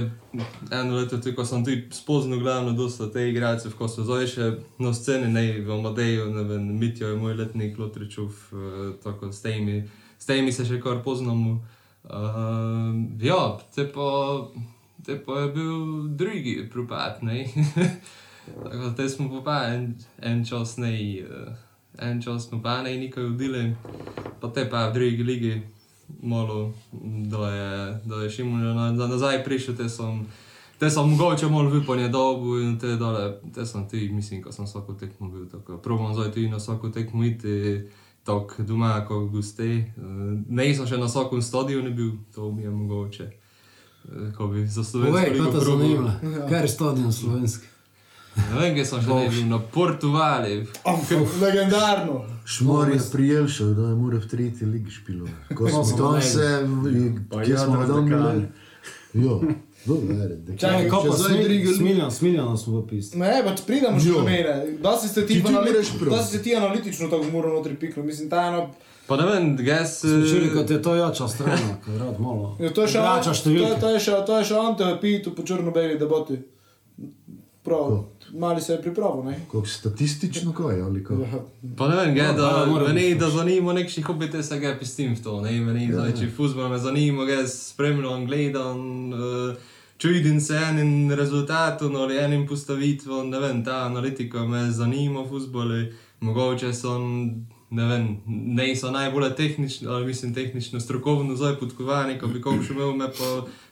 eno 0.70 0.96
leto, 0.96 1.18
tu 1.18 1.32
ko 1.34 1.44
sem 1.44 1.64
tu 1.64 1.70
spoznal 1.90 2.38
glavno 2.38 2.72
dosta 2.72 3.10
te 3.12 3.28
igralce, 3.30 3.70
ko 3.78 3.88
so 3.88 4.04
zdaj 4.04 4.26
še 4.26 4.50
na 4.78 4.92
sceni, 4.94 5.30
ne 5.32 5.44
v 5.60 5.72
Amadeju, 5.72 6.30
ne 6.34 6.44
vem, 6.48 6.68
Mitjo 6.78 7.08
je 7.08 7.18
moj 7.18 7.36
letnik, 7.38 7.78
Lotričov, 7.78 8.30
eh, 8.52 8.92
tako 9.04 9.32
s 9.32 9.42
temi, 9.42 9.82
s 10.18 10.26
temi 10.26 10.52
se 10.52 10.66
še 10.66 10.80
kar 10.82 11.02
poznamo. 11.04 11.60
Uh, 12.04 12.92
ja, 13.24 13.56
te 13.72 13.86
pa, 13.88 14.08
te 15.06 15.16
pa 15.24 15.38
je 15.40 15.52
bil 15.54 15.76
drugi 16.20 16.68
propad, 16.72 17.22
ne. 17.24 17.46
tako 18.64 18.90
te 18.96 19.08
smo 19.08 19.40
pa 19.44 19.62
en, 19.72 19.94
en 20.20 20.44
čas 20.44 20.76
ne, 20.76 20.92
uh, 21.24 21.54
en 22.04 22.20
čas 22.20 22.50
smo 22.50 22.60
pa 22.62 22.82
ne 22.84 22.92
nikaj 23.00 23.24
udili, 23.24 23.70
pa 24.40 24.52
te 24.52 24.66
pa 24.68 24.90
v 24.90 24.98
drugi 24.98 25.24
ligi 25.24 25.54
malo, 26.22 26.72
da 27.26 27.48
je, 27.50 27.70
da 28.04 28.16
je 28.16 28.30
Šimon 28.30 28.60
na, 28.66 28.92
na, 28.92 29.06
nazaj 29.06 29.44
prišel, 29.44 29.76
te 29.76 29.88
sem, 29.88 30.26
te 30.78 30.90
sem 30.90 31.08
mogoče 31.08 31.48
malo 31.48 31.70
vypanje 31.70 32.08
dobu 32.08 32.58
in 32.58 32.78
te 32.78 32.96
dole, 32.96 33.24
te 33.54 33.66
sem 33.66 33.88
ti, 33.88 34.08
mislim, 34.08 34.42
ko 34.42 34.52
sem 34.52 34.64
vsako 34.64 34.94
tekmo 34.94 35.28
bil, 35.28 35.46
tako 35.46 35.78
probam 35.78 36.14
zdaj 36.14 36.32
tudi 36.32 36.48
na 36.48 36.56
vsako 36.56 36.88
tekmo 36.88 37.24
iti, 37.24 37.82
tako 38.24 38.62
doma, 38.62 39.04
kot 39.04 39.30
goste. 39.30 39.92
Ne 40.48 40.74
sem 40.74 40.86
še 40.86 40.96
na 40.96 41.06
vsakem 41.06 41.42
stadionu 41.42 41.90
bil, 41.92 42.10
to 42.34 42.52
mi 42.52 42.62
je 42.62 42.70
mogoče. 42.70 43.24
eh, 43.24 44.32
Ko 44.32 44.46
bi 44.46 44.66
za 44.66 44.80
ligo 44.94 45.12
kaj 45.12 45.28
to 45.30 45.60
probal. 45.60 45.64
zanima? 45.78 46.14
Kaj 46.48 46.60
je 46.60 46.68
stadion 46.68 47.12
slovenski? 47.12 47.66
Ne 48.36 48.60
vem, 48.60 48.74
kje 48.74 48.84
sem 48.84 49.00
še 49.00 49.08
ne 49.08 49.28
bil, 49.28 49.46
na 49.46 49.58
Portugali. 49.60 50.66
Legendarno. 51.40 52.24
Šmor 52.46 52.88
je 52.88 53.00
prijel 53.12 53.46
še, 53.48 53.64
da 53.72 53.82
je 53.84 53.94
mora 53.94 54.18
v 54.18 54.26
tretji 54.26 54.66
ligi 54.66 54.90
špilo. 54.92 55.26
Ko 55.50 55.68
smo 55.68 55.82
tam 55.94 56.20
se, 56.20 56.48
Pa 57.30 57.40
kje 57.40 57.56
smo 57.56 57.84
tam 57.84 58.04
bili? 58.06 58.48
Jo, 59.16 59.40
Čakaj, 59.84 60.88
Kaj 60.88 61.00
pa 61.02 61.12
zdaj 61.12 61.28
drugi 61.30 61.44
smiljan, 61.44 61.50
ligi- 61.50 61.74
smiljan, 61.74 62.10
smiljano 62.10 62.56
smo 62.56 62.80
v 62.80 62.86
pismu. 62.86 63.20
Ne, 63.20 63.42
pač 63.44 63.60
pridemo 63.62 64.00
še 64.00 64.08
Jo. 64.08 64.14
do 64.14 64.22
mene. 64.22 64.54
Da 64.80 64.96
si 64.96 65.08
se 65.08 65.22
ti, 65.22 65.34
Ti 65.34 65.42
prav. 65.42 65.64
da 66.10 66.22
si 66.22 66.32
se 66.32 66.42
ti 66.42 66.56
analitično 66.56 67.08
tako 67.08 67.24
mora 67.26 67.48
notri 67.50 67.74
pikno. 67.76 68.02
Mislim, 68.02 68.30
ta 68.30 68.46
eno... 68.46 68.70
Pa 69.06 69.16
ne 69.16 69.26
vem, 69.26 69.56
gas... 69.58 70.00
Čuli, 70.00 70.48
kot 70.50 70.70
je 70.70 70.80
to 70.80 70.94
jača 70.94 71.28
strana, 71.28 71.76
ko 71.84 71.90
je 71.90 71.98
rad 71.98 72.16
malo. 72.18 72.56
Ja, 72.58 72.70
to 72.70 72.82
je 72.82 72.88
še 72.88 72.98
je- 72.98 73.34
številke. 73.34 73.80
to 73.80 73.88
je 73.90 74.00
še, 74.00 74.12
to 74.26 74.38
je 74.38 74.44
še 74.44 74.54
Ante 74.56 74.98
Pitu 74.98 75.30
po 75.30 75.42
črno-beli 75.42 75.98
debati. 75.98 76.40
Prav, 77.64 78.04
mali 78.32 78.60
se 78.60 78.72
je 78.72 78.82
pripravil? 78.82 79.32
Kako 79.46 79.66
statistično 79.66 80.52
kaj, 80.52 80.80
ali 80.80 81.04
kako? 81.04 81.22
Ja. 81.22 81.40
Pa 81.78 81.88
ne 81.88 81.96
vem, 81.96 82.14
ga, 82.14 82.26
No, 82.26 82.32
da, 82.32 82.48
da, 82.52 82.66
mora 82.66 82.88
meni, 82.88 83.14
da 83.14 83.30
zanima 83.30 83.72
nekši 83.72 84.02
hobite 84.02 84.42
se 84.42 84.58
ga 84.58 84.76
pistim 84.78 85.14
v 85.14 85.22
to, 85.22 85.40
ne, 85.40 85.52
meni, 85.60 85.88
ja, 85.88 86.10
če 86.12 86.28
fuzbol 86.36 86.68
me 86.68 86.78
zanima, 86.78 87.24
ga 87.24 87.46
spremljam, 87.46 88.26
gledam, 88.26 89.12
uh, 89.12 89.56
čudim 89.98 90.40
se 90.40 90.60
enim 90.68 91.12
rezultatom 91.12 91.96
ali 91.96 92.18
enim 92.18 92.46
postavitvom, 92.46 93.30
ne 93.30 93.40
vem, 93.40 93.64
ta 93.64 93.86
analitika 93.86 94.44
me 94.44 94.70
zanima, 94.70 95.24
fuzboli, 95.28 95.94
mogoče 96.20 96.72
sem, 96.72 97.46
ne 97.74 97.86
vem, 97.88 98.04
ne 98.26 98.66
so 98.76 98.90
najbolj 98.94 99.32
tehnično, 99.36 99.90
ali 99.92 100.06
mislim 100.06 100.34
tehnično, 100.34 100.80
strokovno 100.80 101.36
zdaj 101.36 101.56
podkovani, 101.60 102.18
ko 102.18 102.26
bi 102.26 102.42
kokšel 102.42 102.76
imel, 102.76 102.92
me 102.96 103.08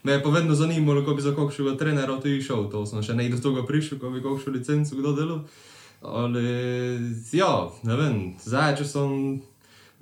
me 0.03 0.13
je 0.13 0.23
pa 0.23 0.31
vedno 0.31 0.55
zanimalo, 0.55 1.05
ko 1.05 1.15
bi 1.15 1.23
za 1.23 1.35
kokšega 1.35 1.77
trenera 1.79 2.21
tudi 2.21 2.43
šel, 2.43 2.67
to 2.71 2.87
sem 2.87 3.03
še 3.03 3.15
ne 3.15 3.29
do 3.31 3.39
tega 3.39 3.63
prišel, 3.67 3.99
ko 3.99 4.11
bi 4.11 4.23
kokšel 4.23 4.59
licenco 4.59 4.99
kdo 4.99 5.15
delal. 5.15 5.41
Ali, 6.03 6.47
ja, 7.33 7.71
ne 7.87 7.97
vem, 7.97 8.17
zdaj, 8.43 8.77
če 8.81 8.85
sem, 8.85 9.13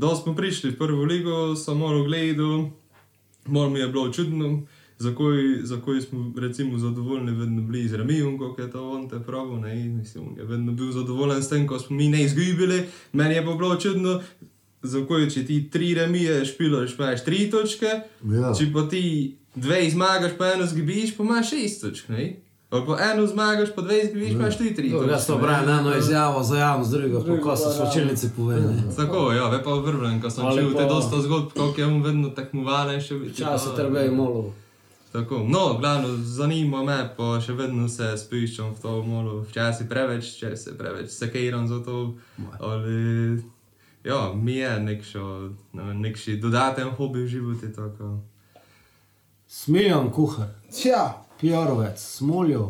da 0.00 0.14
smo 0.16 0.32
prišli 0.36 0.72
v 0.72 0.78
prvo 0.80 1.04
ligo, 1.04 1.54
sem 1.56 1.76
malo 1.76 2.06
gledal, 2.08 2.70
malo 3.46 3.68
mi 3.70 3.80
je 3.80 3.88
bilo 3.88 4.08
čudno, 4.12 4.62
zakaj, 5.00 5.36
zakaj 5.62 6.00
smo 6.00 6.32
recimo 6.36 6.78
zadovoljni 6.78 7.32
vedno 7.32 7.62
bili 7.62 7.88
z 7.88 7.96
remijem, 7.96 8.38
kot 8.38 8.58
je 8.58 8.70
to 8.70 8.90
on 8.90 9.08
te 9.08 9.20
pravo, 9.20 9.56
ne, 9.58 9.74
mislim, 9.76 10.36
je 10.36 10.44
vedno 10.44 10.72
bil 10.72 10.92
zadovoljen 10.92 11.42
s 11.42 11.48
tem, 11.48 11.66
ko 11.66 11.78
smo 11.78 11.96
mi 11.96 12.08
ne 12.08 12.22
izgubili, 12.22 12.82
meni 13.12 13.34
je 13.34 13.44
pa 13.44 13.52
bilo 13.52 13.76
čudno, 13.76 14.20
zakaj, 14.82 15.30
če 15.30 15.46
ti 15.46 15.70
tri 15.70 15.94
remije 15.94 16.44
špilaš, 16.44 16.94
imaš 16.94 17.24
tri 17.24 17.50
točke, 17.50 17.86
Ja. 18.32 18.52
če 18.54 18.70
pa 18.72 18.82
ti 18.84 19.02
dve 19.54 19.90
zmagaš, 19.90 20.32
pa 20.38 20.46
eno 20.48 20.66
zgubiš, 20.66 21.16
pa 21.16 21.22
imaš 21.24 21.50
šest 21.50 21.80
točk, 21.80 22.08
ne. 22.08 22.36
Ali 22.70 22.86
pa 22.86 22.98
eno 23.04 23.26
zmagaš, 23.26 23.68
pa 23.74 23.82
dve 23.82 24.04
zgubiš, 24.06 24.28
pa 24.28 24.34
imaš 24.36 24.58
tudi 24.58 24.74
tri 24.74 24.90
točke. 24.90 25.10
Jaz 25.10 25.26
to 25.26 25.34
ne. 25.34 25.42
pravim, 25.42 25.68
eno 25.70 25.96
izjavo 25.96 26.42
za 26.42 26.58
javnost, 26.58 26.90
drugo 26.92 27.18
pa 27.18 27.24
Drugo 27.24 27.42
ko 27.42 27.56
se 27.56 27.64
pa, 27.64 27.70
ja. 27.70 27.76
svečilnici 27.76 28.28
pove. 28.36 28.56
ne. 28.56 28.82
Tako, 28.96 29.32
ja, 29.32 29.48
ve 29.48 29.62
pa 29.64 29.70
vrvlen, 29.72 30.20
ko 30.22 30.30
sem 30.30 30.44
čutil 30.46 30.74
te 30.74 30.84
dosta 30.86 31.20
zgodb, 31.20 31.48
kako 31.50 31.74
je 31.76 31.86
on 31.86 32.02
vedno 32.02 32.28
tekmovalen 32.30 33.00
še 33.00 33.14
biti. 33.16 33.36
Časi 33.36 33.68
treba 33.76 33.98
je 33.98 34.10
malo. 34.12 34.54
Tako, 35.12 35.42
no, 35.49 35.79
glavno, 35.79 36.09
zanima 36.16 36.85
me, 36.85 37.14
pa 37.16 37.40
še 37.42 37.53
vedno 37.53 37.88
se 37.88 38.12
spiščam 38.16 38.75
v 38.75 38.81
to 38.83 38.92
malo, 39.03 39.40
včasih 39.42 39.88
preveč, 39.90 40.29
če 40.38 40.53
se 40.57 40.77
preveč 40.79 41.11
sekiram 41.11 41.66
za 41.68 41.81
to, 41.85 42.14
ali, 42.61 43.42
ja, 44.05 44.33
mi 44.35 44.55
je 44.61 44.70
nekšo, 44.81 45.25
ne 45.73 45.94
nekši 45.94 46.37
dodaten 46.37 46.92
hobi 46.94 47.25
v 47.25 47.27
životu, 47.27 47.73
tako. 47.75 48.20
Smiljan 49.49 50.12
kuhar, 50.14 50.49
Tja, 50.70 51.03
pijarovec, 51.40 51.99
smoljo. 51.99 52.68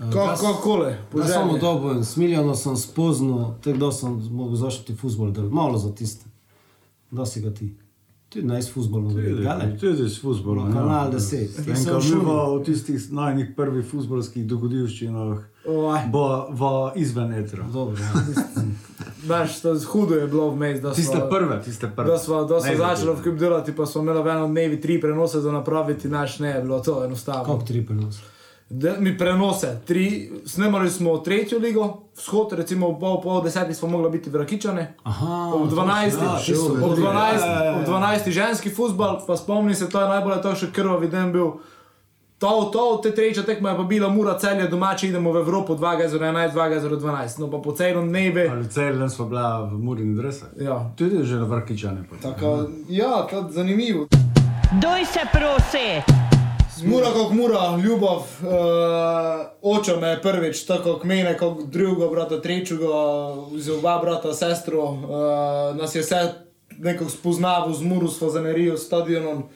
eh, 0.00 0.12
kako 0.12 0.52
kole, 0.62 0.98
Jaz 1.16 1.32
samo 1.32 1.56
dobo 1.58 1.92
in 1.92 2.04
smiljano 2.04 2.54
sem 2.54 2.76
spoznal, 2.76 3.54
tako 3.64 3.78
da 3.78 3.92
sem 3.92 4.20
mogel 4.30 4.56
zašiti 4.56 4.94
futbol, 4.94 5.30
da 5.32 5.42
malo 5.42 5.78
za 5.78 5.94
tiste. 5.94 6.28
Da 7.10 7.26
si 7.26 7.40
ga 7.40 7.54
ti. 7.54 7.72
Tudi 8.36 8.48
naj 8.48 8.62
s 8.62 8.72
futbolom 8.72 9.14
gledali. 9.14 9.78
Tudi 9.80 10.08
s 10.08 10.20
futbolom. 10.20 10.72
Kanal 10.72 11.12
10. 11.12 11.68
In 11.68 11.84
ko 11.84 12.54
mi 12.54 12.60
v 12.60 12.64
tistih 12.64 13.12
najnih 13.12 13.54
prvih 13.56 13.86
futbolskih 13.86 14.44
dogodivščinah, 14.46 15.38
bo 16.12 16.24
v 16.50 16.68
izven 17.00 17.32
etra. 17.32 17.64
Dobro, 17.72 17.96
ja. 17.96 18.12
Veš, 19.28 19.60
to 19.60 19.72
je 19.72 19.80
hudo 19.88 20.14
je 20.14 20.26
bilo 20.26 20.50
vmes, 20.50 20.84
Tiste 20.94 21.22
prve, 21.30 21.62
tiste 21.64 21.88
prve. 21.96 22.10
da 22.10 22.18
smo, 22.18 22.44
da 22.44 22.60
smo 22.60 22.76
začeli 22.76 23.16
v 23.16 23.24
kup 23.24 23.40
delati, 23.40 23.72
pa 23.72 23.86
smo 23.86 24.02
imeli 24.02 24.30
enem 24.30 24.50
dnevi 24.50 24.80
tri 24.80 25.00
prenose 25.00 25.40
za 25.40 25.52
napraviti, 25.52 26.08
naš 26.08 26.38
ne 26.38 26.50
je 26.50 26.62
bilo 26.62 26.80
to 26.80 27.04
enostavno. 27.04 27.44
Kako 27.44 27.64
tri 27.64 27.86
prenos? 27.86 28.20
Da, 28.68 28.94
mi 28.98 29.18
prenose, 29.18 29.80
tri, 29.86 30.32
snemali 30.46 30.90
smo 30.90 31.18
tretjo 31.18 31.58
ligo, 31.58 32.02
vzhod, 32.16 32.52
recimo 32.52 32.88
ob 32.88 33.00
pol, 33.00 33.20
pol 33.22 33.42
desetih 33.42 33.76
smo 33.76 33.88
mogli 33.88 34.10
biti 34.10 34.30
v 34.30 34.36
Rakičane. 34.36 34.94
Aha, 35.02 35.52
Ob 35.54 35.70
12. 35.70 36.44
že 36.46 36.56
so 36.56 36.72
ob. 36.72 36.98
12. 36.98 37.46
Ja, 37.46 37.62
ja, 37.62 37.64
ja. 37.64 37.76
ob 37.78 37.86
12. 37.86 38.30
ženski 38.30 38.70
futbol, 38.70 39.22
pa 39.26 39.36
spomni 39.36 39.74
se, 39.74 39.88
to 39.88 40.00
je 40.00 40.08
najbolj 40.08 40.42
to 40.42 40.54
še 40.54 40.72
krvavi 40.72 41.08
dan 41.08 41.32
bil. 41.32 41.52
To, 42.38 42.68
to, 42.72 43.00
te 43.02 43.14
trečja 43.14 43.46
tekma 43.46 43.70
je 43.70 43.76
pa 43.76 43.82
bila 43.82 44.08
Mura 44.08 44.34
celje 44.38 44.66
domači, 44.68 45.08
idemo 45.08 45.32
v 45.32 45.46
Evropo 45.46 45.74
2-11, 45.74 46.52
2-12, 46.52 47.38
no 47.38 47.50
pa 47.50 47.62
po 47.62 47.72
celem 47.72 48.10
dnevi. 48.10 48.48
Ali 48.50 48.68
cel 48.68 48.98
dan 48.98 49.10
smo 49.10 49.30
bila 49.30 49.62
v 49.62 49.78
Murini 49.78 50.18
dresa. 50.18 50.50
Ja. 50.58 50.90
Tudi 50.98 51.22
že 51.22 51.38
na 51.38 51.46
vrkičane. 51.46 52.04
Tako, 52.22 52.66
ja, 52.88 53.24
to 53.30 53.46
je 53.46 53.62
zanimivo. 53.62 54.10
Doj 54.82 55.06
se 55.06 55.22
prosi. 55.32 56.25
Mura 56.84 57.06
kot 57.12 57.32
mura, 57.32 57.80
ljubav, 57.84 58.16
uh, 58.16 59.46
oče 59.62 59.96
me 59.96 60.08
je 60.08 60.22
prvič, 60.22 60.64
tako 60.66 60.92
kot 60.92 61.04
mene, 61.04 61.36
kot 61.38 61.62
drugega 61.72 62.08
brata, 62.10 62.40
trečjega, 62.42 62.88
z 63.56 63.70
oba 63.78 63.98
brata, 64.02 64.34
sestro, 64.34 64.82
uh, 64.84 65.76
nas 65.76 65.94
je 65.94 66.02
vse 66.02 66.20
nekako 66.78 67.10
spoznaval 67.10 67.72
z 67.72 67.82
muru, 67.82 68.08
s 68.08 68.20
fazenerijo, 68.20 68.76
s 68.76 68.86
stadionom. 68.86 69.46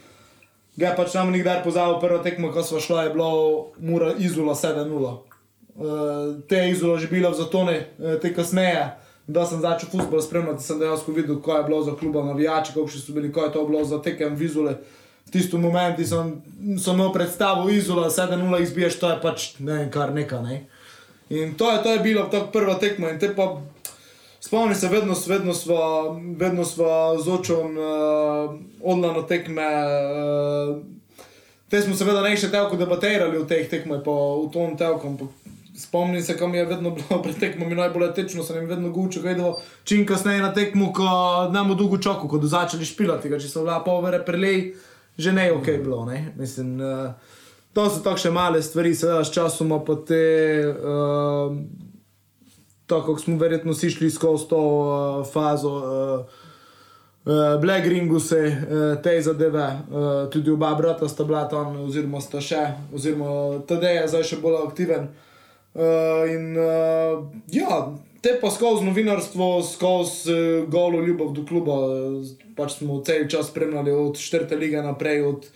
Ga 0.77 0.87
je 0.87 0.97
pač 0.97 1.15
nam 1.15 1.33
nikdar 1.33 1.61
pozabil, 1.65 1.99
prva 2.01 2.23
tekma, 2.25 2.53
ko 2.53 2.63
smo 2.63 2.81
šla, 2.81 3.03
je 3.03 3.13
bilo 3.13 3.33
mura 3.79 4.15
izula 4.19 4.55
7-0. 4.55 5.11
Uh, 5.11 6.41
te 6.49 6.57
je 6.57 6.71
izula 6.71 6.97
že 6.99 7.11
bila 7.13 7.31
v 7.31 7.37
zatone, 7.37 7.77
uh, 7.99 8.17
te 8.23 8.33
kasneje. 8.35 8.95
Da 9.31 9.45
sem 9.47 9.61
začel 9.61 9.93
futbol 9.93 10.23
spremljati, 10.25 10.65
sem 10.65 10.81
dejansko 10.81 11.13
videl, 11.13 11.37
kaj 11.45 11.61
je 11.61 11.67
bilo 11.69 11.83
za 11.85 11.93
kluba 12.01 12.25
navijači, 12.25 12.73
kako 12.75 12.89
so 12.89 13.13
bili, 13.13 13.33
kaj 13.33 13.45
je 13.45 13.53
to 13.53 13.67
bilo 13.69 13.85
za 13.85 14.01
tekem 14.03 14.35
vizule. 14.35 14.79
V 15.31 15.39
tistem 15.39 15.63
momentu 15.63 16.03
sem, 16.03 16.43
sem 16.75 16.95
imel 16.99 17.13
predstavo 17.15 17.69
Izola, 17.71 18.11
7-0 18.11 18.63
izbiješ, 18.67 18.99
to 18.99 19.11
je 19.13 19.19
pač 19.23 19.45
ne 19.63 19.77
vem, 19.79 19.91
kar 19.95 20.11
neka. 20.11 20.43
Ne? 20.43 20.65
In 21.31 21.55
to 21.55 21.71
je, 21.71 21.83
to 21.83 21.93
je 21.95 21.99
bilo 22.03 22.27
tako 22.27 22.51
prva 22.51 22.75
tekma. 22.75 23.15
In 23.15 23.23
te 23.23 23.31
pa 23.31 23.63
spomnim 24.41 24.75
se, 24.75 24.89
vedno, 24.91 25.15
vedno 25.27 25.55
smo, 25.55 25.79
vedno 26.37 26.65
smo 26.65 27.15
z 27.23 27.29
očom 27.31 27.79
uh, 27.79 28.59
odlano 28.83 29.23
tekme. 29.23 29.63
Uh, 29.63 30.83
te 31.71 31.79
smo 31.83 31.95
seveda 31.95 32.25
ne 32.27 32.35
še 32.35 32.51
telko 32.51 32.75
debatirali 32.75 33.39
v 33.39 33.47
teh 33.47 33.71
tekmah, 33.71 34.03
pa 34.03 34.11
v 34.11 34.51
tom 34.51 34.75
telkom. 34.75 35.15
Spomnim 35.79 36.19
se, 36.23 36.35
kam 36.37 36.55
je 36.59 36.67
vedno 36.67 36.91
bilo 36.91 37.21
pred 37.25 37.39
tekmami 37.39 37.79
najbolj 37.79 38.11
tečno, 38.19 38.43
sem 38.43 38.59
jim 38.59 38.67
vedno 38.69 38.91
gučil, 38.91 39.23
kaj 39.23 39.39
je 39.39 39.55
čim 39.87 40.03
kasneje 40.07 40.43
na 40.43 40.51
tekmu, 40.57 40.91
ko 40.91 41.07
bomo 41.55 41.79
dolgo 41.79 42.03
čakali, 42.03 42.27
ko 42.27 42.43
bodo 42.43 42.51
začeli 42.51 42.83
špilati, 42.85 43.31
če 43.31 43.47
so 43.47 43.63
bila 43.63 43.79
povere 43.87 44.19
prelej, 44.27 44.73
že 45.19 45.33
ne 45.33 45.47
je 45.47 45.53
ok 45.53 45.67
bilo. 45.83 46.05
Ne? 46.05 46.33
Mislim, 46.37 46.81
uh, 46.81 47.13
to 47.73 47.91
so 47.91 48.03
takšne 48.03 48.31
male 48.31 48.63
stvari, 48.63 48.95
seveda 48.95 49.25
s 49.25 49.33
časoma 49.35 49.81
pa 49.85 49.97
te, 50.07 50.23
uh, 50.69 51.57
tako 52.87 53.15
kot 53.15 53.25
smo 53.25 53.39
verjetno 53.39 53.75
si 53.75 53.91
šli 53.91 54.11
skozi 54.11 54.49
to 54.49 54.61
uh, 54.61 55.27
fazo. 55.33 55.75
Uh, 55.79 56.47
Uh, 57.25 57.61
Black 57.61 57.87
Ringu 57.87 58.21
se 58.21 58.37
uh, 58.47 59.03
te 59.03 59.21
zadeve, 59.23 59.81
uh, 59.91 60.31
tudi 60.31 60.51
oba 60.51 60.75
brata 60.75 61.09
sta 61.09 61.25
bila 61.25 61.49
tam, 61.49 61.77
oziroma 61.85 62.21
sta 62.21 62.41
še, 62.41 62.63
oziroma 62.97 63.61
TD 63.69 63.91
je 63.93 64.07
zdaj 64.09 64.25
še 64.25 64.39
bolj 64.41 64.57
aktiven. 64.65 65.11
Uh, 65.77 66.25
in 66.33 66.57
uh, 66.57 67.21
ja, 67.53 67.83
te 68.21 68.39
pa 68.41 68.51
skozi 68.51 68.85
novinarstvo, 68.85 69.63
skozi 69.63 70.33
uh, 70.33 70.69
golo 70.69 71.01
ljubav 71.01 71.33
do 71.33 71.47
kluba, 71.47 71.73
uh, 71.73 72.27
pač 72.57 72.79
smo 72.79 73.01
cel 73.05 73.29
čas 73.29 73.49
spremljali 73.49 73.93
od 73.93 74.19
četrte 74.19 74.57
lige 74.57 74.83
naprej, 74.83 75.23
od 75.23 75.47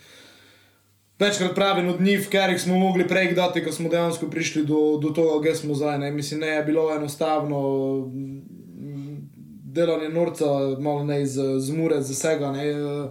večkrat 1.19 1.55
pravim 1.55 1.89
od 1.89 2.01
njih, 2.01 2.27
ker 2.29 2.49
jih 2.49 2.61
smo 2.61 2.77
mogli 2.77 3.07
prej 3.07 3.33
dati, 3.33 3.63
ko 3.63 3.71
smo 3.71 3.89
dejansko 3.89 4.27
prišli 4.29 4.65
do, 4.65 4.97
do 5.01 5.13
tega, 5.15 5.41
kje 5.43 5.55
smo 5.55 5.75
zdaj. 5.75 5.99
Ne. 5.99 6.11
Mislim, 6.11 6.39
ne 6.39 6.47
je 6.47 6.63
bilo 6.63 6.95
enostavno. 6.95 7.61
mm, 7.99 8.45
Delanje 9.75 10.09
norca, 10.09 10.45
malo 10.79 11.03
ne 11.03 11.21
iz, 11.21 11.37
iz 11.37 11.69
mure, 11.69 12.01
z 12.01 12.11
vsega. 12.11 12.51
Ne. 12.51 12.67
eh, 12.67 13.09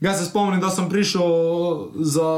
Jaz 0.00 0.18
se 0.18 0.30
spomnim, 0.30 0.60
da 0.60 0.70
sem 0.70 0.88
prišel 0.88 1.22
za, 1.94 2.30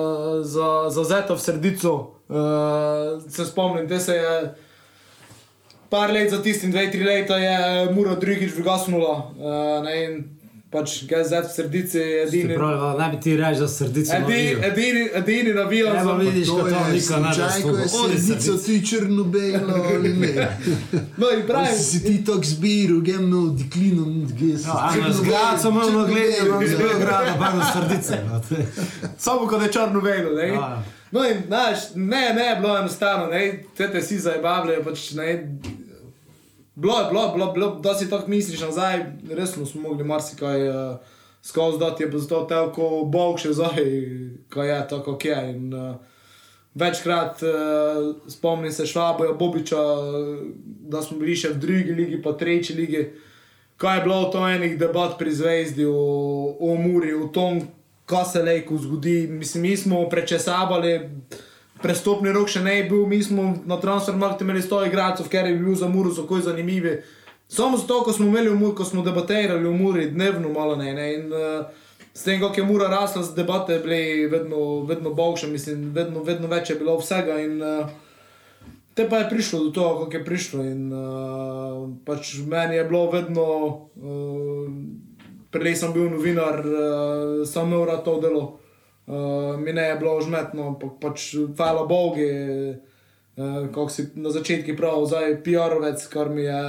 za, 0.42 0.90
za 0.90 1.04
Zeto 1.04 1.34
v 1.34 1.40
sredico. 1.40 1.92
Uh, 2.28 3.22
se 3.28 3.44
spomnim, 3.44 3.86
da 3.86 4.00
se 4.00 4.14
je 4.14 4.54
par 5.92 6.12
let 6.12 6.30
za 6.30 6.42
tistim, 6.42 6.70
dve, 6.72 6.90
tri 6.90 7.04
leta 7.04 7.36
je 7.36 7.90
Mura 7.92 8.14
drugič 8.14 8.54
vygasnula. 8.56 9.16
Uh, 9.36 9.84
ne, 9.84 9.96
in 10.04 10.22
pač 10.72 11.02
GZ 11.04 11.32
v 11.44 11.48
sredici 11.52 11.98
je 11.98 12.22
edini. 12.22 12.54
Pravi, 12.56 12.98
ne 12.98 13.08
bi 13.12 13.18
ti 13.20 13.34
reči, 13.36 13.60
da 13.60 13.68
srdice 13.68 14.16
Edini, 14.16 14.54
edini, 14.68 15.02
edini 15.14 15.52
navijal 15.54 15.96
Evo 15.96 16.04
za 16.04 16.14
vidiš, 16.16 16.46
To 16.46 16.56
ko 16.56 16.62
to 16.62 16.68
je 16.68 16.92
niko 16.92 17.16
ne 17.16 17.34
slučaj, 17.34 17.62
ko 17.62 17.76
je 17.76 17.88
sredico 17.88 18.56
ti 18.64 18.86
črno-belo 18.86 19.74
ali 19.94 20.14
ne. 20.16 20.32
No, 21.16 21.28
in 21.28 21.32
Ali 21.32 21.46
pravim, 21.46 21.76
si 21.76 21.84
si 21.84 22.04
ti 22.04 22.24
tako 22.24 22.44
zbiral, 22.44 23.00
gemno, 23.00 23.42
diklino, 23.58 24.06
gesi. 24.38 24.68
Ampak 24.72 25.12
zgrad 25.12 25.60
sem 25.60 25.76
imel 25.76 25.92
na 25.92 26.06
gledu, 26.06 26.46
imam 26.46 26.66
z 26.66 26.80
Beograda, 26.80 27.36
pa 27.38 27.52
na 27.52 27.68
srdice. 27.72 28.24
no, 28.24 28.40
samo 29.18 29.46
kot 29.46 29.62
je 29.62 29.72
črno 29.72 30.00
vedel. 30.00 30.34
Ne? 30.34 30.48
Ja. 30.48 30.82
No, 31.12 31.28
in 31.28 31.44
znaš, 31.46 31.78
ne, 31.94 32.32
ne, 32.34 32.44
je 32.44 32.56
bilo 32.60 32.78
enostavno, 32.78 33.26
ne, 33.26 33.64
te 33.76 33.92
te 33.92 34.02
si 34.02 34.18
zabavljajo, 34.18 34.84
pač 34.84 35.10
ne. 35.20 35.58
Bilo 36.74 36.98
je, 37.00 37.06
bilo, 37.08 37.24
je, 37.24 37.32
bilo, 37.34 37.52
bilo, 37.52 37.80
da 37.80 37.94
si 37.94 38.10
tako 38.10 38.30
misliš 38.30 38.60
nazaj, 38.60 39.04
resno 39.30 39.66
smo 39.66 39.80
mogli 39.80 40.04
marsikaj 40.04 40.68
uh, 40.68 40.96
skozi 41.42 41.78
dati, 41.78 42.02
je 42.02 42.10
pa 42.10 42.18
zato 42.18 42.44
tako 42.44 43.04
bog 43.04 43.38
še 43.38 43.52
zdaj, 43.52 43.84
kaj 44.48 44.68
je 44.68 44.88
to, 44.88 45.02
kako 45.04 45.28
je. 45.28 45.50
In, 45.50 45.74
uh, 45.74 45.96
večkrat 46.74 47.42
uh, 47.42 48.16
spomnim 48.28 48.72
se 48.72 48.86
Švaboja 48.86 49.32
Bobiča, 49.32 49.82
da 50.64 51.02
smo 51.02 51.18
bili 51.18 51.36
še 51.36 51.52
v 51.52 51.60
drugi 51.60 51.92
ligi, 51.92 52.22
pa 52.22 52.32
tretji 52.32 52.76
ligi. 52.76 53.04
Kaj 53.76 53.98
je 53.98 54.02
bilo 54.04 54.24
to 54.32 54.48
enih 54.48 54.78
debat 54.78 55.18
pri 55.18 55.32
zvezdi, 55.34 55.84
o, 55.84 56.56
o 56.60 56.74
Muri, 56.78 57.12
o 57.14 57.28
tom, 57.34 57.60
kaj 58.06 58.24
se 58.32 58.42
lejko 58.42 58.78
zgodi. 58.78 59.26
Mislim, 59.28 59.62
mi 59.62 59.76
smo 59.76 60.04
prečesavali, 60.08 61.00
prestopni 61.82 62.32
rok 62.32 62.48
še 62.48 62.62
ne 62.62 62.76
je 62.76 62.86
bil, 62.90 63.06
mi 63.06 63.22
smo 63.22 63.50
na 63.66 63.78
transfermarktu 63.80 64.46
imeli 64.46 64.62
100 64.62 64.86
igralcev, 64.88 65.28
ker 65.32 65.48
je 65.48 65.58
bil 65.58 65.74
za 65.78 65.88
Muro 65.88 66.14
tako 66.14 66.40
zanimivi. 66.40 67.00
Samo 67.48 67.76
zato, 67.76 68.00
ko 68.06 68.12
smo 68.12 68.26
imeli 68.26 68.48
v 68.48 68.56
Muri, 68.56 68.76
ko 68.76 68.84
smo 68.88 69.02
debatirali 69.04 69.68
o 69.68 69.72
Muri, 69.76 70.10
dnevno 70.10 70.52
malo 70.52 70.76
ne. 70.76 70.94
ne 70.94 71.08
in, 71.14 71.26
uh, 71.32 71.66
s 72.14 72.24
tem, 72.24 72.40
kako 72.40 72.60
je 72.60 72.66
Mura 72.66 72.88
rasla, 72.88 73.22
z 73.22 73.34
debate 73.34 73.78
bile 73.84 74.28
vedno, 74.32 74.84
vedno 74.88 75.12
boljše, 75.14 75.50
mislim, 75.52 75.90
vedno, 75.92 76.22
vedno 76.22 76.48
več 76.48 76.70
je 76.70 76.78
bilo 76.80 76.96
vsega. 77.00 77.40
In, 77.42 77.60
uh, 77.62 77.90
Te 78.94 79.08
pa 79.08 79.22
je 79.22 79.28
prišlo 79.30 79.58
do 79.58 79.70
tega, 79.72 80.04
kako 80.04 80.16
je 80.16 80.24
prišlo. 80.24 80.64
In, 80.68 80.92
uh, 80.92 81.88
pač 82.04 82.34
meni 82.44 82.76
je 82.76 82.84
bilo 82.84 83.06
vedno, 83.10 83.44
uh, 83.96 84.68
prej 85.50 85.76
sem 85.80 85.92
bil 85.92 86.10
novinar, 86.12 86.60
uh, 86.60 87.40
sem 87.48 87.68
imel 87.68 87.86
rad 87.88 88.04
to 88.04 88.18
delo. 88.20 88.61
Uh, 89.06 89.58
mi 89.58 89.72
ne 89.72 89.82
je 89.82 89.96
bilo 89.98 90.20
žmetno, 90.20 90.68
ampak 90.68 91.00
pač 91.02 91.34
hvala 91.56 91.86
Bogu, 91.90 92.22
uh, 92.22 93.66
kako 93.66 93.88
si 93.90 94.06
na 94.14 94.30
začetku 94.30 94.76
prav, 94.78 95.02
zdaj 95.10 95.40
PR-ovec, 95.42 96.06
kar 96.12 96.30
mi 96.30 96.46
je, 96.46 96.62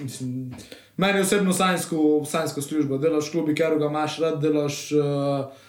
mislim, 0.00 0.54
meni 0.96 1.20
osebno 1.20 1.52
sajnsko, 1.52 2.24
sajnsko 2.24 2.64
službo. 2.64 2.98
Delaš 2.98 3.30
klubi, 3.30 3.54
ker 3.54 3.76
ga 3.78 3.92
imaš 3.92 4.18
rad, 4.24 4.40
delaš. 4.40 4.90
Uh, 4.96 5.64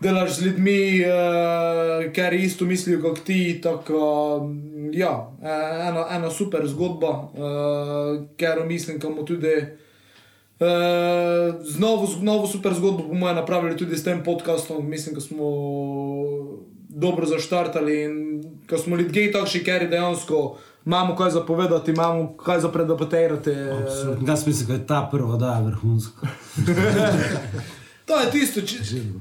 delaš 0.00 0.36
z 0.36 0.44
ljudmi, 0.46 0.82
uh, 1.02 2.04
ker 2.14 2.34
isto 2.34 2.64
mislijo 2.64 3.00
kot 3.02 3.24
ti. 3.26 3.58
Tako, 3.62 4.04
mm, 4.44 4.92
ja, 4.94 5.32
eh, 5.42 5.88
ena, 5.88 6.06
ena 6.10 6.30
super 6.30 6.66
zgodba, 6.68 7.10
uh, 7.10 8.26
ker 8.36 8.62
mislim, 8.66 8.98
da 8.98 9.08
bomo 9.08 9.24
tudi. 9.26 9.56
Uh, 9.56 9.87
z 11.64 11.78
novo, 11.78 12.06
z 12.06 12.22
novo 12.22 12.46
super 12.46 12.74
zgodbo 12.74 13.02
bomo 13.02 13.32
napravili 13.32 13.76
tudi 13.76 13.96
s 13.96 14.04
tem 14.04 14.24
podcastom. 14.24 14.88
Mislim, 14.88 15.14
da 15.14 15.20
smo 15.20 15.44
dobro 16.88 17.26
zaštartali 17.26 18.02
in 18.02 18.42
ko 18.70 18.78
smo 18.78 18.96
ljudje 18.96 19.32
takšni, 19.32 19.64
ker 19.64 19.88
dejansko 19.90 20.58
imamo 20.86 21.16
kaj 21.16 21.30
zapovedati, 21.30 21.90
imamo 21.90 22.36
kaj 22.36 22.60
za 22.60 22.68
predebatirati. 22.68 23.50
Jaz 24.26 24.46
mislim, 24.46 24.68
da 24.68 24.74
je 24.74 24.86
ta 24.86 25.08
prva 25.12 25.36
daja 25.36 25.60
vrhunska. 25.60 26.26
To 28.08 28.16
je 28.20 28.30
tisto, 28.30 28.60
če 28.60 28.76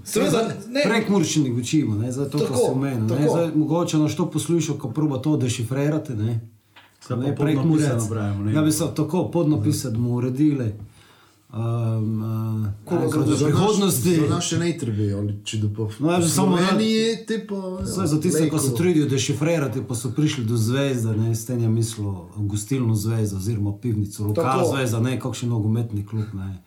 seveda 0.07 0.45
ne. 0.71 0.83
Prek 0.85 1.09
murčnih 1.11 1.57
učimo, 1.59 1.95
ne, 1.99 2.11
zdaj 2.11 2.29
to, 2.29 2.39
Tako, 2.39 2.55
se. 2.55 3.27
Zdaj, 3.29 3.49
Mogoče 3.55 3.97
na 3.97 4.07
što 4.07 4.29
poslušal, 4.31 4.77
ko 4.77 4.91
proba 4.95 5.17
to 5.17 5.38
dešifrirati. 5.38 6.13
Ne. 6.13 6.39
Ne, 7.09 7.35
prek 7.35 7.57
nabrajamo, 7.57 8.45
ne. 8.45 8.53
Ja, 8.53 8.61
bi 8.61 8.71
se 8.71 8.88
tako 8.95 9.27
podnapise, 9.31 9.89
da 9.89 9.97
bomo 9.97 10.15
uredili. 10.15 10.71
Um, 11.53 12.21
uh, 12.21 12.67
Koga 12.85 13.25
za- 13.25 13.35
za 13.35 13.45
prihodnosti. 13.45 14.15
Za 14.15 14.35
naše 14.35 14.57
ne 14.57 14.79
ali 15.17 15.39
če 15.43 15.57
do 15.57 15.69
pa 15.69 15.83
No, 15.99 16.11
jaz 16.11 16.23
bi 16.23 16.29
samo 16.29 16.57
Slovenije, 16.57 17.25
te 17.25 17.47
pa... 17.47 17.55
Vse 17.83 18.07
za 18.07 18.21
tiste, 18.21 18.49
ki 18.49 18.59
se 18.59 18.75
trudijo 18.75 19.07
dešifrirati, 19.07 19.81
pa 19.87 19.95
so 19.95 20.11
prišli 20.11 20.43
do 20.45 20.57
zvezde, 20.57 21.15
ne 21.15 21.35
s 21.35 21.45
tem 21.45 21.61
je 21.61 21.69
mislil 21.69 22.13
gostilno 22.35 22.95
zvezdo, 22.95 23.37
oziroma 23.37 23.73
pivnico, 23.81 24.23
lokal 24.23 24.43
Tako. 24.43 24.75
zvezda, 24.75 24.99
ne 24.99 25.19
kakšen 25.19 25.49
nogometni 25.49 26.05
klub. 26.05 26.25
Ne. 26.33 26.63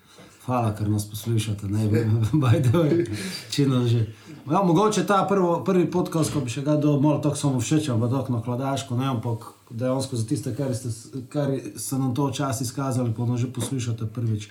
Hvala, 0.46 0.74
ker 0.74 0.88
nas 0.90 1.04
poslušate, 1.10 1.68
ne 1.68 1.88
vem, 1.88 2.24
bajde, 2.32 3.04
čino 3.50 3.86
že. 3.88 4.06
Ja, 4.50 4.62
mogoče 4.62 5.06
ta 5.06 5.26
prvo, 5.28 5.64
prvi 5.64 5.90
podcast, 5.90 6.32
ko 6.32 6.40
bi 6.40 6.50
še 6.50 6.62
ga 6.62 6.76
dal, 6.80 6.96
malo 7.00 7.20
tako 7.20 7.36
samo 7.36 7.60
všeč, 7.60 7.88
ampak 7.92 8.10
tako 8.10 8.32
na 8.32 8.42
kladaško, 8.42 8.96
ne, 8.96 9.06
ampak 9.06 9.44
dejansko 9.70 10.16
za 10.16 10.26
tiste, 10.26 10.54
kar, 10.56 10.72
ste, 10.74 10.88
kar 11.28 11.52
so 11.76 11.98
nam 11.98 12.14
to 12.14 12.26
včasih 12.32 12.64
izkazali, 12.64 13.12
pa 13.12 13.28
nas 13.28 13.40
že 13.40 13.52
poslušate 13.52 14.08
prvič. 14.08 14.48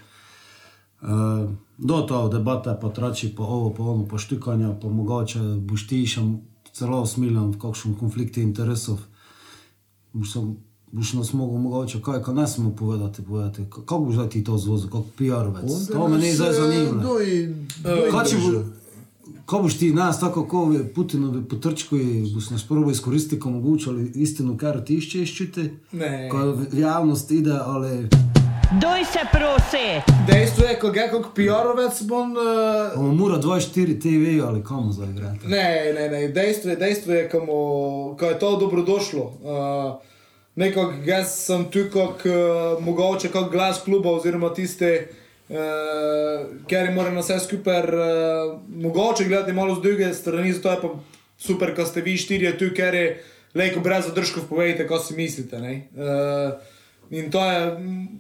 Uh, 1.02 1.50
do 1.78 2.02
to 2.02 2.28
debata, 2.30 2.76
pa 2.76 2.90
trači 2.90 3.36
po 3.36 3.44
ovo, 3.44 3.70
po 3.70 3.84
ono, 3.84 4.06
po 4.06 4.18
štikanje, 4.18 4.76
pa 4.82 4.90
mogoče 4.90 5.40
boš 5.40 5.88
ti 5.88 6.04
še 6.06 6.22
celo 6.74 7.02
usmiljen 7.02 7.52
v 7.52 7.58
kakšnem 7.58 7.96
konfliktu 7.96 8.42
interesov. 8.42 9.00
Boš, 10.14 10.32
se- 10.32 10.44
boš 10.92 11.14
nas 11.14 11.34
mogel 11.34 11.58
mogoče 11.58 12.02
kaj, 12.02 12.24
kaj 12.24 12.36
ne 12.36 12.48
smemo 12.48 12.76
povedati, 12.76 13.22
povedati. 13.22 13.64
Kako 13.70 14.00
boš 14.00 14.14
zdaj 14.14 14.30
ti 14.30 14.44
to 14.44 14.58
zvozil, 14.58 14.90
kot 14.90 15.06
PR-ovec? 15.18 15.88
To 15.88 16.08
me 16.08 16.18
ne 16.18 16.34
zdaj 16.36 16.54
zanima. 16.54 17.04
Če 18.28 18.38
bo, 18.38 18.64
ko 19.46 19.60
boš 19.60 19.78
ti 19.78 19.94
nas 19.94 20.20
tako 20.20 20.44
kot 20.46 20.94
Putinovi 20.96 21.46
potrčki, 21.46 22.28
boš 22.34 22.50
nas 22.50 22.64
prvo 22.64 22.92
izkoristiti, 22.92 23.40
ko 23.40 23.50
mogoče 23.50 23.96
istino, 24.16 24.58
kar 24.58 24.84
ti 24.84 24.98
iščeš? 24.98 25.48
Ne. 25.92 26.28
Ko 26.32 26.52
v 26.52 26.80
javnost 26.80 27.32
ide, 27.32 27.56
ali 27.56 28.10
Doj 28.72 29.06
se 29.06 29.20
prosi! 29.32 30.14
Dejstvo 30.28 30.66
je, 30.66 30.76
ko 30.80 30.92
ga 30.94 31.08
kot 31.10 31.32
PR-ovec 31.34 32.04
bom. 32.06 32.36
Uh, 32.38 32.94
bomo 32.96 33.14
mora 33.18 33.40
24 33.42 33.96
TV 33.98 34.46
ali 34.46 34.62
komu 34.64 34.92
zdaj 34.94 35.10
igrati. 35.10 35.48
Ne, 35.48 35.94
ne, 35.94 36.10
ne. 36.10 36.28
Dejstvo 36.28 36.70
je, 36.70 36.76
dejstvo 36.76 37.14
je 37.14 37.24
ko, 37.30 37.40
mu, 37.40 37.58
ko 38.18 38.26
je 38.26 38.40
to 38.40 38.56
dobrodošlo. 38.60 39.24
Uh, 39.42 39.98
Nekako 40.56 40.94
jaz 41.06 41.34
sem 41.48 41.66
tu 41.72 41.88
kot 41.94 42.22
uh, 42.30 42.86
mogoče 42.86 43.34
kot 43.34 43.52
glas 43.52 43.82
kluba 43.84 44.12
oziroma 44.12 44.54
tiste, 44.54 45.08
uh, 45.50 45.58
ker 46.70 46.94
moram 46.94 47.18
na 47.18 47.26
vse 47.26 47.40
skupaj 47.40 47.82
uh, 47.90 48.58
mogoče 48.70 49.26
gledati 49.26 49.54
malo 49.54 49.76
z 49.76 49.82
druge 49.82 50.14
strani, 50.14 50.54
zato 50.54 50.72
je 50.72 50.82
pa 50.82 50.90
super, 51.38 51.74
ko 51.76 51.86
ste 51.86 52.02
vi 52.02 52.18
štirje 52.18 52.58
tu, 52.58 52.70
ker 52.76 52.94
je 52.94 53.24
lejko 53.56 53.80
brez 53.80 54.06
zadržkov 54.06 54.46
povejte, 54.50 54.86
ko 54.88 55.00
si 55.00 55.18
mislite. 55.18 55.58
ne. 55.58 55.88
Uh, 55.98 56.78
In 57.10 57.32
to 57.32 57.46
je, 57.52 57.78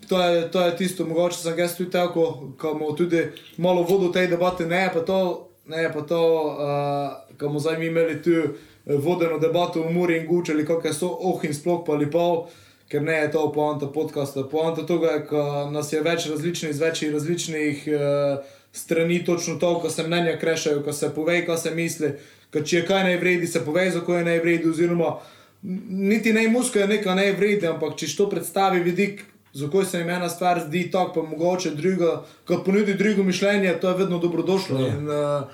to, 0.07 0.21
je, 0.21 0.51
to 0.51 0.65
je 0.65 0.77
tisto, 0.77 1.05
mogoče 1.05 1.37
sem 1.37 1.59
jaz 1.59 1.77
tudi 1.77 1.91
tako, 1.91 2.53
ko 2.57 2.73
bomo 2.73 2.91
tudi 2.97 3.27
malo 3.57 3.83
vodo 3.83 4.09
tej 4.11 4.27
debati, 4.27 4.65
ne 4.65 4.89
pa 4.93 4.99
to, 4.99 5.49
ne 5.65 5.93
pa 5.93 6.01
to, 6.01 6.21
uh, 6.43 7.37
ko 7.37 7.47
bomo 7.47 7.59
zdaj 7.59 7.77
mi 7.77 7.85
imeli 7.85 8.21
tu 8.23 8.31
eh, 8.31 8.49
vodeno 8.85 9.37
debato 9.37 9.83
v 9.83 9.93
Muri 9.93 10.17
in 10.17 10.27
Gučeli, 10.27 10.65
kako 10.65 10.93
so 10.93 11.07
oh 11.07 11.45
in 11.45 11.53
sploh 11.53 11.85
pa 11.85 11.93
ali 11.93 12.09
pol, 12.11 12.47
ker 12.89 13.01
ne 13.01 13.13
je 13.13 13.31
to 13.31 13.51
poanta 13.53 13.87
podcasta. 13.87 14.43
Poanta 14.43 14.85
tega 14.85 15.13
je, 15.19 15.25
ko 15.29 15.69
nas 15.71 15.93
je 15.93 16.01
več 16.01 16.25
različnih, 16.25 16.73
z 16.73 16.81
več 16.81 17.03
različnih 17.13 17.87
uh, 17.93 18.57
strani 18.73 19.25
točno 19.25 19.59
to, 19.61 19.79
ko 19.79 19.89
se 19.89 20.03
mnenja 20.03 20.39
krešajo, 20.39 20.81
ko 20.83 20.93
se 20.93 21.13
pove, 21.15 21.45
ko 21.45 21.57
se 21.57 21.75
misli, 21.75 22.15
ko 22.53 22.65
če 22.65 22.77
je 22.77 22.85
kaj 22.85 23.03
najvredi, 23.03 23.47
se 23.47 23.61
pove, 23.65 23.91
za 23.91 24.01
kaj 24.01 24.23
je 24.23 24.31
najvredi, 24.33 24.69
oziroma 24.69 25.19
niti 25.61 26.33
ne 26.33 26.47
muska 26.49 26.79
je 26.79 26.87
neka 26.87 27.15
ne 27.15 27.31
vredi, 27.33 27.67
ampak 27.67 27.97
če 27.99 28.07
to 28.17 28.29
predstavi 28.29 28.79
vidik, 28.83 29.25
za 29.53 29.67
kaj 29.69 29.85
se 29.85 29.99
jim 29.99 30.09
ena 30.09 30.29
stvar 30.29 30.61
zdi 30.67 30.85
tako, 30.91 31.21
pa 31.21 31.29
mogoče 31.29 31.71
druga, 31.75 32.23
ko 32.47 32.61
ponudi 32.65 32.93
drugo 32.93 33.23
mišljenje, 33.23 33.79
to 33.81 33.89
je 33.89 33.97
vedno 33.97 34.19
dobrodošlo. 34.19 34.79
In, 34.87 35.09
uh, 35.09 35.49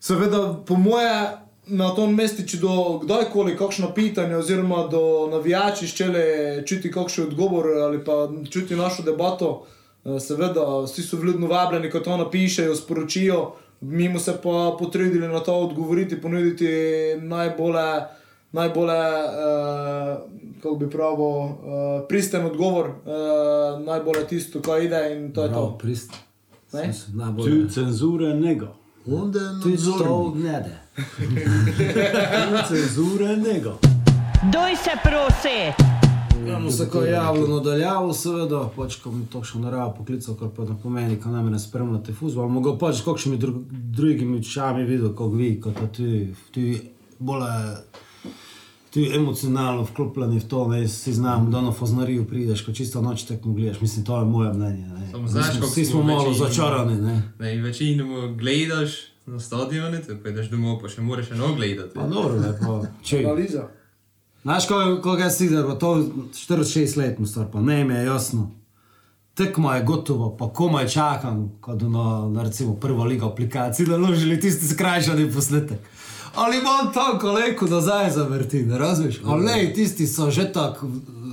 seveda, 0.00 0.62
po 0.66 0.76
moje, 0.76 1.12
na 1.66 1.92
tom 1.94 2.14
mestu, 2.14 2.42
če 2.48 2.58
do 2.58 2.98
kdajkoli 3.04 3.56
kakšno 3.56 3.92
pitanje, 3.94 4.36
oziroma 4.36 4.86
do 4.90 5.28
navijači 5.30 5.86
ščele 5.86 6.24
čuti 6.66 6.90
kakšen 6.90 7.28
odgovor 7.30 7.68
ali 7.84 8.00
pa 8.04 8.24
čuti 8.50 8.76
našo 8.76 9.04
debato, 9.06 9.66
eh, 10.04 10.18
seveda, 10.20 10.64
vsi 10.88 11.04
so 11.06 11.20
vljudno 11.20 11.46
vabljeni, 11.46 11.90
ko 11.90 12.00
to 12.00 12.16
napišejo, 12.16 12.74
sporočijo, 12.74 13.52
mi 13.80 14.08
smo 14.08 14.18
se 14.18 14.34
pa 14.42 14.74
potrudili 14.78 15.28
na 15.28 15.40
to 15.40 15.54
odgovoriti, 15.54 16.20
ponuditi 16.20 16.66
najbolje. 17.20 18.21
Najbolje, 18.52 18.92
uh, 18.92 20.18
kako 20.56 20.74
bi 20.76 20.90
pravil, 20.90 21.24
uh, 21.24 21.54
pristen 22.08 22.46
odgovor, 22.46 22.86
uh, 22.86 22.94
najbolje 23.82 24.26
tisto, 24.26 24.60
kar 24.60 24.82
ide 24.82 25.00
in 25.12 25.32
to 25.32 25.42
je 25.42 25.48
Prav, 25.48 25.62
to. 25.62 25.78
prist. 25.78 26.12
Ne? 26.72 26.80
Sem 26.82 26.92
se 26.92 27.06
Tu 27.06 27.16
Najbolj. 27.16 27.68
cenzure 27.70 28.34
nego. 28.34 28.66
Onda 29.06 29.38
je 29.40 29.48
Ti 29.62 29.76
to 29.76 29.92
nadzornik. 29.92 30.44
ne 30.44 30.60
de. 30.60 30.76
Tu 32.48 32.68
cenzure 32.68 33.36
nego. 33.38 33.78
Doj 34.44 34.76
se 34.76 34.90
prosi! 35.02 35.88
No 36.60 36.70
se 36.70 36.88
ko 36.88 37.00
je 37.00 37.12
javilo 37.12 37.48
nadaljavo, 37.48 38.12
seveda, 38.12 38.68
pač 38.76 38.96
ko 38.96 39.10
mi 39.10 39.26
to 39.26 39.44
še 39.44 39.58
narava 39.58 39.92
poklical, 39.92 40.34
kar 40.34 40.48
pa 40.50 40.64
ne 40.64 40.74
pomeni, 40.82 41.16
ko 41.16 41.28
nam 41.28 41.50
ne 41.50 41.58
spremljate 41.58 42.12
fuzbol, 42.12 42.48
mogo 42.48 42.72
pač 42.76 42.96
s 42.96 43.04
kakšnimi 43.04 43.38
dru 43.38 43.52
drugimi 43.70 44.38
očami 44.38 44.82
videl, 44.84 45.12
kot 45.14 45.32
vi, 45.32 45.60
kot 45.60 45.78
ti, 45.92 46.08
ti 46.50 46.64
bolj 47.18 47.44
ti 48.92 49.10
emocionalno 49.10 49.82
vklopljeni 49.84 50.38
v 50.38 50.44
to, 50.44 50.68
ne, 50.68 50.88
si 50.88 51.12
znam, 51.12 51.50
da 51.50 51.60
na 51.60 51.72
foznariju 51.72 52.26
prideš, 52.26 52.60
ko 52.60 52.72
čisto 52.72 53.00
noč 53.00 53.22
tekmo 53.22 53.52
gledaš, 53.54 53.80
mislim, 53.80 54.04
to 54.04 54.18
je 54.18 54.24
moje 54.26 54.52
mnenje. 54.52 54.86
Znaš, 55.26 55.56
smo- 55.56 55.66
Vsi 55.66 55.84
smo 55.84 55.92
smo 55.92 56.02
malo 56.04 56.34
začarani, 56.34 56.96
ne. 56.98 57.22
Ne, 57.38 57.54
in 57.54 57.62
večinoma 57.62 58.26
gledaš 58.28 58.90
na 59.26 59.40
stadione, 59.40 60.00
tako 60.00 60.28
ideš 60.28 60.50
domov, 60.50 60.80
pa 60.80 60.88
še 60.88 61.00
moraš 61.02 61.30
eno 61.30 61.54
gledati. 61.54 61.94
Pa 61.94 62.06
dobro, 62.06 62.36
ne, 62.36 62.52
pa 62.60 62.80
če. 63.02 63.18
Analiza. 63.18 63.68
Znaš, 64.42 64.66
ko, 64.66 64.74
ko 65.02 65.12
ga 65.14 65.30
si 65.30 65.48
videl, 65.48 65.78
to 65.78 65.94
46 66.32 66.96
let 66.96 67.18
mu 67.18 67.26
star, 67.26 67.46
pa 67.46 67.60
ne 67.60 67.84
mi 67.84 67.94
je 67.94 68.04
jasno. 68.04 68.50
Tekmo 69.34 69.72
je 69.72 69.82
gotovo, 69.82 70.36
pa 70.36 70.48
komaj 70.48 70.88
čakam, 70.88 71.52
kot 71.60 71.82
na, 71.82 72.06
na 72.28 72.42
recimo 72.42 72.74
prvo 72.76 73.04
ligo 73.04 73.26
aplikacij, 73.26 73.86
da 73.86 73.96
ložili 73.98 74.40
tisti 74.40 74.66
skrajšani 74.66 75.30
posnetek. 75.30 75.78
Ali 76.34 76.58
imam 76.58 76.92
tam 76.94 77.18
koleko 77.18 77.66
nazaj 77.66 78.10
zavrti, 78.10 78.62
ne 78.62 78.78
razumeš? 78.78 79.20
Ali 79.24 79.44
ne, 79.44 79.72
tisti 79.74 80.06
so 80.06 80.30
že 80.30 80.52
tako, 80.52 80.86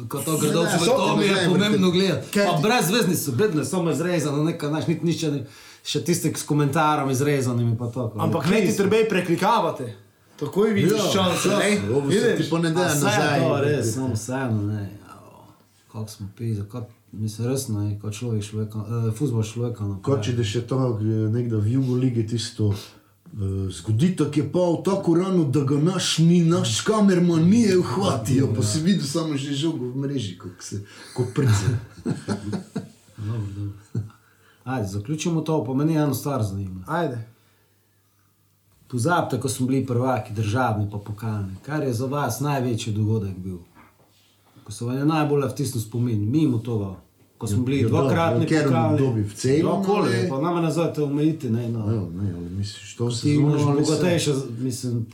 kot 0.08 0.26
to 0.26 0.38
gredo, 0.38 0.66
to 0.86 1.16
mi 1.18 1.26
je 1.26 1.45
pomembno 1.47 1.91
gledati. 1.91 2.28
Pa 2.36 2.60
brez 2.60 2.88
zvezdni 2.88 3.16
so, 3.16 3.32
bedne, 3.32 3.66
samo 3.66 3.91
izrezano, 3.91 4.43
nekaj, 4.43 4.70
znaš, 4.70 4.88
niti 4.88 5.06
nič 5.06 5.24
ne, 5.24 5.45
še 5.84 6.04
tisti 6.04 6.34
s 6.36 6.43
komentarom 6.43 7.10
izrezanimi 7.10 7.78
pa 7.78 7.88
to. 7.88 8.12
Ampak 8.18 8.50
ne 8.50 8.62
ti 8.62 8.78
treba 8.78 8.97
preklikavati. 9.10 9.84
Takoj 10.38 10.70
vidiš 10.70 10.91
Ja, 10.91 11.12
šanse, 11.14 11.50
ja, 11.50 11.58
ne? 11.60 12.36
ti 12.38 12.50
pa 12.50 12.60
ne 12.60 12.70
da 12.70 12.84
nazaj. 12.84 13.39
je 13.39 13.43
to 13.43 13.58
res, 13.58 13.93
samo 13.93 14.14
vseeno, 14.14 14.62
ne. 14.64 14.89
Kako 15.91 16.08
smo 16.08 16.28
pisa, 16.38 16.64
kako 16.64 16.88
mislim 17.12 17.47
resno, 17.47 17.89
je, 17.89 18.00
kot 18.00 18.14
človek 18.14 18.43
človeka, 18.43 18.80
eh, 18.80 19.12
futbol 19.12 19.43
človeka. 19.43 19.84
no, 19.84 20.00
Kot 20.02 20.24
če 20.24 20.34
da 20.34 20.43
še 20.43 20.62
to 20.62 20.78
eh, 20.93 21.04
nekdo 21.30 21.60
v 21.60 21.72
jugu 21.72 21.95
lige 21.95 22.28
tisto. 22.28 22.74
Uh, 23.34 23.71
zgodi 23.71 24.15
tako 24.15 24.39
je 24.39 24.51
pa 24.51 24.59
v 24.59 24.84
tako 24.86 25.13
rano, 25.15 25.43
da 25.43 25.61
ga 25.63 25.77
naš 25.77 26.17
ni, 26.17 26.43
naš 26.45 26.82
kamerman 26.82 27.43
ni 27.49 27.61
je 27.61 27.77
uhvatijo, 27.77 28.53
pa 28.55 28.63
si 28.63 28.80
videl 28.80 29.05
samo 29.05 29.38
že 29.38 29.53
žogo 29.53 29.91
v 29.91 29.95
mreži, 29.95 30.38
kako 30.38 30.63
se, 30.63 30.86
kot 31.13 31.27
prce. 31.36 31.77
Ajde, 34.63 34.88
zaključimo 34.88 35.41
to, 35.41 35.63
pa 35.65 35.73
meni 35.73 35.95
eno 35.95 36.13
stvar 36.13 36.43
zanima. 36.43 36.84
Ajde. 36.88 37.27
Pozabite, 38.88 39.39
ko 39.39 39.49
smo 39.49 39.67
bili 39.67 39.86
prvaki, 39.86 40.34
državni 40.34 40.89
pa 40.91 40.97
pokalni. 40.97 41.55
Kar 41.65 41.84
je 41.84 41.93
za 41.93 42.05
vas 42.05 42.39
največji 42.39 42.93
dogodek 42.93 43.38
bil? 43.38 43.57
Ko 44.63 44.71
se 44.71 44.86
vam 44.86 44.97
je 44.97 45.05
najbolj 45.05 45.45
vtisnil 45.47 45.84
spomin, 45.84 46.30
mimo 46.32 46.57
tega, 46.57 46.95
ko 47.39 47.47
smo 47.47 47.63
bili 47.63 47.79
Ja, 47.79 47.87
dvakratni 47.87 48.39
dobro, 48.39 48.49
ker 48.49 48.63
pokalni. 48.63 48.97
dobi 48.97 49.21
v 49.21 49.33
celo, 49.33 49.71
Okolje, 49.71 50.23
ne. 50.23 50.29
pa 50.29 50.41
nama 50.41 50.61
nazaj 50.61 50.93
te 50.93 51.03
omejiti, 51.03 51.49
ne, 51.49 51.63
Ja, 51.63 51.69
no. 51.69 51.85
ne, 52.13 52.33
ali 52.35 52.49
misliš, 52.49 52.95
to 52.95 53.11
se 53.11 53.21
Ti 53.21 53.33
imaš 53.33 53.61
zelo 53.61 53.73
bogatejše, 53.73 54.31
mislim, 54.59 55.05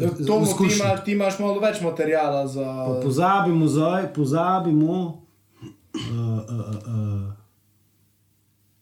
Ja, 0.00 0.08
Tomu, 0.26 0.46
ti, 0.46 0.68
ti 1.04 1.12
imaš 1.12 1.38
malo 1.38 1.58
več 1.60 1.80
materijala 1.80 2.46
za. 2.46 2.64
Pa 2.64 3.00
pozabimo 3.02 3.68
zdaj, 3.68 4.12
pozabimo. 4.14 5.18
Uh, 5.94 6.10
uh, 6.14 6.60
uh. 6.86 7.32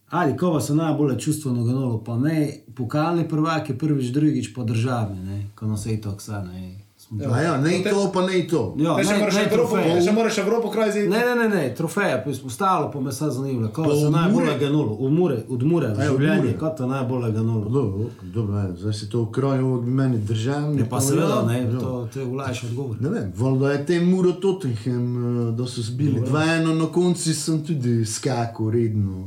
Ali 0.09 0.37
ko 0.37 0.51
vas 0.51 0.69
je 0.69 0.75
najbolj 0.75 1.19
čustveno 1.19 1.65
gonilo, 1.65 2.05
pa 2.05 2.19
ne 2.19 2.37
pokalni 2.75 3.29
prvaki, 3.29 3.79
prvič, 3.79 4.07
drugič 4.07 4.55
pa 4.55 4.65
državni, 4.65 5.21
ne? 5.21 5.47
ko 5.55 5.67
nas 5.67 5.87
je 5.87 6.01
to 6.01 6.11
vse, 6.11 6.33
ne. 6.33 6.90
A 7.11 7.41
ja, 7.41 7.57
ne 7.59 7.83
to, 7.83 8.07
pa 8.09 8.23
ne 8.23 8.47
to. 8.47 8.75
Ja, 8.79 8.95
Te 8.95 9.03
še 9.03 9.13
ne, 9.13 9.19
moraš 9.19 9.35
ne 9.35 9.43
Evropo, 9.43 9.57
trofeje. 9.73 9.95
še 10.01 10.13
moraš 10.13 10.37
Evropo 10.39 10.71
kraj 10.71 10.91
ziti. 10.93 11.09
Ne, 11.09 11.19
ne, 11.21 11.35
ne, 11.37 11.49
ne, 11.51 11.75
trofeje, 11.75 12.21
pa 12.23 12.31
izpostalo, 12.31 12.87
pa 12.87 13.01
me 13.01 13.11
sad 13.11 13.33
zanimalo, 13.33 13.67
Pa 13.67 13.75
kako 13.75 13.97
se 13.97 14.11
najbolj 14.11 14.33
Mure? 14.37 14.59
ganulo, 14.61 14.93
od 14.97 15.13
Mure, 15.13 15.39
od 15.49 15.63
Mure, 15.65 15.87
A 15.89 16.05
ja, 16.05 16.13
Mure. 16.13 16.53
kako 16.55 16.77
to 16.77 16.87
najbolj 16.87 17.33
ganulo. 17.33 17.65
Dobro, 17.67 18.05
dobro, 18.25 18.55
ja, 18.57 18.69
zdaj 18.75 18.93
se 18.95 19.09
to 19.09 19.23
ukrojo 19.23 19.73
od 19.73 19.89
meni 19.89 20.19
državni. 20.21 20.79
Je 20.79 20.87
pa 20.87 21.01
seveda, 21.01 21.43
ne, 21.45 21.59
ja. 21.63 21.81
to 21.81 22.09
te 22.09 22.25
vlajš 22.25 22.63
odgovor. 22.65 22.97
Ne 23.01 23.09
vem, 23.11 23.33
valjda 23.37 23.73
je 23.73 23.87
tem 23.87 24.07
Muro 24.07 24.33
Tottenham, 24.33 25.05
eh, 25.49 25.53
da 25.53 25.67
so 25.67 25.83
zbili 25.83 26.21
2-1, 26.23 26.75
na 26.75 26.87
koncu 26.89 27.35
sem 27.35 27.65
tudi 27.65 28.05
skakal 28.07 28.71
redno. 28.71 29.27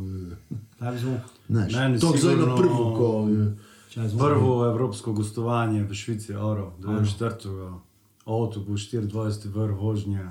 eh, 0.82 0.98
smo? 0.98 1.20
Znaš, 1.50 1.74
Meni 1.74 2.00
to 2.00 2.08
zdaj 2.10 2.32
na 2.32 2.42
sigurno- 2.42 2.58
prvo, 2.58 2.96
ko 2.96 3.28
je. 3.30 3.52
Prvo 3.96 4.66
evropsko 4.66 5.14
gostovanje 5.14 5.84
v 5.84 5.94
Švici, 5.94 6.34
Oro, 6.34 6.74
24. 6.80 7.80
avtobus, 8.26 8.92
24. 8.92 9.52
vrh 9.54 9.76
vožnje. 9.78 10.28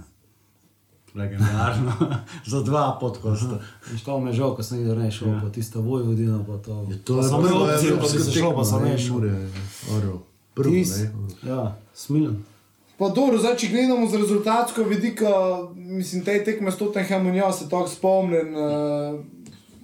Legendarno, 1.14 1.92
za 2.50 2.62
dva 2.62 2.96
podkosta. 3.00 3.60
Veš, 3.92 4.02
to 4.02 4.20
me 4.20 4.32
žal, 4.32 4.56
ko 4.56 4.62
sem 4.64 4.80
videl, 4.80 4.96
ne 4.96 5.10
šel, 5.12 5.36
pa 5.42 5.50
tista 5.52 5.80
Vojvodina, 5.80 6.40
pa 6.46 6.56
to. 6.56 6.88
To 7.04 7.16
Pa 7.16 7.22
je 7.22 7.28
sem 7.28 7.38
imel 7.38 7.52
prva 7.52 7.74
opcijo, 7.74 7.96
pa 8.00 8.08
bi 8.08 8.08
evropska 8.08 8.18
se 8.18 8.32
šel, 8.32 8.54
pa 8.56 8.64
sem 8.64 8.98
šel. 8.98 9.20
Prvo, 10.54 10.72
Tis, 10.72 10.96
ne. 10.98 11.10
ja, 11.48 11.76
smilen. 11.94 12.40
Pa 12.98 13.08
dobro, 13.08 13.38
zdaj, 13.38 13.56
če 13.60 13.68
gledamo 13.68 14.08
z 14.08 14.20
rezultatskega 14.24 14.88
vidika, 14.88 15.28
mislim, 15.74 16.24
te 16.24 16.38
tekme 16.44 16.72
s 16.72 16.80
Tottenhamom, 16.80 17.34
ja 17.34 17.52
se 17.52 17.68
tako 17.68 17.88
spomnim. 17.88 18.56
Uh, 18.56 19.41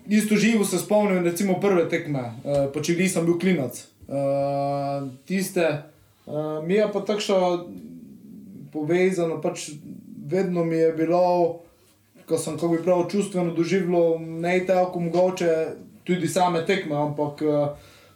isto 0.09 0.37
živo 0.37 0.65
se 0.65 0.79
spomnim, 0.79 1.25
recimo 1.25 1.61
prve 1.61 1.89
tekme, 1.89 2.21
uh, 2.21 2.67
pa 2.75 2.83
če 2.83 2.95
gledam, 2.95 3.13
sem 3.13 3.27
bil 3.27 3.39
klinac. 3.39 3.81
Uh, 4.09 5.09
tiste, 5.29 5.67
uh, 6.27 6.65
mi 6.65 6.79
je 6.79 6.87
pa 6.93 7.05
takšno 7.05 7.69
povezano, 8.73 9.41
pač 9.41 9.71
vedno 10.29 10.65
mi 10.65 10.77
je 10.77 10.93
bilo, 10.93 11.61
ko 12.29 12.39
sem, 12.39 12.57
kako 12.57 12.73
bi 12.73 12.83
prav 12.85 13.05
čustveno 13.13 13.55
doživljal, 13.55 14.19
ne 14.21 14.59
tako 14.67 15.01
mogoče 15.01 15.53
tudi 16.05 16.29
same 16.29 16.65
tekme, 16.67 16.97
ampak 16.97 17.43
uh, 17.45 17.69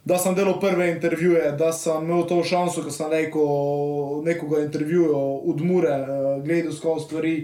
da 0.04 0.18
sem 0.18 0.34
delal 0.34 0.60
prve 0.60 0.90
intervjuje, 0.90 1.52
da 1.58 1.72
sem 1.72 2.04
imel 2.04 2.24
to 2.26 2.42
šanso, 2.44 2.82
ko 2.82 2.90
sem 2.90 3.10
rekel, 3.12 4.22
nekoga 4.24 4.64
intervjujal 4.64 5.42
od 5.52 5.60
Mure, 5.60 5.98
uh, 6.00 6.44
gledal 6.44 6.72
skozi 6.72 7.04
stvari. 7.04 7.34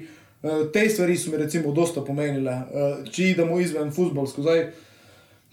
Uh, 0.43 0.68
te 0.72 0.89
stvari 0.89 1.16
so 1.16 1.30
mi 1.30 1.41
recimo 1.41 1.72
dosta 1.72 2.05
pomenile, 2.07 2.53
uh, 2.53 3.01
če 3.11 3.32
idemo 3.32 3.59
izven 3.61 3.91
futbolsko. 3.95 4.43
Zdaj, 4.43 4.68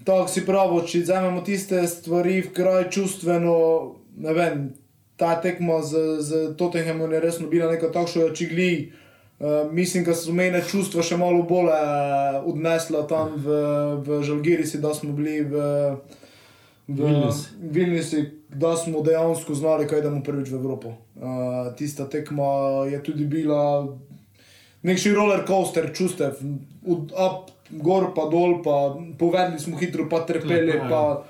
Tako 0.03 0.27
si 0.27 0.43
pravi, 0.45 0.81
če 0.89 1.01
vzamemo 1.05 1.41
tiste 1.45 1.79
stvari 1.88 2.41
v 2.43 2.51
kraj 2.53 2.89
čustveno, 2.93 3.55
ne 4.21 4.33
vem, 4.36 4.67
ta 5.17 5.38
tekma 5.41 5.79
z, 5.81 6.19
z 6.19 6.41
Tottenhamom 6.59 7.13
je 7.15 7.21
resno 7.23 7.47
bila 7.47 7.71
neka 7.71 7.89
takšna 7.93 8.33
čigli. 8.36 8.91
Uh, 9.36 9.71
mislim, 9.71 10.05
da 10.07 10.13
so 10.15 10.31
mene 10.31 10.61
čustva 10.63 11.03
še 11.03 11.17
malo 11.19 11.41
bolj 11.47 11.67
uh, 11.67 12.45
odnesla 12.47 13.01
tam 13.07 13.33
v, 13.36 13.57
v 14.05 14.21
Žalgirisi, 14.23 14.79
da 14.83 14.93
smo 14.95 15.11
bili 15.15 15.41
v, 15.43 15.63
v 16.88 16.95
Vilnius. 17.01 17.41
Vilniusi, 17.59 18.21
da 18.47 18.75
smo 18.79 19.03
dejansko 19.03 19.57
znali, 19.57 19.89
kaj 19.91 20.05
idemo 20.05 20.21
prvič 20.23 20.53
v 20.53 20.59
Evropo. 20.61 20.93
Uh, 21.19 21.73
tista 21.75 22.07
tekma 22.07 22.86
je 22.91 23.01
tudi 23.03 23.27
bila 23.27 23.89
nekši 24.86 25.13
roller 25.13 25.43
coaster 25.47 25.89
čustev, 25.93 26.38
od 26.86 27.11
up, 27.11 27.49
gor 27.69 28.11
pa 28.15 28.27
dol, 28.31 28.61
pa 28.63 28.93
povedali 29.19 29.59
smo 29.59 29.77
hitro, 29.77 30.05
pa 30.09 30.21
trpeli. 30.27 30.77
Pa, 30.89 31.23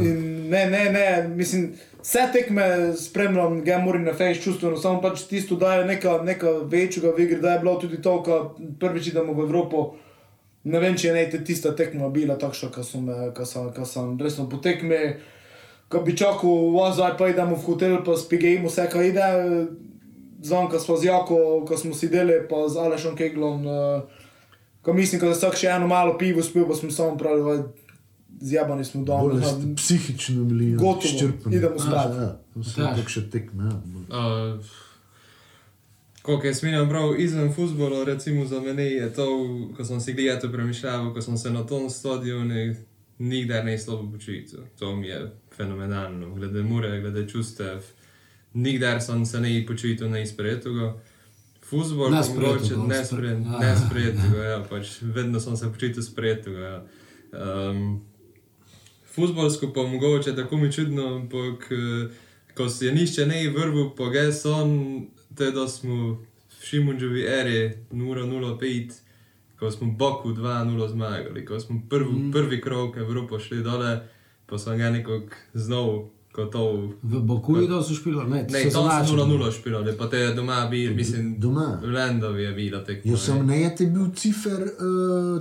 in 0.00 0.48
ne, 0.50 0.62
ne, 0.70 0.84
ne, 0.92 1.28
mislim, 1.28 1.72
vse 2.02 2.28
tekme 2.32 2.66
spremljam, 2.96 3.60
Gemori 3.64 3.98
na 3.98 4.14
fejs 4.14 4.42
čustveno, 4.44 4.78
samo 4.80 5.02
pač 5.02 5.26
tisto 5.28 5.58
daje 5.60 5.84
nekaj 5.84 6.22
neka 6.24 6.56
večjega 6.70 7.12
v 7.16 7.26
igri, 7.26 7.40
da 7.42 7.56
je 7.56 7.60
bilo 7.64 7.76
tudi 7.80 8.02
to, 8.02 8.16
ko 8.22 8.40
prvič 8.80 9.10
idemo 9.12 9.34
v 9.34 9.46
Evropo. 9.48 9.84
Ne 10.64 10.80
vem, 10.80 10.96
če 10.96 11.10
je 11.10 11.14
ne 11.14 11.44
tista 11.44 11.74
tekma 11.76 12.08
bila 12.08 12.38
takšna, 12.40 12.70
ko 12.72 12.84
sem, 12.86 13.08
ko 13.36 13.44
sem, 13.44 13.66
ko 13.76 13.84
sem 13.84 14.14
resno 14.20 14.46
po 14.48 14.62
tekmi. 14.64 15.16
Ko 15.92 16.00
bi 16.00 16.16
čakal, 16.16 16.48
"Ua, 16.72 16.92
zdaj 16.92 17.18
pa 17.18 17.28
idemo 17.28 17.56
v 17.56 17.66
hotel, 17.66 17.98
pa 18.04 18.16
spigejmo 18.16 18.68
vse, 18.68 18.88
kaj 18.88 19.08
ide. 19.08 19.26
Znam, 20.44 20.68
ko 20.68 20.78
smo 20.78 20.96
z 21.00 21.08
Jako, 21.08 21.64
ko 21.68 21.76
smo 21.76 21.94
sedeli, 21.96 22.42
pa 22.50 22.68
z 22.68 22.76
Alešom 22.76 23.16
Keglom, 23.16 23.66
uh, 23.66 24.02
ko 24.82 24.92
mislim, 24.92 25.20
da 25.20 25.32
vsak 25.32 25.56
še 25.56 25.70
eno 25.72 25.88
malo 25.88 26.18
pivo 26.20 26.42
spil, 26.44 26.66
pa 26.68 26.76
smo 26.76 26.90
samo 26.92 27.16
pravili, 27.18 27.62
zjabani 28.40 28.84
smo 28.84 29.04
doma. 29.04 29.22
Bolj 29.22 29.42
ste 29.42 29.74
psihično 29.76 30.44
bili 30.44 30.70
ja, 30.70 30.76
Gotovo, 30.76 31.14
izčrpani. 31.14 31.56
idemo 31.56 31.78
spat. 31.78 32.12
Ja, 32.18 32.28
to 32.54 32.60
Daš. 32.60 32.74
tako 32.76 33.08
še 33.08 33.30
tekme. 33.30 33.70
Ja. 33.70 33.78
Uh, 34.18 34.74
Koliko 36.24 36.46
je 36.46 36.54
smiljam 36.54 36.88
prav 36.88 37.20
izven 37.20 37.50
futbola, 37.54 38.04
recimo 38.04 38.46
za 38.46 38.60
mene 38.60 38.84
je 38.84 39.12
to, 39.12 39.24
ko 39.76 39.84
sem 39.84 40.00
si 40.00 40.12
gledal 40.12 40.52
premišljal, 40.52 41.10
ko 41.14 41.20
sem 41.22 41.36
se 41.36 41.50
na 41.50 41.66
tom 41.66 41.90
stadionu 41.90 42.74
nikdar 43.18 43.64
ne 43.64 43.78
slabo 43.78 44.12
počutil. 44.12 44.60
To 44.78 44.96
mi 44.96 45.08
je 45.08 45.30
fenomenalno, 45.56 46.34
glede 46.34 46.62
mure, 46.62 47.00
glede 47.00 47.28
čustev. 47.28 47.84
Nikdar 48.54 49.00
sem 49.00 49.26
se 49.26 49.40
ne 49.40 49.66
počutil 49.66 50.10
neizprejetega. 50.10 50.94
Pa 51.70 51.76
Nesprejetega, 52.10 52.52
mogoče 52.52 52.74
spre- 52.74 52.88
nesprejet- 52.88 53.46
ja. 53.52 53.58
nesprejetega, 53.58 54.42
ja, 54.42 54.64
pač 54.70 54.86
vedno 55.02 55.40
sem 55.40 55.56
se 55.56 55.72
počutil 55.72 56.02
sprejetega. 56.02 56.60
Ja. 56.60 56.82
Um, 57.70 58.00
Futbolsko 59.14 59.72
pa 59.72 59.82
mogoče 59.82 60.36
tako 60.36 60.56
mi 60.56 60.72
čudno, 60.72 61.16
ampak 61.16 61.68
eh, 61.70 62.10
ko 62.54 62.68
se 62.68 62.86
je 62.86 62.92
nišče 62.94 63.26
ne 63.26 63.48
vrnil, 63.48 63.90
pa 63.96 64.04
ga 64.04 64.32
son, 64.32 65.06
te 65.36 65.50
da 65.50 65.68
smo 65.68 65.94
v 66.10 66.18
Šimunžovi 66.62 67.22
eri 67.22 67.72
0-0-5, 67.92 68.92
ko 69.58 69.70
smo 69.70 69.92
Boku 69.92 70.28
2-0 70.28 70.90
zmagali, 70.90 71.44
ko 71.44 71.60
smo 71.60 71.82
prvi, 71.90 72.12
mm. 72.12 72.32
prvi 72.32 72.60
krok 72.60 72.96
Evropo 72.96 73.38
šli 73.38 73.62
dole, 73.62 74.00
pa 74.46 74.58
sem 74.58 74.78
ga 74.78 74.90
nekako 74.90 75.26
ko 75.54 76.10
to. 76.44 76.62
V 77.02 77.20
Bokuju 77.20 77.66
da 77.68 77.78
so 77.78 77.94
špilo, 77.94 78.24
ne, 78.24 78.42
Ne, 78.44 78.62
tam 78.64 79.06
so 79.06 79.14
0-0 79.16 79.52
špilali, 79.52 79.92
pa 79.94 80.06
te 80.06 80.18
je 80.18 80.32
doma 80.32 80.66
bil, 80.66 80.90
mislim, 80.92 81.36
Doma. 81.38 81.78
v 81.78 81.86
Lendovi 81.86 82.42
je 82.42 82.52
bila 82.52 82.80
tekma. 82.80 83.06
Jaz 83.06 83.20
sem 83.22 83.46
ne, 83.46 83.60
je 83.78 83.86
bil 83.86 84.06
cifer 84.12 84.58
uh, 84.58 84.68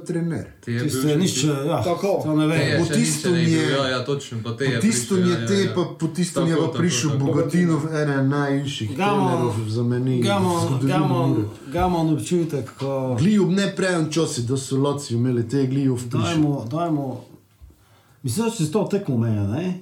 trener. 0.01 0.45
Ti 0.59 0.71
je 0.71 0.83
Tisto 0.83 0.99
bil 0.99 1.09
je 1.09 1.13
še- 1.13 1.19
nič, 1.19 1.33
ja, 1.65 1.81
Tako. 1.81 2.21
to 2.23 2.35
ne 2.35 2.43
je 2.43 2.49
vem. 2.49 2.77
Po 2.79 2.85
ne 3.27 3.39
bil, 3.41 3.49
je- 3.49 3.71
Ja, 3.71 3.87
ja, 3.87 3.99
točno, 4.01 4.37
po 4.39 4.51
te 4.51 4.65
je 4.65 4.75
Po 4.75 4.81
tistem 4.81 5.17
prišel, 5.17 5.29
je 5.29 5.33
ja, 5.33 5.47
te, 5.47 5.53
ja, 5.55 5.59
ja. 5.61 5.71
pa 5.71 5.83
po 5.95 6.07
tistem 6.09 6.43
je 6.43 6.49
Tako, 6.51 6.61
pa 6.61 6.67
tako, 6.67 6.77
prišel 6.79 7.09
tako. 7.09 7.25
Bogatinov, 7.25 7.81
eden 7.93 8.29
najvišjih 8.29 8.89
Gamo- 8.91 9.27
trenerov 9.27 9.55
za 9.67 9.83
meni. 9.83 10.21
Gamo, 10.21 10.53
gamo, 10.83 11.19
gamo 11.67 11.97
občutek, 12.11 12.69
ko 12.75 13.15
Gliju 13.15 13.49
ne 13.49 13.65
prejem 13.71 14.11
časi, 14.11 14.41
da 14.43 14.55
so 14.55 14.77
loci 14.77 15.13
imeli 15.15 15.41
te 15.43 15.65
gliju 15.65 15.95
v 15.95 16.01
prišel. 16.01 16.21
dajmo, 16.21 16.67
dajmo, 16.67 17.25
mislim, 18.23 18.45
da 18.45 18.51
se 18.53 18.71
to 18.71 18.83
tekmo 18.85 19.17
meje, 19.17 19.41
ne? 19.49 19.79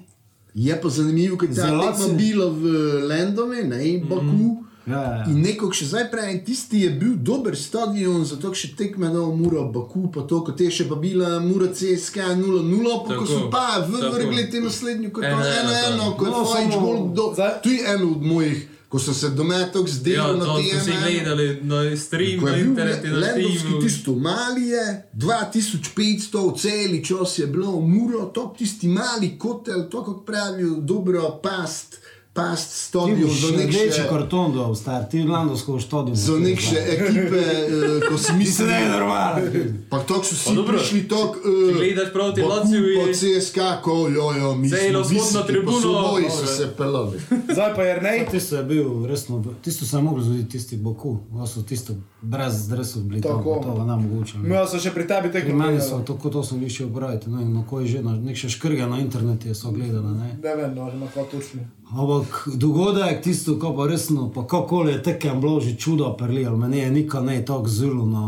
Je 0.54 0.76
pa 0.76 0.89
zanimivo, 0.89 1.38
ker 1.38 1.47
ta 1.49 1.64
Zelo 1.64 1.93
si- 1.93 2.14
bila 2.14 2.45
v 2.47 2.64
Lendovi, 3.04 3.64
ne, 3.64 3.80
in 3.86 4.04
Baku. 4.04 4.64
Ja, 4.84 4.97
ja. 4.97 5.26
In 5.28 5.41
nekako 5.41 5.72
še 5.72 5.86
zdaj 5.86 6.10
pravim, 6.10 6.39
tisti 6.41 6.80
je 6.80 6.89
bil 6.91 7.14
dober 7.16 7.54
stadion, 7.56 8.26
zato 8.26 8.49
še 8.52 8.74
tekme 8.74 9.08
na 9.08 9.22
Mura, 9.32 9.62
Baku, 9.64 10.10
pa 10.10 10.22
to, 10.24 10.41
kot 10.41 10.60
je 10.60 10.70
še 10.72 10.86
pa 10.86 10.95
bila 10.97 11.39
Mura 11.39 11.68
CSK 11.70 12.18
0-0, 12.36 12.66
pa 12.99 13.14
ko 13.14 13.24
so 13.26 13.47
pa 13.47 13.66
v 13.80 13.93
vrgli 14.10 14.49
te 14.49 14.60
naslednji, 14.60 15.10
kot 15.10 15.24
je 15.24 15.30
Ena, 15.30 15.45
ena, 15.56 15.72
1-1, 15.88 15.97
tako. 15.99 16.16
ko 16.16 16.26
je 16.26 16.32
No, 16.32 16.43
Fajč 16.45 16.72
samo- 16.72 16.82
gol 16.82 16.97
do... 17.12 17.24
Zdaj- 17.32 17.62
To 17.62 17.70
je 17.70 17.80
eno 17.88 18.08
od 18.10 18.22
mojih, 18.24 18.60
ko 18.92 19.00
sem 19.00 19.14
se 19.14 19.30
doma 19.30 19.66
tako 19.66 19.88
Ja, 19.88 19.94
zdel 19.94 20.38
na 20.38 20.46
to 20.46 20.58
tem. 20.58 20.70
smo 20.70 20.80
si 20.82 20.92
gledali 21.00 21.60
na 21.64 21.98
stream, 21.98 22.39
Ko 22.39 22.46
na 22.46 22.58
internetu, 22.58 23.08
na 23.08 23.18
Lendovski 23.18 23.80
tisto 23.82 24.16
mali 24.16 24.68
je, 24.68 25.10
2500 25.14 26.52
v 26.52 26.58
celi 26.58 27.06
čas 27.06 27.39
je 27.39 27.48
bilo, 27.48 27.80
muro, 27.82 28.26
to 28.26 28.54
tisti 28.58 28.88
mali 28.88 29.38
kotel, 29.39 29.89
to 29.89 30.04
kako 30.04 30.20
pravijo, 30.22 30.76
dobro 30.76 31.39
past, 31.44 32.01
past 32.34 32.69
Ti 32.69 32.77
stadion 32.79 33.21
boš 33.21 33.32
za 33.38 33.47
rdeči 33.49 33.77
nekše, 33.77 34.03
karton 34.09 34.53
dal, 34.53 34.75
star, 34.75 35.03
ti 35.03 35.23
Landovsko 35.23 35.79
štodijo. 35.79 36.15
za 36.15 36.34
nekše 36.36 36.75
ekipe, 36.88 37.38
eh, 37.38 37.67
ko 38.01 38.17
si 38.17 38.34
Mislim, 38.41 38.67
da 38.67 38.75
je 38.75 38.89
normalno. 38.89 39.41
pa 39.89 39.99
tako 39.99 40.23
so 40.23 40.36
vsi 40.36 40.55
dobro, 40.55 40.77
prišli 40.77 41.07
tako, 41.07 41.36
če 41.67 41.73
gledaš 41.75 42.13
proti 42.13 42.41
Baku 42.41 42.51
Laziju 42.51 42.82
pa 42.95 43.01
je- 43.01 43.13
CSK, 43.13 43.57
ko 43.82 43.91
jo, 44.07 44.32
jo, 44.34 44.55
mi 44.55 44.69
Celo 44.69 45.03
smo 45.03 45.11
vzhodno 45.11 45.19
visoki, 45.21 45.38
pa 45.38 45.47
tribuno, 45.47 45.79
svoboji 45.79 46.25
so 46.32 46.45
se 46.47 46.73
pelali. 46.77 47.19
Zdaj 47.49 47.75
pa 47.75 47.84
je 47.84 48.01
ne. 48.01 48.25
Tisto 48.32 48.55
je 48.55 48.63
bil 48.65 49.05
resno, 49.05 49.43
tisto 49.61 49.86
se 49.86 49.97
je 49.97 50.01
moglo 50.01 50.23
zgoditi, 50.23 50.49
tisti 50.49 50.77
Boku, 50.77 51.17
to 51.32 51.47
so 51.47 51.61
tisto 51.61 51.93
brez 52.21 52.67
dresov 52.67 53.01
bili, 53.01 53.21
to, 53.21 53.27
Tako. 53.29 53.61
to 53.63 53.73
ga 53.73 53.84
nam 53.84 54.01
mogoče. 54.03 54.38
Mi 54.38 54.55
so 54.65 54.79
še 54.79 54.91
pri 54.91 55.03
tebi 55.05 55.32
tekmo. 55.32 55.55
meni 55.57 55.82
so 55.82 55.99
tako, 56.01 56.29
to 56.29 56.43
sem 56.43 56.63
išel 56.63 56.88
obrajati, 56.88 57.29
no 57.29 57.41
in 57.41 57.53
na 57.53 57.63
koji 57.65 57.88
že, 57.88 58.01
na, 58.01 58.11
nek 58.13 58.38
še 58.38 58.49
škrge 58.49 58.86
na 58.86 58.99
internetu 58.99 59.53
so 59.53 59.71
gledali, 59.71 60.07
ne. 60.13 60.38
Ne 60.39 60.55
vem, 60.55 60.75
no, 60.75 60.86
na 60.93 61.07
kaj 61.07 61.23
točno. 61.25 61.61
Ampak 61.92 62.28
dogodek, 62.50 63.20
tisto, 63.20 63.56
ko 63.56 63.74
pa 63.74 63.86
resno, 63.86 64.30
pa 64.30 64.44
kako 64.44 64.84
je 64.86 65.04
tekem 65.04 65.38
bilo 65.38 65.60
že 65.60 65.76
čudo 65.76 66.14
prli, 66.14 66.46
ali 66.46 66.58
meni 66.58 66.78
je 66.78 66.92
nikoli 66.92 67.26
ne 67.28 67.46
tako 67.46 67.68
zelo 67.68 68.06
na, 68.06 68.26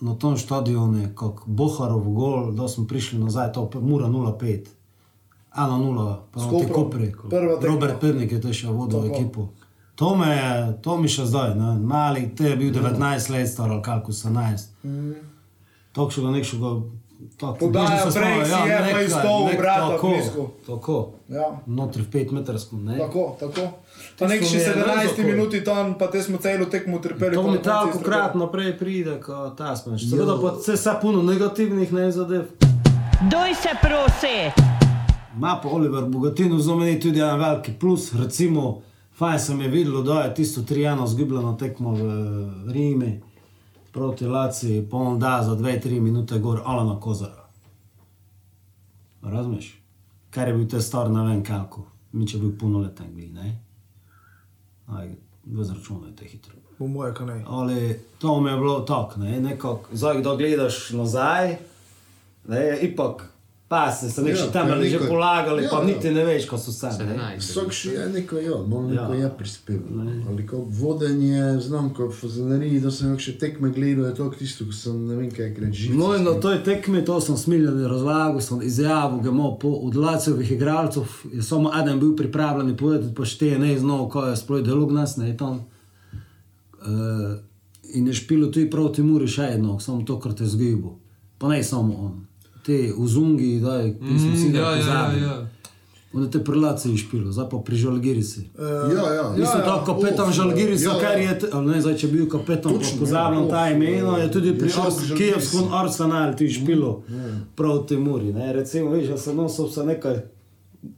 na 0.00 0.14
tom 0.14 0.36
stadionu, 0.36 1.08
kot 1.14 1.34
Boharov 1.46 2.00
gol, 2.06 2.52
da 2.52 2.64
smo 2.66 2.86
prišli 2.86 3.18
nazaj, 3.18 3.52
to 3.52 3.66
pa 3.66 3.80
mura 3.80 4.06
0-5. 4.06 4.64
1-0, 5.54 6.16
pa 6.26 6.40
S 6.40 6.44
te 6.44 6.50
Koprom. 6.50 6.72
kopri. 6.74 7.12
Robert 7.62 8.00
Pernik 8.00 8.32
je 8.32 8.40
to 8.40 8.50
še 8.50 8.68
vodil 8.68 9.02
Tako. 9.02 9.14
ekipo. 9.14 9.48
To, 9.94 10.14
me, 10.14 10.26
je- 10.28 10.82
to 10.82 10.96
mi 10.96 11.08
še 11.08 11.24
zdaj, 11.24 11.54
ne? 11.54 11.74
mali, 11.76 12.28
te 12.30 12.44
je 12.44 12.56
bil 12.56 12.72
19 12.72 12.96
let 13.30 13.48
star 13.48 13.70
ali 13.70 13.82
kako 13.82 14.12
18. 14.12 14.68
To 15.92 16.10
še 16.10 16.20
ga 16.20 16.30
nekšega. 16.30 16.70
Podaja 17.58 18.04
prej 18.14 18.44
si 18.44 18.68
je, 18.68 18.92
pa 18.92 19.00
iz 19.00 19.10
stol 19.10 19.48
vrata 19.58 19.88
tako, 19.96 20.50
tako. 20.66 21.12
Ja. 21.28 21.60
Notri 21.66 22.02
v 22.02 22.10
5 22.12 22.32
metrsko, 22.32 22.76
ne? 22.76 22.98
Tako, 22.98 23.36
tako. 23.40 23.60
Pa 24.18 24.28
nek 24.28 24.44
še 24.44 24.56
mi 24.56 24.60
je 24.60 24.72
17 24.72 25.00
res 25.00 25.10
tako. 25.16 25.28
minuti 25.28 25.60
tam, 25.64 25.94
pa 25.98 26.08
te 26.12 26.22
smo 26.22 26.38
celo 26.38 26.68
tekmo 26.68 27.00
trpeli. 27.00 27.36
To 27.36 27.48
mi 27.48 27.60
tako 27.64 28.00
krat 28.04 28.36
naprej 28.36 28.76
pride, 28.78 29.16
kot 29.24 29.56
ta 29.56 29.72
smeš. 29.76 30.10
Seveda 30.10 30.36
pa 30.40 30.54
se 30.60 30.76
sa 30.76 30.98
puno 31.00 31.22
negativnih 31.24 31.92
ne 31.92 32.10
zadev. 32.12 32.52
Doj 33.32 33.56
se 33.56 33.72
prosi. 33.80 34.36
Ma 35.36 35.56
pa 35.62 35.68
Oliver 35.68 36.04
Bogatinov 36.04 36.60
za 36.60 36.76
meni 36.76 37.00
tudi 37.00 37.20
en 37.20 37.40
veliki 37.40 37.72
plus. 37.80 38.12
Recimo, 38.12 38.82
fajn 39.16 39.40
sem 39.40 39.60
je 39.60 39.68
videl, 39.72 40.02
da 40.04 40.22
je 40.28 40.34
tisto 40.34 40.60
3-1 40.60 41.06
zgubljeno 41.06 41.56
tekmo 41.60 41.96
v 41.96 42.04
Rimi 42.72 43.20
proti 43.96 44.26
Laci, 44.26 44.88
pa 44.90 44.96
on 44.96 45.18
da 45.18 45.42
za 45.42 45.56
2-3 45.56 46.00
minute 46.00 46.38
gor 46.38 46.60
Alana 46.64 47.00
Kozara. 47.00 47.48
Razumeš? 49.22 49.78
Kar 50.30 50.48
je 50.48 50.54
bil 50.54 50.68
te 50.68 50.80
star, 50.80 51.10
ne 51.10 51.22
vem 51.24 51.44
kako. 51.44 51.86
Mi 52.12 52.26
če 52.28 52.38
bil 52.38 52.52
punoleten, 52.60 53.14
gli, 53.14 53.30
ne? 53.32 53.54
Aj, 54.86 55.08
izračunajte 55.46 56.28
hitro. 56.28 56.60
Po 56.78 56.86
moje, 56.86 57.14
kaj 57.16 57.26
ne. 57.26 57.38
Ali 57.48 57.96
to 58.18 58.40
mi 58.40 58.50
je 58.50 58.56
bilo 58.56 58.80
tako, 58.80 59.20
ne, 59.20 59.40
nekako, 59.40 59.96
zdaj, 59.96 60.20
kdo 60.20 60.36
gledaš 60.36 60.90
nazaj, 60.90 61.56
ne, 62.48 62.62
ipak, 62.90 63.24
pa 63.68 63.92
se 63.92 64.10
so 64.10 64.22
neki 64.22 64.38
Ja, 64.38 64.44
ja, 64.44 64.50
temelji 64.52 64.90
že 64.90 64.98
polagali, 65.08 65.64
ja, 65.64 65.70
pa 65.70 65.84
niti 65.84 66.10
ne 66.10 66.24
veš, 66.24 66.46
ko 66.46 66.58
so 66.58 66.70
ne. 66.70 66.92
17. 66.92 67.38
Vsak 67.38 67.72
še 67.74 67.92
je 67.92 68.08
neko, 68.08 68.38
ja, 68.38 68.58
malo 68.62 68.82
neko 68.86 69.14
Ja. 69.14 69.20
je 69.20 69.30
prispeval. 69.38 70.06
Ali 70.30 70.46
kot 70.46 70.66
vodenje, 70.70 71.60
znam, 71.60 71.90
kot 71.94 72.14
fazanerij, 72.14 72.80
da 72.80 72.90
sem 72.90 73.18
še 73.18 73.34
tekme 73.38 73.70
gledal, 73.74 74.06
je 74.06 74.14
to 74.14 74.28
tisto, 74.38 74.64
ko 74.64 74.72
sem 74.72 75.00
ne 75.08 75.16
vem 75.16 75.30
kaj 75.30 75.50
živel. 75.72 75.98
No, 75.98 76.12
in 76.14 76.22
na 76.24 76.36
toj 76.40 76.62
tekmi, 76.62 77.02
to 77.04 77.18
sem 77.20 77.36
smiljen 77.36 77.82
razlagal, 77.90 78.40
sem 78.40 78.62
izjavil, 78.62 79.18
da 79.22 79.34
imamo 79.34 79.56
po 79.58 79.74
odlacevih 79.88 80.52
igralcev, 80.52 81.10
je 81.32 81.42
samo 81.42 81.72
eden 81.74 81.98
bil 82.00 82.14
pripravljen 82.16 82.76
povedati, 82.76 83.14
pa 83.14 83.26
šte 83.26 83.58
ne 83.58 83.74
znal, 83.78 84.06
ko 84.08 84.28
je 84.30 84.36
sploh 84.36 84.62
delal 84.62 84.94
nas, 84.94 85.16
ne 85.16 85.34
tam. 85.36 85.64
Uh, 86.86 87.34
in 87.94 88.06
je 88.06 88.14
špilo 88.14 88.46
tudi 88.46 88.70
proti 88.70 89.02
Muri 89.02 89.26
še 89.26 89.50
eno, 89.58 89.80
samo 89.82 90.06
to, 90.06 90.20
kar 90.22 90.38
te 90.38 90.46
zgibo. 90.46 90.98
Pa 91.38 91.48
ne 91.50 91.62
samo 91.66 91.94
on. 91.98 92.25
Te 92.66 92.76
uzungi, 92.96 93.60
da 93.60 93.76
je, 93.76 93.92
pismo 93.94 94.32
si 94.34 94.48
Mm, 94.48 94.52
ga 94.52 94.58
ja, 94.60 94.70
ja, 94.70 94.76
pozabil. 94.78 95.22
ja. 95.22 95.36
Onda 96.12 96.30
te 96.30 96.40
prelaci 96.40 96.88
je 96.88 96.96
špilo, 96.98 97.28
zdaj 97.30 97.48
pa 97.50 97.58
pri 97.58 97.76
Žalgirisi. 97.76 98.42
Ja, 98.58 99.12
ja. 99.12 99.24
Mislim, 99.30 99.60
da 99.60 99.82
kapetan 99.84 100.24
Oh, 100.24 100.32
Žalgirisa, 100.32 100.84
ja, 100.86 100.94
ker 100.96 101.14
ja. 101.14 101.24
je, 101.24 101.38
t- 101.38 101.48
ali 101.52 101.66
ne, 101.68 101.80
zdaj, 101.80 101.94
če 101.94 102.06
je 102.06 102.12
bil 102.12 102.28
kapetan, 102.28 102.72
Točno, 102.72 102.98
pozabljam 102.98 103.44
ja. 103.44 103.50
ta 103.50 103.62
Oh, 103.62 103.70
imena, 103.70 104.18
je 104.18 104.30
tudi 104.30 104.48
je 104.48 104.58
pri 104.58 104.68
šel 104.70 104.82
Ars- 104.82 104.96
k 104.96 105.02
Žalgirisi. 105.02 105.18
Kijevskem 105.22 105.72
Arsenalu 105.74 106.34
ti 106.34 106.48
špilo 106.50 107.02
proti 107.54 107.96
Muri. 107.98 108.32
Ne. 108.32 108.52
Recimo, 108.52 108.90
veš, 108.90 109.08
da 109.08 109.18
se 109.18 109.34
nosil 109.34 109.68
se 109.68 109.84
nekaj, 109.84 110.16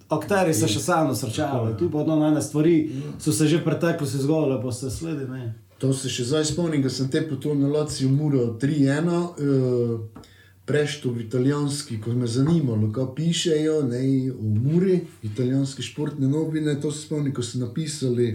akteri 0.08 0.54
se 0.54 0.68
še 0.68 0.80
sami 0.80 1.16
srčavali, 1.16 1.74
tu 1.74 1.90
pa 1.90 2.04
no, 2.04 2.20
ene 2.22 2.40
stvari 2.40 2.76
so 3.18 3.32
se 3.32 3.46
že 3.46 3.58
preteklo 3.60 4.06
si 4.06 4.18
zgodile, 4.18 4.56
pa 4.58 4.72
se 4.72 4.90
sledi, 4.90 5.26
ne. 5.26 5.54
To 5.78 5.92
se 5.92 6.08
še 6.08 6.24
zdaj 6.24 6.44
spomnim, 6.46 6.82
da 6.82 6.90
sem 6.90 7.08
te 7.08 7.22
potovil 7.22 7.58
na 7.58 7.68
Laciju 7.70 8.08
Muro 8.10 8.46
3-1, 8.54 9.08
uh, 9.08 10.00
prešto 10.68 11.10
v 11.10 11.24
italijanski, 11.24 11.96
ko 12.00 12.12
me 12.12 12.26
zanimalo, 12.28 12.92
kaj 12.92 13.06
pišejo 13.16 13.82
ne, 13.88 14.02
o 14.32 14.54
Muri, 14.62 15.00
italijanske 15.22 15.82
športne 15.82 16.28
novine, 16.28 16.76
to 16.80 16.92
se 16.92 17.06
spomnim, 17.06 17.32
ko 17.34 17.42
so 17.42 17.58
napisali 17.58 18.34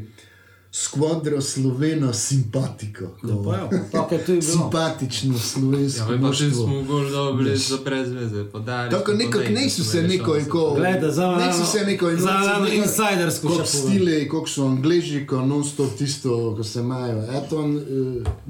Skvadra 0.75 1.41
Slovena 1.43 2.13
Simpatika. 2.13 3.05
Ja, 3.21 3.35
pa 3.45 3.55
ja, 3.55 3.69
tako 3.91 4.15
je 4.15 4.23
bilo. 4.27 4.41
Simpatično 4.43 5.33
Ja, 5.33 5.39
slovensko. 5.41 6.05
pa 6.07 6.13
še 6.13 6.19
moštvo. 6.45 6.49
smo 6.63 6.81
gol 6.83 7.03
dobili 7.07 7.57
za 7.57 7.77
prezveze, 7.79 8.43
podali. 8.45 8.89
Tako 8.91 9.13
nekako 9.13 9.43
da 9.45 9.69
smo 9.69 9.85
se 9.85 10.01
neko, 10.03 10.33
šanse. 10.33 10.49
ko, 10.49 10.73
Glejte, 10.75 11.11
za 11.11 11.23
eno- 11.25 11.45
niso 11.47 11.65
se 11.67 11.79
neko 11.81 12.11
za 12.15 12.33
eno 12.57 12.67
insajdersko 12.69 13.47
kot 13.49 13.67
stile, 13.67 14.27
kot 14.27 14.49
so 14.49 14.63
angliži, 14.63 15.27
ko 15.27 15.41
non 15.43 15.63
stop 15.63 15.93
tisto, 15.93 16.55
ko 16.57 16.63
se 16.63 16.79
imajo. 16.79 17.21
Eto, 17.33 17.59
uh, 17.59 17.71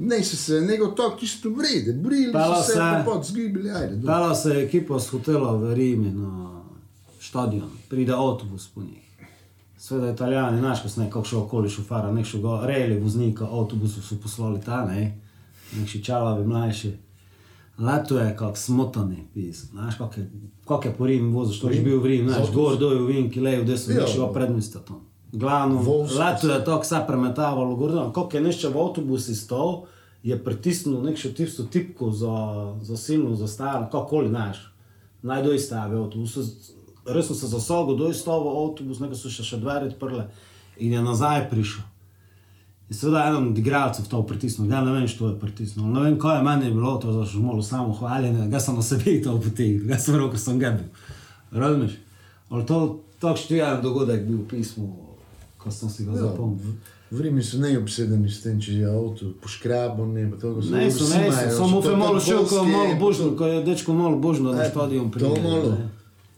niso 0.00 0.36
se 0.38 0.60
neko 0.62 0.86
tako 0.88 1.16
tisto 1.16 1.48
vrede, 1.50 1.92
brili 1.94 2.32
Pelo 2.32 2.56
so 2.56 2.62
se, 2.62 2.72
se. 2.72 2.78
pa 2.78 3.02
pot 3.04 3.26
zgibili. 3.26 3.70
Pela 4.02 4.34
se 4.34 4.48
je 4.50 4.64
ekipa 4.64 4.98
z 4.98 5.08
hotela 5.08 5.52
v 5.54 5.74
Rimi 5.74 6.10
na 6.10 6.60
stadion, 7.20 7.68
pride 7.88 8.12
avtobus 8.14 8.66
po 8.68 8.80
njih. 8.82 9.03
Sveda 9.84 10.10
italijani, 10.10 10.58
znaš, 10.58 10.82
ko 10.82 10.88
so 10.88 11.00
nekako 11.00 11.28
šel 11.28 11.38
okoli 11.38 11.68
šofara, 11.68 12.08
nek 12.12 12.24
še 12.24 12.38
ga 12.40 12.54
rejali 12.66 12.94
voznika, 13.02 13.44
avtobusu 13.44 14.00
so 14.02 14.16
poslali 14.16 14.60
ta, 14.64 14.78
ne, 14.88 15.02
nek 15.76 15.88
še 15.90 15.98
čalavi 16.06 16.46
mlajši. 16.48 16.92
Leto 17.84 18.16
je 18.18 18.30
kak 18.38 18.56
smotani, 18.56 19.26
pis, 19.34 19.64
znaš, 19.74 19.98
kak 19.98 20.16
je, 20.18 20.24
kak 20.64 20.84
je 20.88 20.92
po 20.96 21.04
Rimi 21.06 21.28
voziš, 21.34 21.58
to 21.60 21.68
je 21.68 21.82
bil 21.84 21.98
v 22.00 22.14
Rimi, 22.14 22.30
znaš, 22.32 22.48
gor, 22.54 22.78
dol, 22.80 22.94
v 23.02 23.10
Vinki, 23.10 23.42
lev, 23.44 23.66
desno, 23.68 23.92
Ja. 23.92 24.06
nek 24.06 24.12
še 24.14 24.22
ga 24.22 24.28
predmesta 24.32 24.80
tam. 24.88 25.02
Glavno, 25.32 25.82
leto 26.16 26.48
je 26.48 26.60
tako 26.64 26.80
vse 26.86 27.00
premetavalo, 27.08 27.76
gor, 27.76 27.92
dol, 27.92 28.12
kak 28.16 28.34
je 28.34 28.40
nešče 28.40 28.70
v 28.72 28.80
avtobusi 28.86 29.36
stal, 29.36 29.82
je 30.22 30.38
pritisnil 30.38 31.02
nek 31.04 31.20
še 31.20 31.34
tisto 31.36 31.66
tipko 31.68 32.08
za, 32.08 32.38
za 32.80 32.96
silno, 32.96 33.34
za 33.36 33.50
staro, 33.50 33.90
kakoli, 33.92 34.32
znaš, 34.32 34.64
naj 35.20 35.44
doj 35.44 35.58
stavi 35.60 36.00
avtobus. 36.00 36.72
Resno 37.06 37.34
se 37.36 37.46
zasogel, 37.46 37.96
doj 37.96 38.14
stavi 38.14 38.48
avtobus, 38.56 39.00
nekaj 39.00 39.16
so 39.16 39.28
še, 39.28 39.44
še 39.44 39.56
dvere 39.56 39.86
odprle 39.86 40.28
in 40.78 40.92
je 40.92 41.02
nazaj 41.02 41.50
prišel. 41.50 41.82
In 42.84 42.96
seveda 42.96 43.26
eden 43.26 43.48
od 43.48 43.58
igralcev 43.58 44.08
to 44.08 44.22
pritisnil, 44.22 44.68
ja 44.68 44.80
ne 44.80 44.92
vem, 44.92 45.08
što 45.08 45.28
je 45.28 45.38
pritisnil. 45.40 45.86
Ne 45.86 46.00
vem, 46.00 46.18
kaj 46.18 46.38
je 46.38 46.42
meni 46.42 46.70
bilo, 46.70 46.96
to 46.96 47.12
je 47.12 47.26
že 47.26 47.38
malo 47.40 47.62
samo 47.62 47.92
hvaljenje, 47.92 48.48
ga 48.48 48.60
sem 48.60 48.76
na 48.76 48.82
sebi 48.82 49.22
to 49.22 49.36
potegnil, 49.40 49.86
ga 49.86 49.98
sem 49.98 50.16
rekel, 50.16 50.38
sem 50.38 50.58
ga 50.58 50.70
bil. 50.70 50.88
Razumeš? 51.52 51.92
Ali 52.50 52.66
to 52.66 52.80
takšen 53.20 53.56
je 53.56 53.64
en 53.64 53.80
dogodek 53.82 54.26
bil 54.26 54.36
v 54.38 54.48
pismu, 54.50 54.88
ko 55.58 55.70
sem 55.70 55.88
si 55.88 56.04
ga 56.04 56.12
Ja, 56.12 56.28
zapomnil. 56.28 56.76
v 57.10 57.20
Rimi 57.20 57.42
so 57.42 57.56
neobsedeni 57.58 58.28
s 58.28 58.42
tem, 58.42 58.60
če 58.60 58.72
je 58.74 58.86
avto 58.90 59.32
poškraban, 59.40 60.12
ne, 60.12 60.28
pa 60.30 60.36
to, 60.36 60.54
ko 60.54 60.60
Ne, 60.66 60.90
so 60.90 61.06
ne, 61.08 61.30
samo 61.30 61.80
fe 61.80 61.96
malo 61.96 62.20
šel, 62.20 62.42
ko 62.44 62.58
je 62.58 62.68
malo 62.68 62.94
božno, 62.98 63.32
ko 63.32 63.46
je 63.46 63.62
dečko 63.62 63.92
malo 63.94 64.18
božno 64.18 64.52
na 64.52 64.64
stadion 64.66 65.10
To 65.10 65.30
malo, 65.40 65.78
ne. 65.78 65.88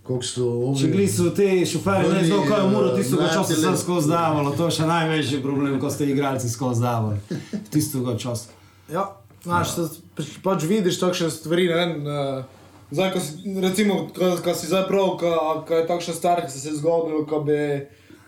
Koliko 0.07 0.25
so 0.25 0.47
ovi... 0.47 0.81
Če 0.81 0.91
gli 0.93 1.07
so 1.11 1.31
ti 1.35 1.67
šoferji, 1.67 2.13
ne 2.13 2.25
znajo, 2.25 2.43
kaj 2.49 2.61
je 2.63 2.71
muro, 2.71 2.89
eh, 2.93 2.97
tistega 3.01 3.29
časa 3.29 3.41
mladi 3.41 3.61
sem 3.61 3.73
let- 3.73 3.81
skozi 3.81 4.11
davalo, 4.11 4.53
to 4.57 4.69
je 4.69 4.77
še 4.79 4.87
največji 4.87 5.43
problem, 5.43 5.79
ko 5.83 5.91
ste 5.91 6.11
igralci 6.11 6.51
skozi 6.51 6.83
davali. 6.83 7.19
Tistega 7.75 8.17
časa. 8.19 8.55
Ja, 8.93 9.07
znaš, 9.45 9.77
ja. 9.79 9.89
pač, 10.17 10.35
pač 10.45 10.67
vidiš 10.71 11.01
takšne 11.03 11.31
stvari, 11.35 11.69
ne 11.69 11.79
vem. 11.81 11.95
Uh, 12.07 12.67
zdaj, 12.91 13.13
ko 13.17 13.21
si, 13.21 13.55
recimo, 13.63 14.01
ko, 14.15 14.33
ko 14.45 14.55
si 14.55 14.71
zdaj 14.71 14.87
prav, 14.91 15.17
ko, 15.19 15.31
ko 15.67 15.81
je 15.81 15.87
takšna 15.91 16.15
stvar, 16.15 16.45
ki 16.47 16.55
se 16.55 16.69
je 16.71 16.77
zgodilo, 16.79 17.25
ko 17.27 17.43
bi 17.47 17.59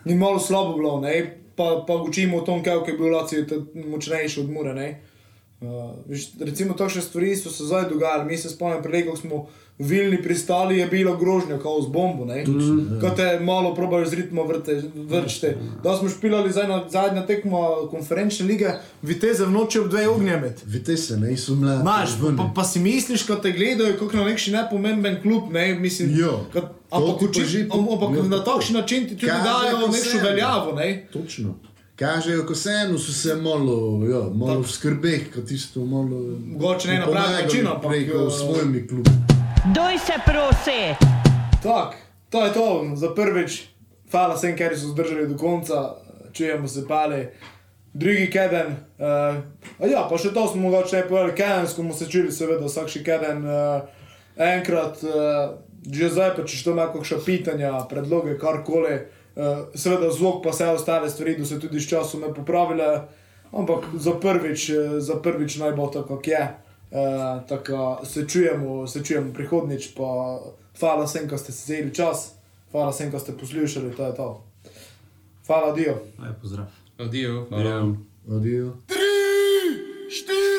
ni 0.05 0.18
malo 0.18 0.43
slabo 0.43 0.74
bilo, 0.79 0.99
ne, 1.01 1.14
pa, 1.55 1.85
pa 1.87 1.95
učimo 1.95 2.39
o 2.39 2.47
tom, 2.47 2.62
kako 2.62 2.91
je 2.91 2.99
bil 2.99 3.14
Laci 3.14 3.45
močnejši 3.74 4.41
od 4.41 4.51
Mure, 4.51 4.74
ne. 4.74 4.89
Uh, 5.59 5.95
viš, 6.07 6.39
recimo, 6.39 6.74
takšne 6.79 7.03
stvari 7.03 7.35
so 7.37 7.51
se 7.51 7.66
zdaj 7.66 7.89
dogajale. 7.91 8.24
Mi 8.24 8.37
se 8.39 8.51
spomnimo, 8.51 8.83
prej, 8.83 9.09
ko 9.09 9.16
smo 9.18 9.47
Vilni 9.81 10.18
pristali, 10.18 10.79
je 10.79 10.87
bila 10.87 11.16
grožnja, 11.16 11.59
kao 11.59 11.83
z 11.83 11.89
bombo, 11.89 12.24
ne. 12.24 12.45
Ko 13.01 13.11
te 13.11 13.41
malo 13.41 13.74
probajo 13.74 14.07
z 14.07 14.14
ritmo 14.14 14.45
vrte, 14.45 14.74
vrčite. 14.97 15.53
Da 15.85 15.97
smo 15.97 16.09
špilali 16.09 16.53
zdaj 16.53 16.68
na 16.68 16.85
zadnja 16.91 17.22
tekma 17.22 17.59
konferenčne 17.91 18.47
lige, 18.47 18.72
viteze 19.03 19.45
v 19.45 19.51
noči 19.51 19.79
ob 19.79 19.89
dve 19.89 20.09
ognje 20.09 20.37
med. 20.37 20.61
Vidite 20.66 20.97
se, 20.97 21.16
ne, 21.16 21.37
so 21.37 21.55
mladi. 21.55 21.85
Maš, 21.85 22.11
pa, 22.37 22.51
pa 22.53 22.64
si 22.64 22.81
misliš, 22.81 23.22
ko 23.22 23.37
te 23.37 23.53
gledajo, 23.53 23.95
kot 23.99 24.12
na 24.12 24.24
neki 24.24 24.51
nepomemben 24.51 25.22
klub, 25.22 25.53
ne, 25.53 25.74
mislim, 25.76 26.11
kot- 26.53 26.74
ampak, 26.91 27.22
uči, 27.22 27.45
že 27.45 27.68
po- 27.68 27.79
ampak 27.79 28.16
ja, 28.16 28.22
na 28.24 28.45
takšen 28.45 28.76
način 28.76 29.05
ti 29.05 29.14
tudi 29.16 29.26
dajo 29.26 29.76
ko 29.76 29.87
neko 29.89 30.24
veljavo, 30.24 30.72
ne. 30.74 31.07
Točno. 31.12 31.55
Kažejo, 31.97 32.47
ko 32.47 32.55
se 32.55 32.70
eno 32.81 32.99
so 32.99 33.12
se 33.12 33.35
malo, 33.37 33.79
ja, 34.05 34.26
malo 34.35 34.61
v 34.61 34.68
skrbeh, 34.68 35.35
kot 35.35 35.47
tisto 35.47 35.81
malo... 35.83 36.18
Mogoče 36.49 36.89
ne 36.89 36.99
na 36.99 37.07
pravi 37.07 37.43
način, 37.43 37.66
ampak, 37.66 37.93
kot 38.12 38.26
v 38.26 38.33
svojimi 38.33 38.89
klubi. 38.89 39.11
Doj 39.65 39.99
se 39.99 40.13
prosi. 40.25 40.95
Tak, 41.63 41.97
to 42.31 42.45
je 42.45 42.53
to, 42.53 42.91
za 42.95 43.15
prvič, 43.15 43.69
hvala 44.11 44.35
vsem, 44.35 44.55
ker 44.57 44.79
so 44.79 44.93
zdržali 44.95 45.27
do 45.27 45.37
konca, 45.37 45.99
čujemo 46.33 46.69
se 46.69 46.87
pale. 46.89 47.27
Drugi 47.93 48.31
keden, 48.31 48.77
uh, 48.99 49.91
ja, 49.91 50.07
pa 50.07 50.19
še 50.19 50.31
to 50.31 50.47
smo 50.47 50.69
mogoče 50.69 50.97
ne 50.97 51.09
povedali, 51.09 51.35
keden 51.35 51.67
smo 51.67 51.95
se 51.95 52.07
čuli, 52.07 52.31
seveda, 52.33 52.71
vsak 52.71 52.87
še 52.89 53.03
keden. 53.03 53.43
Uh, 53.43 53.83
enkrat, 54.39 55.03
uh, 55.03 55.59
že 55.91 56.13
zdaj 56.15 56.37
pa 56.37 56.47
če 56.47 56.63
to 56.63 56.77
ima 56.77 56.87
kakšna 56.95 57.19
pitanja, 57.27 57.73
predloge, 57.91 58.39
karkoli, 58.39 58.95
uh, 59.35 59.67
seveda 59.75 60.13
zvok 60.15 60.45
pa 60.47 60.55
vse 60.55 60.71
ostale 60.79 61.11
stvari, 61.11 61.35
da 61.35 61.45
se 61.45 61.59
tudi 61.59 61.83
s 61.83 61.91
časom 61.91 62.23
ne 62.23 62.31
popravile, 62.31 63.09
ampak 63.51 63.91
za 63.99 64.15
prvič, 64.21 64.71
eh, 64.71 65.01
za 65.01 65.19
prvič 65.19 65.59
naj 65.59 65.75
bo 65.75 65.91
tako, 65.91 66.17
kot 66.17 66.31
je. 66.31 66.47
Uh, 66.89 67.49
tako 67.49 68.01
se 68.05 68.28
čujemo, 68.28 68.86
se 68.86 69.05
čujemo 69.05 69.32
prihodnič, 69.32 69.93
pa 69.97 70.41
hvala 70.80 71.05
vsem, 71.05 71.28
ki 71.28 71.39
ste 71.39 71.53
se 71.53 71.62
vzeli 71.64 71.95
čas, 71.95 72.34
hvala 72.72 72.91
vsem, 72.91 73.11
ki 73.12 73.20
ste 73.20 73.32
poslušali, 73.32 73.93
to 73.97 74.07
je 74.07 74.14
to. 74.14 74.28
Hvala, 75.47 75.72
Dio. 75.72 76.01
Aj, 76.20 76.32
pozdrav. 76.41 76.66
Adijo. 76.99 77.47
Ja. 77.51 77.84
Adijo. 78.36 78.76
Štiri! 80.09 80.58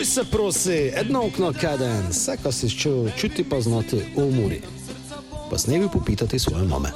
Duj 0.00 0.06
se 0.06 0.24
prosi, 0.24 0.92
edno 0.96 1.26
okno 1.26 1.52
kaden, 1.60 2.06
vse, 2.10 2.36
kar 2.42 2.52
si 2.52 2.70
čutil, 2.70 3.10
čuti 3.16 3.44
pa 3.44 3.60
znati 3.60 4.00
umori. 4.16 4.60
Pa 5.50 5.58
s 5.58 5.66
nebi 5.66 5.88
popitati 5.92 6.38
svoje 6.38 6.64
mame. 6.64 6.88